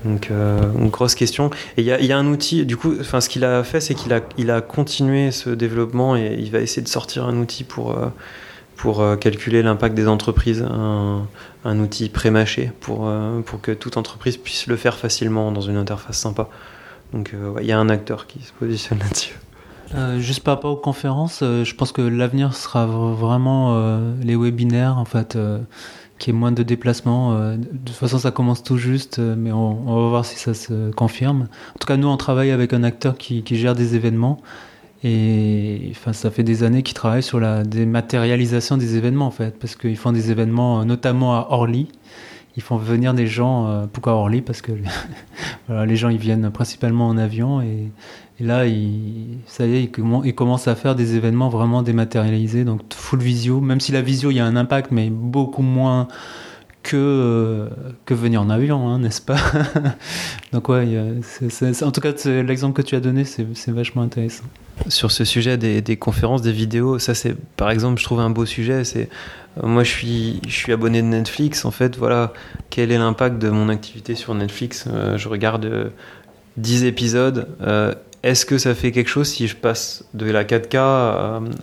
Donc 0.04 0.30
euh, 0.30 0.60
une 0.78 0.90
grosse 0.90 1.16
question. 1.16 1.50
Et 1.76 1.82
il 1.82 1.84
y 1.84 2.12
a, 2.12 2.16
un 2.16 2.26
outil, 2.28 2.64
du 2.64 2.76
coup, 2.76 3.02
ce 3.02 3.28
qu'il 3.28 3.44
a 3.44 3.64
fait, 3.64 3.80
c'est 3.80 3.96
qu'il 3.96 4.12
a, 4.12 4.60
continué 4.60 5.32
ce 5.32 5.50
développement 5.50 6.16
et 6.16 6.36
il 6.38 6.52
va 6.52 6.60
essayer 6.60 6.82
de 6.82 6.88
sortir 6.88 7.24
un 7.24 7.36
outil 7.38 7.64
pour, 7.64 7.90
euh, 7.90 8.06
pour 8.76 9.04
calculer 9.18 9.64
l'impact 9.64 9.96
des 9.96 10.06
entreprises, 10.06 10.62
un, 10.62 11.78
outil 11.80 12.08
pré-mâché 12.08 12.70
pour, 12.78 13.12
pour 13.44 13.60
que 13.60 13.72
toute 13.72 13.96
entreprise 13.96 14.36
puisse 14.36 14.68
le 14.68 14.76
faire 14.76 14.96
facilement 14.96 15.50
dans 15.50 15.62
une 15.62 15.78
interface 15.78 16.18
sympa. 16.18 16.48
Donc 17.12 17.34
il 17.60 17.66
y 17.66 17.72
a 17.72 17.78
un 17.78 17.88
acteur 17.88 18.28
qui 18.28 18.40
se 18.40 18.52
positionne 18.52 19.00
là-dessus. 19.00 19.34
Juste 20.18 20.40
par 20.40 20.54
rapport 20.54 20.72
aux 20.72 20.76
conférences, 20.76 21.40
euh, 21.42 21.64
je 21.64 21.74
pense 21.74 21.90
que 21.92 22.02
l'avenir 22.02 22.54
sera 22.54 22.86
vraiment 22.86 23.74
euh, 23.74 24.14
les 24.22 24.36
webinaires, 24.36 24.98
en 24.98 25.04
fait, 25.04 25.34
euh, 25.34 25.58
qui 26.18 26.30
est 26.30 26.32
moins 26.32 26.52
de 26.52 26.62
déplacements. 26.62 27.34
de 27.56 27.78
toute 27.84 27.96
façon, 27.96 28.18
ça 28.18 28.30
commence 28.30 28.62
tout 28.62 28.76
juste, 28.76 29.18
mais 29.18 29.52
on, 29.52 29.72
va 29.72 30.08
voir 30.08 30.24
si 30.24 30.36
ça 30.36 30.54
se 30.54 30.90
confirme. 30.92 31.48
En 31.74 31.78
tout 31.78 31.86
cas, 31.86 31.96
nous, 31.96 32.08
on 32.08 32.16
travaille 32.18 32.50
avec 32.50 32.72
un 32.72 32.82
acteur 32.82 33.16
qui, 33.16 33.42
gère 33.50 33.74
des 33.74 33.96
événements. 33.96 34.38
Et 35.02 35.88
enfin, 35.92 36.12
ça 36.12 36.30
fait 36.30 36.42
des 36.42 36.62
années 36.62 36.82
qu'ils 36.82 36.94
travaillent 36.94 37.22
sur 37.22 37.40
la 37.40 37.64
dématérialisation 37.64 38.76
des 38.76 38.96
événements, 38.96 39.26
en 39.26 39.30
fait, 39.30 39.58
parce 39.58 39.76
qu'ils 39.76 39.96
font 39.96 40.12
des 40.12 40.30
événements, 40.30 40.84
notamment 40.84 41.34
à 41.34 41.46
Orly. 41.50 41.88
Ils 42.56 42.62
font 42.62 42.76
venir 42.76 43.14
des 43.14 43.26
gens. 43.26 43.88
pourquoi 43.90 44.12
Orly? 44.12 44.42
Parce 44.42 44.60
que 44.60 44.72
les 45.70 45.96
gens, 45.96 46.10
ils 46.10 46.18
viennent 46.18 46.50
principalement 46.50 47.08
en 47.08 47.16
avion 47.16 47.62
et, 47.62 47.90
et 48.40 48.44
là, 48.44 48.64
ça 49.46 49.66
y 49.66 49.76
est, 49.76 49.82
il, 49.82 49.90
commen- 49.90 50.22
il 50.24 50.34
commence 50.34 50.66
à 50.66 50.74
faire 50.74 50.94
des 50.94 51.14
événements 51.14 51.50
vraiment 51.50 51.82
dématérialisés, 51.82 52.64
donc 52.64 52.80
full 52.94 53.20
visio. 53.20 53.60
Même 53.60 53.80
si 53.80 53.92
la 53.92 54.00
visio, 54.00 54.30
il 54.30 54.36
y 54.36 54.40
a 54.40 54.46
un 54.46 54.56
impact, 54.56 54.90
mais 54.92 55.10
beaucoup 55.10 55.62
moins 55.62 56.08
que, 56.82 56.96
euh, 56.96 57.68
que 58.06 58.14
venir 58.14 58.40
en 58.40 58.48
avion, 58.48 58.88
hein, 58.88 58.98
n'est-ce 59.00 59.20
pas? 59.20 59.36
Donc 60.52 60.70
ouais, 60.70 60.86
en 61.82 61.90
tout 61.90 62.00
cas, 62.00 62.12
l'exemple 62.42 62.82
que 62.82 62.86
tu 62.86 62.96
as 62.96 63.00
donné, 63.00 63.24
c'est 63.24 63.70
vachement 63.70 64.00
intéressant. 64.00 64.44
Sur 64.88 65.10
ce 65.10 65.26
sujet 65.26 65.58
des, 65.58 65.96
conférences, 65.98 66.40
des 66.40 66.52
vidéos, 66.52 66.98
ça 66.98 67.14
c'est 67.14 67.36
par 67.56 67.70
exemple, 67.70 68.00
je 68.00 68.04
trouve 68.04 68.20
un 68.20 68.30
beau 68.30 68.46
sujet. 68.46 68.84
C'est 68.84 69.10
euh, 69.58 69.66
moi, 69.66 69.84
je 69.84 69.90
suis, 69.90 70.72
abonné 70.72 71.02
de 71.02 71.08
Netflix. 71.08 71.66
En 71.66 71.70
fait, 71.70 71.98
voilà, 71.98 72.32
quel 72.70 72.90
est 72.90 72.98
l'impact 72.98 73.38
de 73.38 73.50
mon 73.50 73.68
activité 73.68 74.14
sur 74.14 74.34
Netflix? 74.34 74.86
Euh, 74.88 75.18
Je 75.18 75.28
regarde 75.28 75.66
euh, 75.66 75.90
10 76.56 76.84
épisodes. 76.84 77.46
Est-ce 78.22 78.44
que 78.44 78.58
ça 78.58 78.74
fait 78.74 78.92
quelque 78.92 79.08
chose 79.08 79.28
si 79.28 79.48
je 79.48 79.56
passe 79.56 80.04
de 80.14 80.30
la 80.30 80.44
4K 80.44 80.76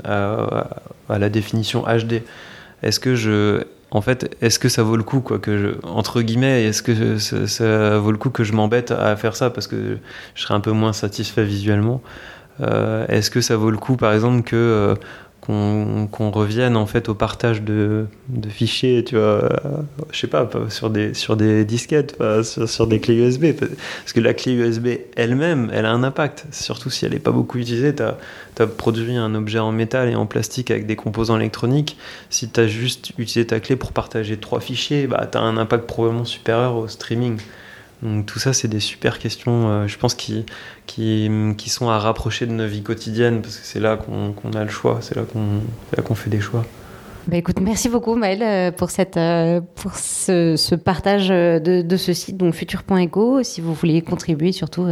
à, 0.04 1.18
la 1.18 1.30
définition 1.30 1.84
HD 1.84 2.24
Est-ce 2.84 3.00
que 3.00 3.16
je 3.16 3.64
en 3.90 4.02
fait, 4.02 4.36
est-ce 4.42 4.60
que 4.60 4.68
ça 4.68 4.84
vaut 4.84 4.98
le 4.98 5.04
coup, 5.04 5.22
quoi, 5.22 5.40
que 5.40 5.58
je, 5.58 5.88
entre 5.88 6.22
guillemets, 6.22 6.66
est-ce 6.66 6.84
que 6.84 7.18
ça, 7.20 7.48
ça 7.48 7.98
vaut 8.00 8.12
le 8.12 8.18
coup 8.18 8.30
que 8.30 8.44
je 8.44 8.52
m'embête 8.52 8.92
à 8.92 9.16
faire 9.16 9.34
ça 9.34 9.50
parce 9.50 9.66
que 9.66 9.98
je 10.36 10.42
serais 10.42 10.56
un 10.56 10.60
peu 10.60 10.72
moins 10.72 10.92
satisfait 10.92 11.46
visuellement? 11.46 12.02
Euh, 12.62 13.06
Est-ce 13.08 13.30
que 13.30 13.42
ça 13.42 13.56
vaut 13.56 13.72
le 13.72 13.78
coup, 13.78 13.96
par 13.96 14.14
exemple, 14.14 14.44
que 14.44 14.56
euh, 14.56 14.96
qu'on 15.48 16.30
revienne 16.32 16.76
en 16.76 16.86
fait 16.86 17.08
au 17.08 17.14
partage 17.14 17.62
de, 17.62 18.08
fichiers, 18.50 19.04
tu 19.06 19.16
vois, 19.16 19.24
euh, 19.24 19.50
je 20.12 20.20
sais 20.20 20.28
pas, 20.28 20.50
sur 20.68 20.90
des 20.90 21.14
sur 21.14 21.38
des 21.38 21.64
disquettes, 21.64 22.18
sur 22.44 22.86
des 22.86 23.00
clés 23.00 23.16
USB, 23.16 23.46
parce 23.54 24.14
que 24.14 24.20
la 24.20 24.34
clé 24.34 24.54
USB 24.54 24.88
elle-même, 25.16 25.70
elle 25.74 25.86
a 25.86 25.92
un 25.92 26.04
impact, 26.04 26.48
surtout 26.52 26.90
si 26.90 27.06
elle 27.06 27.14
n'est 27.14 27.20
pas 27.20 27.32
beaucoup 27.32 27.58
utilisée. 27.60 27.96
Tu 27.96 28.04
as, 28.04 28.68
produit 28.68 29.16
un 29.16 29.36
objet 29.36 29.60
en 29.60 29.72
métal 29.72 30.10
et 30.10 30.16
en 30.16 30.26
plastique 30.26 30.72
avec 30.72 30.86
des 30.86 30.96
composants 30.96 31.38
électroniques. 31.38 31.96
Si 32.30 32.50
tu 32.50 32.60
as 32.60 32.68
juste 32.68 33.12
utilisé 33.18 33.46
ta 33.48 33.60
clé 33.60 33.76
pour 33.76 33.94
partager 33.94 34.38
trois 34.38 34.60
fichiers, 34.60 35.08
bah, 35.08 35.30
tu 35.32 35.38
as 35.38 35.42
un 35.42 35.58
impact 35.58 35.86
probablement 35.86 36.26
supérieur 36.26 36.76
au 36.76 36.88
streaming. 36.88 37.38
Donc 38.02 38.26
tout 38.26 38.40
ça, 38.40 38.54
c'est 38.54 38.68
des 38.68 38.80
super 38.80 39.18
questions, 39.18 39.70
euh, 39.70 39.88
je 39.88 39.98
pense, 39.98 40.14
qui, 40.14 40.46
qui, 40.88 41.70
sont 41.70 41.90
à 41.90 42.00
rapprocher 42.00 42.48
de 42.48 42.54
nos 42.54 42.66
vies 42.66 42.82
quotidiennes, 42.82 43.42
parce 43.42 43.58
que 43.58 43.66
c'est 43.66 43.80
là 43.80 43.98
qu'on 43.98 44.52
a 44.54 44.64
le 44.64 44.70
choix, 44.70 45.00
c'est 45.02 45.16
là 45.16 45.24
qu'on 46.02 46.16
fait 46.16 46.30
des 46.30 46.40
choix. 46.40 46.66
Bah 47.28 47.36
écoute, 47.36 47.60
merci 47.60 47.90
beaucoup 47.90 48.16
Maëlle 48.16 48.42
euh, 48.42 48.72
pour, 48.72 48.90
cette, 48.90 49.18
euh, 49.18 49.60
pour 49.76 49.96
ce, 49.96 50.76
partage 50.76 51.30
euh, 51.30 51.60
de, 51.60 51.82
de 51.82 51.98
ce 51.98 52.14
site, 52.14 52.38
donc 52.38 52.54
futur.eco. 52.54 53.44
Si 53.44 53.60
vous 53.60 53.74
voulez 53.74 54.02
contribuer, 54.02 54.54
surtout, 54.54 54.88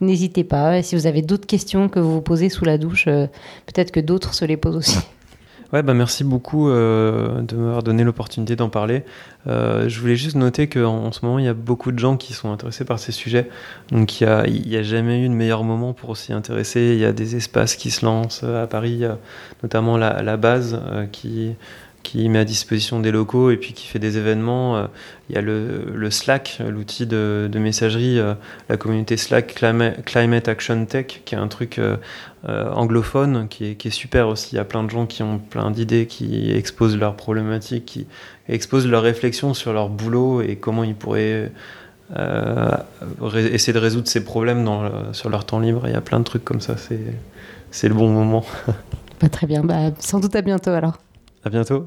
n'hésitez 0.00 0.42
pas. 0.42 0.82
Si 0.82 0.96
vous 0.96 1.06
avez 1.06 1.22
d'autres 1.22 1.46
questions 1.46 1.88
que 1.88 2.00
vous 2.00 2.14
vous 2.14 2.20
posez 2.20 2.48
sous 2.48 2.64
la 2.64 2.78
douche, 2.78 3.04
peut-être 3.04 3.92
que 3.92 4.00
d'autres 4.00 4.34
se 4.34 4.44
les 4.44 4.56
posent 4.56 4.76
aussi. 4.76 4.98
Ouais, 5.72 5.82
bah 5.82 5.94
merci 5.94 6.22
beaucoup 6.22 6.68
euh, 6.68 7.40
de 7.40 7.56
m'avoir 7.56 7.82
donné 7.82 8.04
l'opportunité 8.04 8.56
d'en 8.56 8.68
parler. 8.68 9.04
Euh, 9.46 9.88
je 9.88 10.00
voulais 10.00 10.16
juste 10.16 10.36
noter 10.36 10.68
qu'en 10.68 11.06
en 11.06 11.12
ce 11.12 11.24
moment, 11.24 11.38
il 11.38 11.46
y 11.46 11.48
a 11.48 11.54
beaucoup 11.54 11.92
de 11.92 11.98
gens 11.98 12.18
qui 12.18 12.34
sont 12.34 12.52
intéressés 12.52 12.84
par 12.84 12.98
ces 12.98 13.10
sujets. 13.10 13.48
Donc, 13.90 14.20
il 14.20 14.26
n'y 14.66 14.76
a, 14.76 14.82
jamais 14.82 15.22
eu 15.22 15.28
de 15.28 15.34
meilleur 15.34 15.64
moment 15.64 15.94
pour 15.94 16.18
s'y 16.18 16.34
intéresser. 16.34 16.92
Il 16.92 16.98
y 16.98 17.06
a 17.06 17.12
des 17.14 17.36
espaces 17.36 17.76
qui 17.76 17.90
se 17.90 18.04
lancent 18.04 18.44
à 18.44 18.66
Paris, 18.66 19.04
notamment 19.62 19.96
la, 19.96 20.22
la 20.22 20.36
base 20.36 20.78
euh, 20.92 21.06
qui, 21.06 21.54
qui 22.02 22.28
met 22.28 22.40
à 22.40 22.44
disposition 22.44 23.00
des 23.00 23.10
locaux 23.10 23.50
et 23.50 23.56
puis 23.56 23.72
qui 23.72 23.86
fait 23.86 23.98
des 23.98 24.18
événements. 24.18 24.76
Euh, 24.76 24.86
Il 25.28 25.34
y 25.34 25.38
a 25.38 25.40
le, 25.40 25.84
le 25.94 26.10
Slack, 26.10 26.60
l'outil 26.68 27.06
de, 27.06 27.48
de 27.50 27.58
messagerie, 27.58 28.18
euh, 28.18 28.34
la 28.68 28.76
communauté 28.76 29.16
Slack 29.16 29.54
Climate, 29.54 30.48
Action 30.48 30.84
Tech, 30.84 31.22
qui 31.24 31.34
est 31.34 31.38
un 31.38 31.48
truc 31.48 31.78
euh, 31.78 31.92
euh, 31.92 31.96
euh, 32.48 32.72
anglophone 32.72 33.46
qui 33.48 33.66
est, 33.66 33.90
super 33.90 34.26
aussi. 34.26 34.54
Il 34.54 34.56
y 34.56 34.58
a 34.58 34.64
plein 34.64 34.82
de 34.82 34.90
gens 34.90 35.06
qui 35.06 35.22
ont 35.22 35.38
plein 35.38 35.70
d'idées, 35.70 36.06
qui 36.06 36.50
exposent 36.50 36.96
leurs 36.96 37.14
problématiques, 37.14 37.84
qui 37.86 38.06
exposent 38.48 38.88
leurs 38.88 39.02
réflexions 39.02 39.54
sur 39.54 39.72
leur 39.72 39.88
boulot 39.88 40.42
et 40.42 40.56
comment 40.56 40.82
ils 40.82 40.96
pourraient 40.96 41.52
euh, 42.16 42.70
essayer 43.52 43.72
de 43.72 43.78
résoudre 43.78 44.08
ces 44.08 44.24
problèmes 44.24 44.68
sur 45.12 45.30
leur 45.30 45.44
temps 45.44 45.60
libre. 45.60 45.82
Il 45.86 45.92
y 45.92 45.96
a 45.96 46.00
plein 46.00 46.18
de 46.18 46.24
trucs 46.24 46.44
comme 46.44 46.60
ça. 46.60 46.74
C'est 47.70 47.88
le 47.88 47.94
bon 47.94 48.08
moment. 48.10 48.44
Très 49.30 49.46
bien. 49.46 49.62
Bah, 49.62 49.92
sans 50.00 50.18
doute 50.18 50.34
à 50.34 50.42
bientôt 50.42 50.70
alors. 50.70 50.98
À 51.44 51.50
bientôt. 51.50 51.86